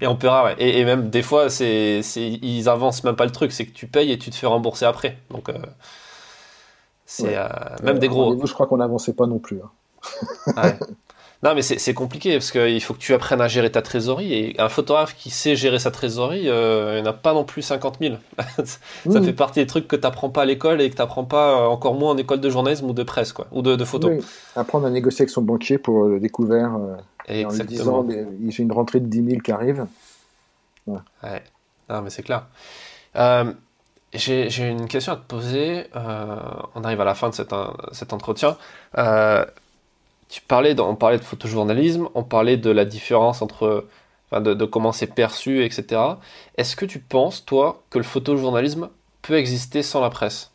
[0.00, 0.56] Et on paiera, ouais.
[0.58, 4.10] Et, même des fois, c'est, ils avancent même pas le truc, c'est que tu payes
[4.10, 5.18] et tu te fais rembourser après.
[5.30, 5.54] Donc, euh,
[7.06, 7.46] c'est euh,
[7.82, 8.44] même des gros.
[8.44, 9.60] Je crois qu'on n'avançait pas non plus.
[9.62, 9.70] Hein.
[10.56, 10.78] Ouais.
[11.42, 14.32] Non, mais c'est compliqué parce qu'il faut que tu apprennes à gérer ta trésorerie.
[14.32, 17.98] Et un photographe qui sait gérer sa trésorerie, euh, il n'a pas non plus 50
[18.00, 18.14] 000.
[18.64, 21.24] ça fait partie des trucs que tu n'apprends pas à l'école et que tu n'apprends
[21.24, 23.84] pas euh, encore moins en école de journalisme ou de presse, quoi, ou de, de
[23.84, 24.08] photo.
[24.54, 26.76] Apprendre à négocier avec son banquier pour le découvert.
[26.76, 28.06] Euh, en lui disant
[28.48, 29.86] j'ai une rentrée de 10 000 qui arrive.
[30.86, 31.00] Ouais.
[31.24, 31.42] ouais.
[31.90, 32.46] Non, mais c'est clair.
[34.14, 35.86] j'ai une question à te poser.
[35.92, 37.52] on arrive à la fin de cet,
[37.90, 38.56] cet entretien
[40.32, 43.86] tu parlais, on parlait de photojournalisme, on parlait de la différence entre,
[44.30, 46.00] enfin de, comment c'est perçu, etc.
[46.56, 48.88] Est-ce que tu penses, toi, que le photojournalisme
[49.20, 50.50] peut exister sans la presse?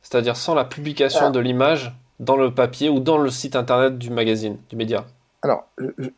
[0.00, 1.30] C'est-à-dire sans la publication ah.
[1.30, 5.04] de l'image dans le papier ou dans le site internet du magazine, du média?
[5.42, 5.66] Alors,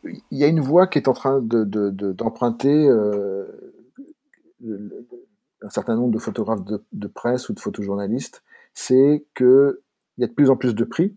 [0.01, 3.59] il y a une voie qui est en train d'emprunter de,
[5.61, 8.41] un certain nombre de photographes de, presse ou de photojournalistes,
[8.73, 9.75] c'est qu'il
[10.17, 11.13] y a de plus en plus de prix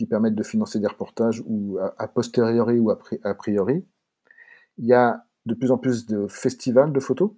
[0.00, 3.84] qui permettent de financer des reportages ou a, posteriori ou a, priori.
[4.78, 7.32] Il y a de plus en plus de festivals de photos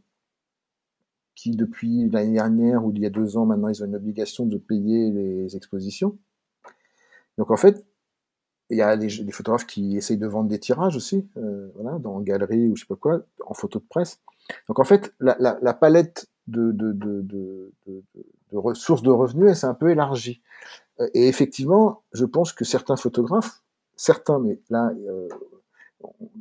[1.34, 4.46] qui, depuis l'année dernière ou il y a deux ans maintenant, ils ont une obligation
[4.46, 6.16] de payer les expositions.
[7.36, 7.84] Donc en fait,
[8.70, 12.20] il y a des, photographes qui essayent de vendre des tirages aussi, euh, voilà, dans
[12.20, 14.20] galerie ou je sais pas quoi, en photo de presse.
[14.68, 19.74] Donc en fait, la, palette de, de, de, de, ressources de revenus, elle s'est un
[19.74, 20.42] peu élargie.
[21.02, 23.62] Euh, et effectivement, je pense que certains photographes,
[23.96, 25.28] certains, mais là, euh,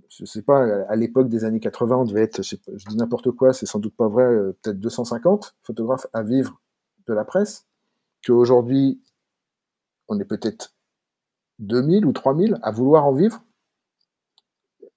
[0.10, 3.32] je sais pas, à l'époque des années 80, on devait être, je, je dis n'importe
[3.32, 6.60] quoi, c'est sans doute pas vrai, euh, peut-être 250 photographes à vivre
[7.08, 7.66] de la presse,
[8.26, 9.02] qu'aujourd'hui,
[10.08, 10.74] on est peut-être
[11.60, 13.44] 2000 ou 3000 à vouloir en vivre,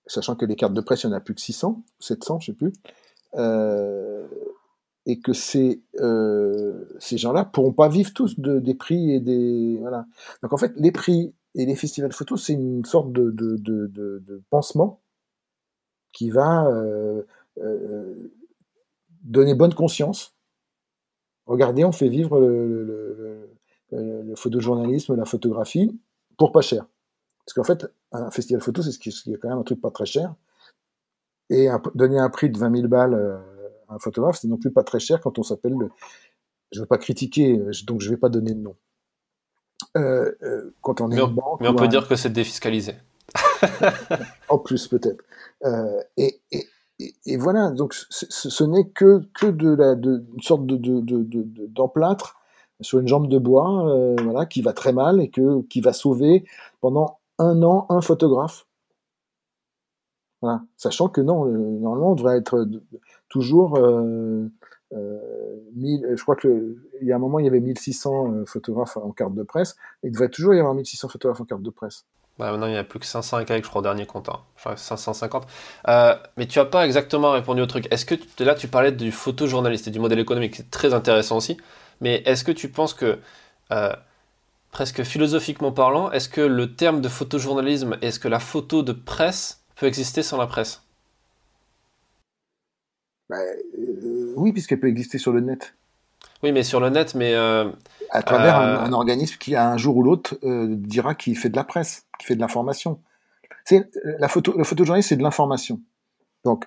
[0.06, 2.46] sachant que les cartes de presse, il y en a plus que 600, 700, je
[2.46, 2.72] sais plus,
[3.34, 4.26] euh,
[5.06, 9.76] et que ces, euh, ces gens-là pourront pas vivre tous de, des prix et des...
[9.80, 10.06] Voilà.
[10.42, 14.42] Donc en fait, les prix et les festivals photo, c'est une sorte de, de, de,
[14.50, 15.00] pansement
[16.12, 17.22] qui va euh,
[17.58, 18.32] euh,
[19.22, 20.34] donner bonne conscience.
[21.46, 23.50] Regardez, on fait vivre le, le,
[23.92, 25.98] le, photojournalisme, la photographie,
[26.38, 26.86] pour pas cher.
[27.44, 29.90] Parce qu'en fait, un festival photo, c'est ce qui, est quand même un truc pas
[29.90, 30.34] très cher.
[31.50, 33.14] Et donner un prix de 20 000 balles
[33.94, 35.90] un photographe, c'est non plus pas très cher quand on s'appelle le.
[36.72, 38.74] Je veux pas critiquer, donc je vais pas donner de nom.
[39.96, 42.94] Euh, euh, quand on est mais on, banque, mais on peut dire que c'est défiscalisé.
[44.48, 45.22] en plus, peut-être.
[46.16, 46.66] et, et,
[47.26, 52.36] et, voilà, donc ce, n'est que, que de la, de, une sorte de, d'emplâtre
[52.80, 55.92] sur une jambe de bois, euh, voilà, qui va très mal et que, qui va
[55.92, 56.44] sauver
[56.80, 58.66] pendant un an un photographe.
[60.76, 62.66] Sachant que non, euh, normalement, on devrait être
[63.28, 64.48] toujours euh,
[64.92, 65.18] euh,
[65.74, 69.34] 1000, je crois qu'il y a un moment, il y avait 1600 photographes en carte
[69.34, 72.04] de presse, il devrait toujours y avoir 1600 photographes en carte de presse.
[72.38, 74.28] Bah, maintenant, il n'y a plus que 500 et quelques, je crois, au dernier compte.
[74.28, 74.40] Hein.
[74.56, 75.46] Crois 550.
[75.86, 77.86] Euh, mais tu n'as pas exactement répondu au truc.
[77.92, 81.56] Est-ce que là, tu parlais du photojournaliste et du modèle économique, c'est très intéressant aussi.
[82.00, 83.18] Mais est-ce que tu penses que,
[84.72, 89.63] presque philosophiquement parlant, est-ce que le terme de photojournalisme, est-ce que la photo de presse
[89.76, 90.82] peut exister sans la presse
[93.28, 93.36] bah,
[93.78, 95.74] euh, Oui, puisqu'elle peut exister sur le net.
[96.42, 97.34] Oui, mais sur le net, mais...
[97.34, 97.70] Euh,
[98.10, 102.06] à travers un, organisme qui, un jour ou l'autre, dira qu'il fait de la presse,
[102.18, 103.00] qu'il fait de l'information.
[103.64, 105.80] C'est la photo, le photojournalisme, c'est de l'information.
[106.44, 106.66] Donc,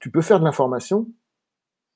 [0.00, 1.06] tu peux faire de l'information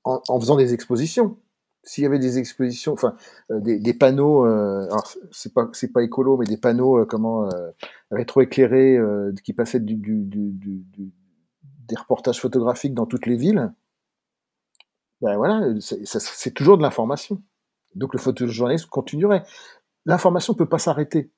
[0.03, 1.39] en, en, faisant des expositions
[1.85, 3.15] s'il y avait des expositions, enfin
[3.51, 7.48] euh, des, panneaux, euh, alors c'est pas c'est écolo, mais des panneaux euh, comment
[8.11, 8.98] rétroéclairés
[9.44, 9.97] qui passaient des
[11.97, 13.73] reportages photographiques dans toutes les villes,
[15.20, 17.43] ben voilà, c'est toujours de l'information.
[17.94, 19.44] Donc le photojournalisme continuerait.
[20.05, 21.31] L'information peut pas s'arrêter.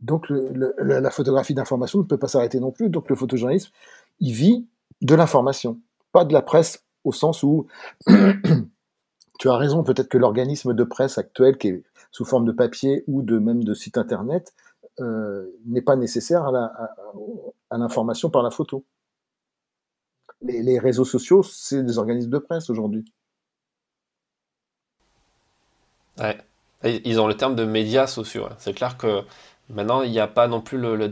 [0.00, 2.90] Donc la photographie d'information ne peut pas s'arrêter non plus.
[2.90, 3.72] Donc le photojournalisme,
[4.20, 4.68] il vit
[5.00, 5.80] de l'information,
[6.12, 7.66] pas de la presse au sens où
[9.38, 13.04] tu as raison, peut-être que l'organisme de presse actuel, qui est sous forme de papier
[13.06, 14.54] ou de même de site internet,
[15.00, 18.84] euh, n'est pas nécessaire à l'information par la photo.
[20.40, 23.04] Les, réseaux sociaux, c'est des organismes de presse aujourd'hui.
[26.18, 26.38] Ouais.
[26.84, 28.46] ils ont le terme de médias sociaux.
[28.58, 29.22] C'est clair que
[29.68, 31.10] maintenant, il n'y a pas non plus le,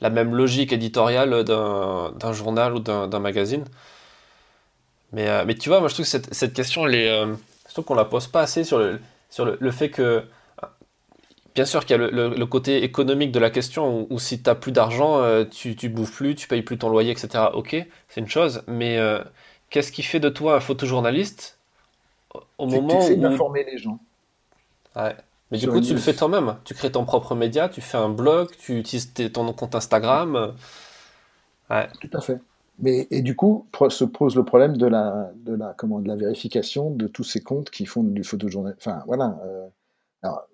[0.00, 3.64] la même logique éditoriale d'un journal ou d'un magazine.
[5.12, 7.34] Mais, euh, mais tu vois, moi je trouve que cette, cette question, elle est, euh,
[7.68, 9.00] je trouve qu'on la pose pas assez sur le,
[9.30, 10.24] sur le, le fait que,
[11.54, 14.48] bien sûr qu'il y a le, le, côté économique de la question, où, si tu
[14.48, 17.44] n'as plus d'argent, euh, tu, tu bouffes plus, tu payes plus ton loyer, etc.
[17.54, 17.76] Ok,
[18.08, 18.98] c'est une chose, mais
[19.70, 21.58] qu'est-ce qui fait de toi un photojournaliste
[22.58, 23.16] au moment tu où...
[23.16, 23.98] d'informer les gens.
[24.96, 25.14] Ouais.
[25.50, 26.56] Mais du coup, tu le fais toi-même.
[26.64, 30.54] Tu crées ton propre média, tu fais un blog, tu utilises ton compte Instagram.
[31.70, 31.88] Ouais.
[32.00, 32.38] Tout à fait.
[32.78, 36.16] Mais, et du coup, se pose le problème de la, de la, comment, de la
[36.16, 38.78] vérification de tous ces comptes qui font du photojournalisme.
[38.78, 39.40] Enfin, voilà.
[39.44, 39.66] Euh,
[40.22, 40.46] alors,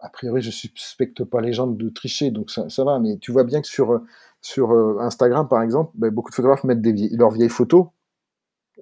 [0.00, 2.98] a priori, je suspecte pas les gens de tricher, donc ça, ça va.
[2.98, 4.00] Mais tu vois bien que sur,
[4.40, 7.86] sur euh, Instagram, par exemple, ben, beaucoup de photographes mettent des leurs vieilles photos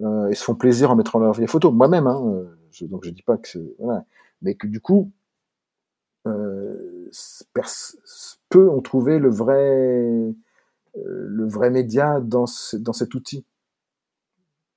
[0.01, 1.73] euh, et se font plaisir en mettant leurs vieilles photos.
[1.73, 4.05] Moi-même, hein, euh, je, donc je dis pas que c'est, voilà.
[4.43, 5.11] Mais que du coup,
[6.27, 7.11] euh,
[8.49, 10.35] peu ont trouvé le vrai,
[10.95, 13.45] le vrai média dans, dans cet outil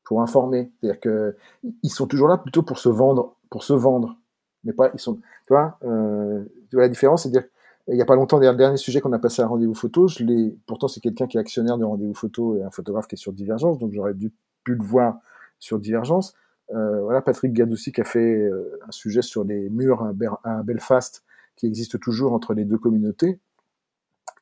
[0.03, 0.71] pour informer.
[0.79, 1.35] C'est-à-dire que
[1.81, 4.17] ils sont toujours là plutôt pour se vendre, pour se vendre.
[4.63, 7.47] mais pas, ils sont, tu vois, euh, tu vois la différence, c'est-à-dire,
[7.87, 10.57] il n'y a pas longtemps, dernier sujet qu'on a passé à rendez-vous photo, je l'ai,
[10.67, 13.33] pourtant c'est quelqu'un qui est actionnaire de rendez-vous photo et un photographe qui est sur
[13.33, 14.31] Divergence, donc j'aurais dû
[14.63, 15.19] pu le voir
[15.59, 16.33] sur Divergence.
[16.71, 20.09] Euh, voilà, Patrick Gadoussi qui a fait euh, un sujet sur les murs
[20.43, 21.23] à, Belfast
[21.55, 23.39] qui existe toujours entre les deux communautés.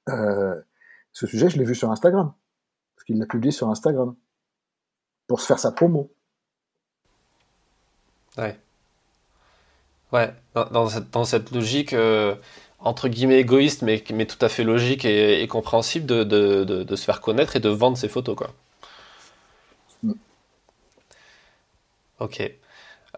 [0.09, 0.55] Euh,
[1.13, 2.33] ce sujet, je l'ai vu sur Instagram,
[2.95, 4.15] parce qu'il l'a publié sur Instagram
[5.27, 6.11] pour se faire sa promo.
[8.37, 8.57] Ouais.
[10.11, 12.35] Ouais, dans, cette, dans cette, logique, euh,
[12.79, 17.05] entre guillemets, égoïste, mais, mais tout à fait logique et, compréhensible de, de, de, se
[17.05, 18.53] faire connaître et de vendre ses photos, quoi.
[20.03, 20.13] Mm.
[22.19, 22.51] Ok.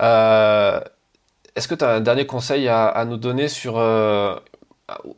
[0.01, 0.81] Euh,
[1.55, 3.77] est-ce que tu as un dernier conseil à, à nous donner sur.
[3.77, 4.35] Euh,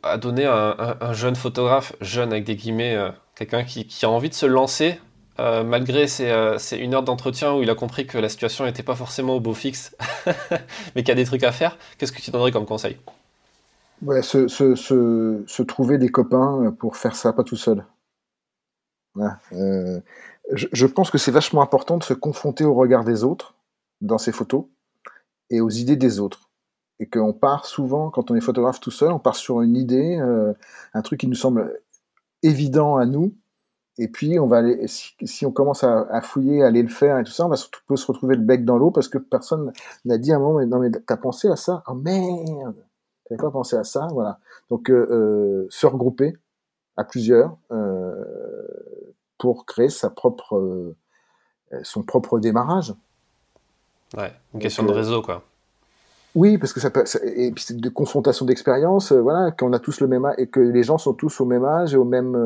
[0.02, 2.96] à donner un, un, un, jeune photographe, jeune avec des guillemets,
[3.34, 5.00] quelqu'un qui, a envie de se lancer
[5.38, 8.82] euh, malgré ces, ces, une heure d'entretien où il a compris que la situation n'était
[8.82, 9.94] pas forcément au beau fixe,
[10.94, 12.98] mais qu'il y a des trucs à faire, qu'est-ce que tu donnerais comme conseil?
[14.02, 17.84] Ouais, se, se, trouver des copains pour faire ça, pas tout seul.
[19.52, 20.00] Euh,
[20.52, 23.54] je, je, pense que c'est vachement important de se confronter au regard des autres
[24.02, 24.66] dans ses photos
[25.48, 26.45] et aux idées des autres.
[26.98, 30.18] Et qu'on part souvent, quand on est photographe tout seul, on part sur une idée,
[30.18, 30.52] euh,
[30.94, 31.80] un truc qui nous semble
[32.42, 33.34] évident à nous,
[33.98, 37.24] et puis, on va aller, si, on commence à, fouiller, à aller le faire et
[37.24, 39.72] tout ça, on va surtout peut se retrouver le bec dans l'eau parce que personne
[40.04, 41.82] n'a dit à un moment, mais non, mais t'as pensé à ça?
[41.86, 42.76] Oh merde!
[43.24, 44.06] T'avais pas pensé à ça?
[44.12, 44.38] Voilà.
[44.68, 46.36] Donc, euh, euh, se regrouper
[46.98, 48.22] à plusieurs, euh,
[49.38, 50.94] pour créer sa propre,
[51.82, 52.94] son propre démarrage.
[54.16, 55.42] Ouais, une question de réseau, quoi.
[56.36, 60.00] Oui, parce que ça peut, et puis c'est de confrontation d'expérience, voilà, qu'on a tous
[60.00, 62.36] le même âge, et que les gens sont tous au même âge et au même,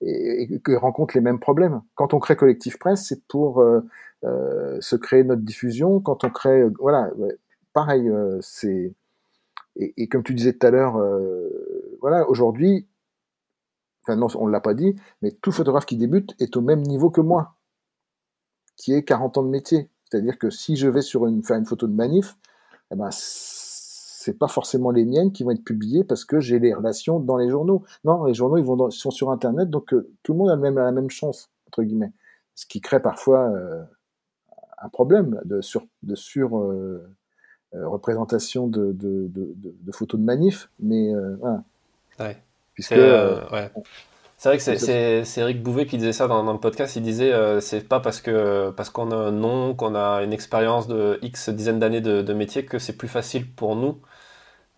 [0.00, 1.82] et, que rencontrent les mêmes problèmes.
[1.94, 3.80] Quand on crée Collectif Presse, c'est pour euh,
[4.24, 6.00] euh, se créer notre diffusion.
[6.00, 7.10] Quand on crée, euh, voilà,
[7.72, 8.94] pareil, euh, c'est
[9.76, 12.88] et, comme tu disais tout à l'heure, euh, voilà, aujourd'hui,
[14.02, 17.10] enfin non, on l'a pas dit, mais tout photographe qui débute est au même niveau
[17.10, 17.56] que moi,
[18.76, 19.90] qui est 40 ans de métier.
[20.04, 22.38] C'est-à-dire que si je vais sur une faire une photo de manif,
[22.90, 26.74] eh ben c'est pas forcément les miennes qui vont être publiées parce que j'ai les
[26.74, 27.84] relations dans les journaux.
[28.04, 30.76] Non, les journaux ils vont sont sur internet donc euh, tout le monde a même
[30.76, 32.12] la même chance entre guillemets,
[32.54, 33.82] ce qui crée parfois euh,
[34.78, 37.08] un problème de sur de sur euh,
[37.72, 41.62] représentation de, de, de, de, photos de manif, mais voilà.
[42.18, 42.42] Ouais.
[42.72, 43.70] Puisque ouais.
[44.54, 46.96] C'est vrai que c'est Eric Bouvet qui disait ça dans, dans le podcast.
[46.96, 50.86] Il disait c'est pas parce que parce qu'on a un nom, qu'on a une expérience
[50.86, 53.98] de X dizaines d'années de, de, métier que c'est plus facile pour nous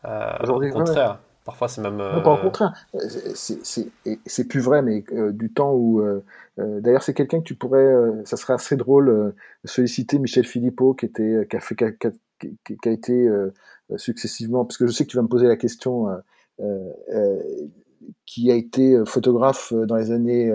[0.05, 1.21] euh, au contraire.
[1.45, 1.97] Parfois, c'est même.
[1.97, 2.75] Non, pas au euh, contraire.
[2.95, 6.03] C'est plus vrai, mais euh, du temps où.
[6.59, 7.95] D'ailleurs, c'est quelqu'un que tu pourrais.
[8.25, 9.35] ça serait assez drôle
[9.65, 13.29] solliciter Michel Philippot, qui, était, qui, a, fait, qui, a, été
[13.97, 14.65] successivement.
[14.65, 16.09] Parce que je sais que tu vas me poser la question.
[18.27, 20.53] Qui a été photographe dans les années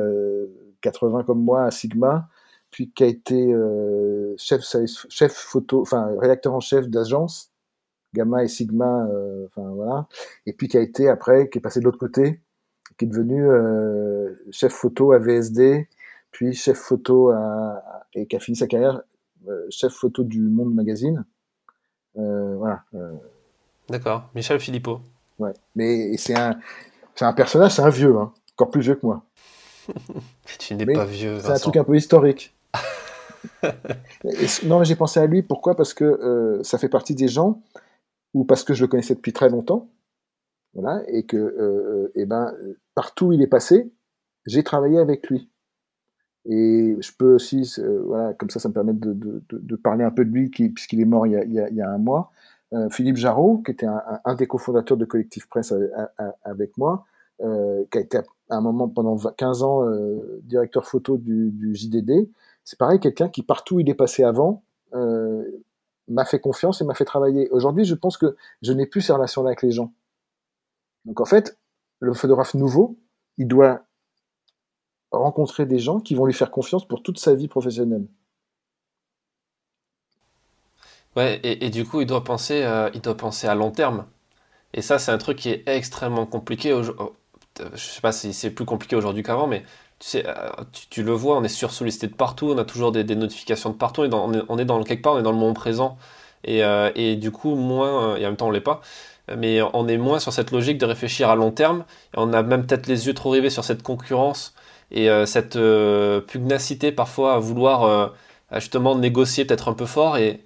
[0.82, 2.28] 80 comme moi à Sigma,
[2.72, 3.54] puis qui a été
[4.38, 4.62] chef,
[5.10, 7.54] chef photo, enfin rédacteur en chef d'agence,
[8.14, 10.08] Gamma et Sigma, euh, enfin voilà,
[10.46, 12.42] et puis qui a été après, qui est passé de l'autre côté,
[12.98, 15.88] qui est devenu euh, chef photo à VSD,
[16.32, 17.82] puis chef photo à,
[18.14, 19.02] et qui a fini sa carrière
[19.48, 21.26] euh, chef photo du Monde Magazine.
[22.16, 22.84] voilà.
[23.90, 25.02] D'accord, Michel Philippot.
[25.40, 26.58] Ouais, mais c'est un,
[27.16, 29.24] c'est un personnage, c'est un vieux, hein, encore plus vieux que moi.
[30.60, 31.40] tu n'es pas vieux.
[31.40, 32.56] C'est un truc un peu historique.
[34.66, 35.42] non, j'ai pensé à lui.
[35.42, 35.76] Pourquoi?
[35.76, 37.62] Parce que ça fait partie des gens
[38.34, 39.90] ou parce que je le connaissais depuis très longtemps,
[40.74, 42.54] voilà, et que, euh, eh ben,
[42.96, 43.92] partout où il est passé,
[44.46, 45.50] j'ai travaillé avec lui.
[46.46, 50.04] Et je peux aussi, euh, voilà, comme ça, ça me permet de, de, de, parler
[50.04, 51.76] un peu de lui, qui, puisqu'il est mort il y a, il y a, il
[51.76, 52.32] y a un mois.
[52.74, 55.92] Euh, Philippe Jarreau, qui était un, des cofondateurs de Collectif Presse avec,
[56.44, 57.06] avec moi,
[57.42, 62.30] euh, qui a été à un moment pendant 15 ans euh, directeur photo du, JDD.
[62.64, 64.64] C'est pareil, quelqu'un qui partout où il est passé avant,
[64.94, 65.44] euh,
[66.08, 67.50] m'a fait confiance et m'a fait travailler.
[67.50, 69.92] Aujourd'hui, je pense que je n'ai plus ces relations-là avec les gens.
[71.06, 71.58] Donc en fait,
[72.00, 72.98] le photographe nouveau,
[73.38, 73.84] il doit
[75.12, 78.06] rencontrer des gens qui vont lui faire confiance pour toute sa vie professionnelle.
[81.16, 84.06] Ouais, et, du coup, il doit penser, euh, il doit penser à long terme.
[84.74, 86.74] Et ça, c'est un truc qui est extrêmement compliqué.
[86.74, 86.84] Oh,
[87.74, 89.64] je sais pas si c'est plus compliqué aujourd'hui qu'avant, mais
[90.00, 90.50] tu sais, euh,
[90.90, 94.02] tu, le vois, on est sursollicité de partout, on a toujours des, notifications de partout,
[94.02, 95.98] on, est dans, on, quelque part, on est dans le moment présent.
[96.46, 98.82] Et, euh, et du coup, moins, et en même temps on l'est pas,
[99.38, 101.86] mais on est moins sur cette logique de réfléchir à long terme.
[102.16, 104.54] On a même peut-être les yeux trop rivés sur cette concurrence
[104.92, 105.58] et cette
[106.28, 108.14] pugnacité parfois à vouloir
[108.54, 110.18] justement négocier peut-être un peu fort.
[110.18, 110.44] Et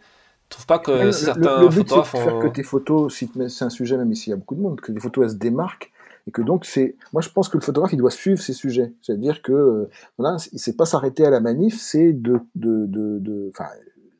[0.50, 3.70] trouves pas que certains le, but, photographes de faire que tes photos, si c'est un
[3.70, 5.92] sujet, même ici il y a beaucoup de monde, que les photos elles se démarquent
[6.28, 8.94] et que donc c'est, moi je pense que le photographe il doit suivre ses sujets,
[9.02, 13.20] c'est-à-dire que euh, voilà, il sait pas s'arrêter à la manif, c'est de, de, de,
[13.20, 13.70] de, enfin,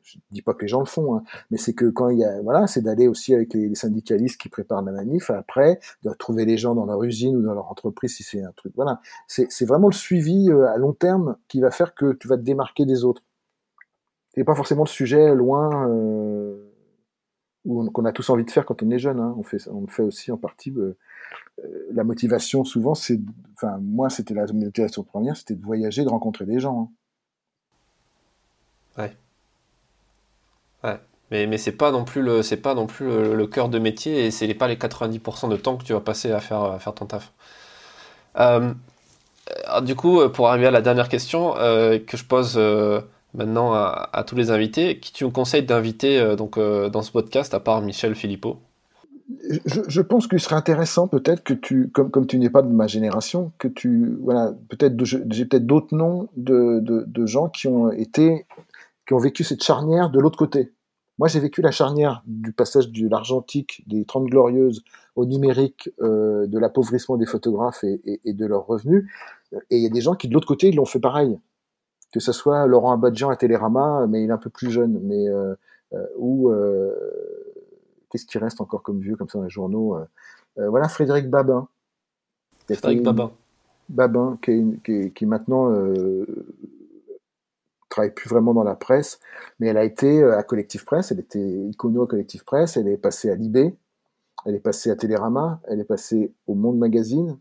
[0.08, 2.24] je dis pas que les gens le font, hein, mais c'est que quand il y
[2.24, 6.44] a, voilà, c'est d'aller aussi avec les, syndicalistes qui préparent la manif, après, de trouver
[6.44, 9.00] les gens dans leur usine ou dans leur entreprise si c'est un truc, voilà.
[9.26, 12.42] C'est vraiment le suivi euh, à long terme qui va faire que tu vas te
[12.42, 13.22] démarquer des autres.
[14.38, 16.62] C'est pas forcément le sujet loin euh,
[17.64, 19.18] qu'on a tous envie de faire quand on est jeune.
[19.18, 19.34] Hein.
[19.36, 19.58] On fait,
[19.88, 20.70] fait aussi en partie.
[20.70, 20.96] Euh,
[21.64, 23.18] euh, la motivation, souvent, c'est,
[23.56, 26.92] enfin, moi, c'était la motivation première, c'était de voyager, de rencontrer des gens.
[28.96, 29.02] Hein.
[29.02, 29.16] Ouais.
[30.84, 31.00] Ouais.
[31.32, 35.48] Mais, mais c'est pas non plus le, cœur de métier et c'est pas les 90%
[35.48, 37.32] de temps que tu vas passer à faire, à faire ton taf.
[39.82, 42.56] du coup, pour arriver à la dernière question que je pose
[43.34, 44.98] maintenant à, tous les invités.
[44.98, 48.58] Qui tu me conseilles d'inviter euh, euh, dans ce podcast à part Michel Philippot?
[49.66, 53.52] Je, pense qu'il serait intéressant peut-être que tu, comme, tu n'es pas de ma génération,
[53.58, 58.46] que tu, voilà, peut-être j'ai peut-être d'autres noms de, de, gens qui ont été,
[59.06, 60.72] qui ont vécu cette charnière de l'autre côté.
[61.18, 64.82] Moi, j'ai vécu la charnière du passage de l'argentique, des 30 glorieuses,
[65.14, 69.10] au numérique, euh, de l'appauvrissement des photographes et, et, de leurs revenus.
[69.70, 71.38] Et il y a des gens qui, de l'autre côté, ils l'ont fait pareil
[72.12, 75.28] que ce soit Laurent Abadjian à Télérama, mais il est un peu plus jeune, mais
[75.28, 75.54] euh,
[75.92, 76.94] euh ou euh,
[78.10, 81.68] qu'est-ce qui reste encore comme vieux comme ça dans les journaux euh, Voilà, Frédéric Babin.
[82.66, 83.30] Frédéric Babin.
[83.88, 85.74] Babin, qui, qui, qui maintenant
[87.88, 89.18] travaille plus vraiment dans la presse,
[89.58, 92.98] mais elle a été à Collectif Presse, elle était icono à Collectif Presse, elle est
[92.98, 93.74] passée à Libé,
[94.44, 97.38] elle est passée à Télérama, elle est passée au Monde Magazine.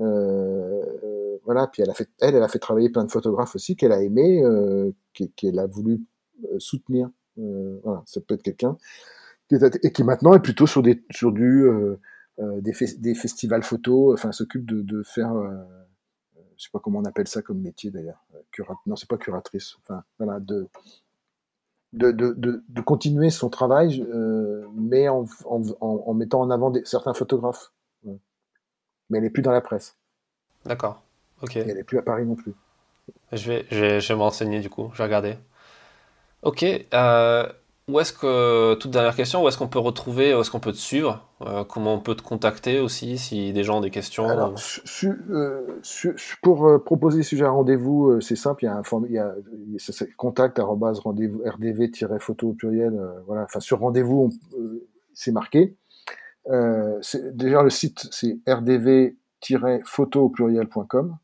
[0.00, 0.57] Euh,
[1.48, 3.92] voilà, puis elle a fait, elle, elle a fait travailler plein de photographes aussi qu'elle
[3.92, 4.92] a aimé, euh,
[5.34, 6.02] qu'elle a voulu
[6.44, 7.08] euh, soutenir.
[7.38, 8.76] Euh, voilà, ça peut être quelqu'un
[9.50, 11.66] et qui maintenant est plutôt sur des sur du
[12.36, 15.32] des, des, festivals photo, enfin s'occupe de, faire,
[16.58, 18.22] je sais pas comment on appelle ça comme métier d'ailleurs,
[18.84, 20.68] non c'est pas curatrice, enfin voilà de
[21.94, 24.06] de, de, continuer son travail,
[24.74, 25.24] mais en,
[26.12, 27.72] mettant en avant certains photographes.
[28.04, 29.96] Mais elle n'est plus dans la presse.
[30.66, 31.07] D'accord
[31.54, 32.54] elle n'est plus à Paris non plus.
[33.32, 35.36] Je vais, je vais, je vais me renseigner du coup, je vais regarder.
[36.42, 37.48] Ok, euh,
[37.88, 40.72] où est-ce que, toute dernière question, où est-ce qu'on peut retrouver, où est-ce qu'on peut
[40.72, 44.28] te suivre euh, Comment on peut te contacter aussi si des gens ont des questions
[44.28, 44.54] Alors,
[45.30, 45.80] euh,
[46.42, 49.34] pour proposer des sujets à rendez-vous, c'est simple, il y a un il y a,
[50.16, 54.30] contact rdv-photo au pluriel, voilà, enfin sur rendez-vous,
[55.12, 55.76] c'est marqué.
[56.46, 61.16] déjà le site c'est rdv-photo au pluriel.com.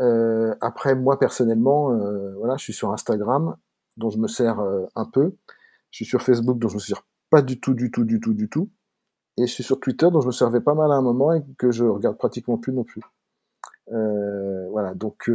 [0.00, 3.56] Euh, après, moi personnellement, euh, voilà, je suis sur Instagram,
[3.96, 5.36] dont je me sers euh, un peu.
[5.90, 8.34] Je suis sur Facebook, dont je me sers pas du tout, du tout, du tout,
[8.34, 8.70] du tout.
[9.38, 11.42] Et je suis sur Twitter, dont je me servais pas mal à un moment et
[11.58, 13.02] que je regarde pratiquement plus non plus.
[13.88, 15.30] voilà, donc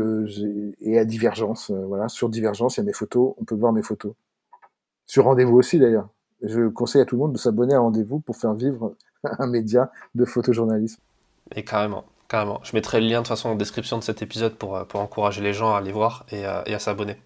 [0.82, 3.84] et à Divergence, voilà, sur Divergence, il y a mes photos, on peut voir mes
[3.84, 4.14] photos.
[5.06, 6.10] Sur Rendez-vous aussi d'ailleurs.
[6.44, 9.92] Je conseille à tout le monde de s'abonner à Rendez-vous pour faire vivre un média
[10.14, 11.02] de photojournalisme.
[11.56, 12.06] Et carrément.
[12.28, 12.60] Carrément.
[12.64, 15.00] Je mettrai le lien de toute façon en description de cet épisode pour, euh, pour
[15.00, 17.18] encourager les gens à aller voir et, euh, et à s'abonner.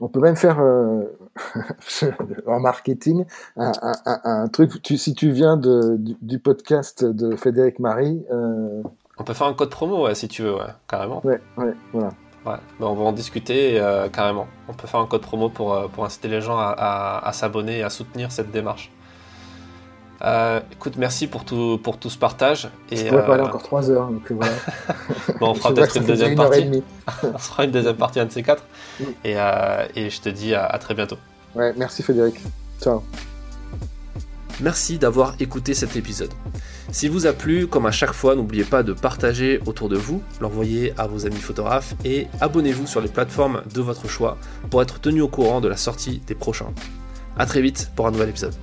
[0.00, 1.02] On peut même faire euh,
[2.46, 3.24] en marketing
[3.56, 4.82] un, un, un, truc.
[4.82, 8.24] Tu, si tu viens de, du, podcast de Frédéric Marie.
[8.32, 8.82] Euh...
[9.18, 11.24] On peut faire un code promo, ouais, si tu veux, ouais, carrément.
[11.24, 12.08] Ouais, ouais, voilà.
[12.44, 13.80] Ouais, ben on va en discuter
[14.12, 14.46] carrément.
[14.68, 17.78] On peut faire un code promo pour, pour inciter les gens à, à, à s'abonner
[17.78, 18.90] et à soutenir cette démarche.
[20.24, 22.70] Euh, écoute, merci pour tout, pour tout ce partage.
[22.90, 24.08] Et, Je pourrais parler euh, encore 3 heures.
[24.08, 24.52] Donc euh, voilà.
[25.40, 26.82] bon, on fera peut-être une deuxième partie.
[27.22, 28.64] on fera une deuxième partie, un de ces quatre.
[29.24, 31.18] Et, et, je te dis à, à très bientôt.
[31.54, 32.36] Ouais, merci Frédéric.
[32.80, 33.02] Ciao.
[34.60, 36.30] Merci d'avoir écouté cet épisode.
[36.92, 40.22] S'il vous a plu, comme à chaque fois, n'oubliez pas de partager autour de vous,
[40.40, 44.38] l'envoyer à vos amis photographes et abonnez-vous sur les plateformes de votre choix
[44.70, 46.72] pour être tenu au courant de la sortie des prochains.
[47.36, 48.54] A très vite pour un nouvel épisode.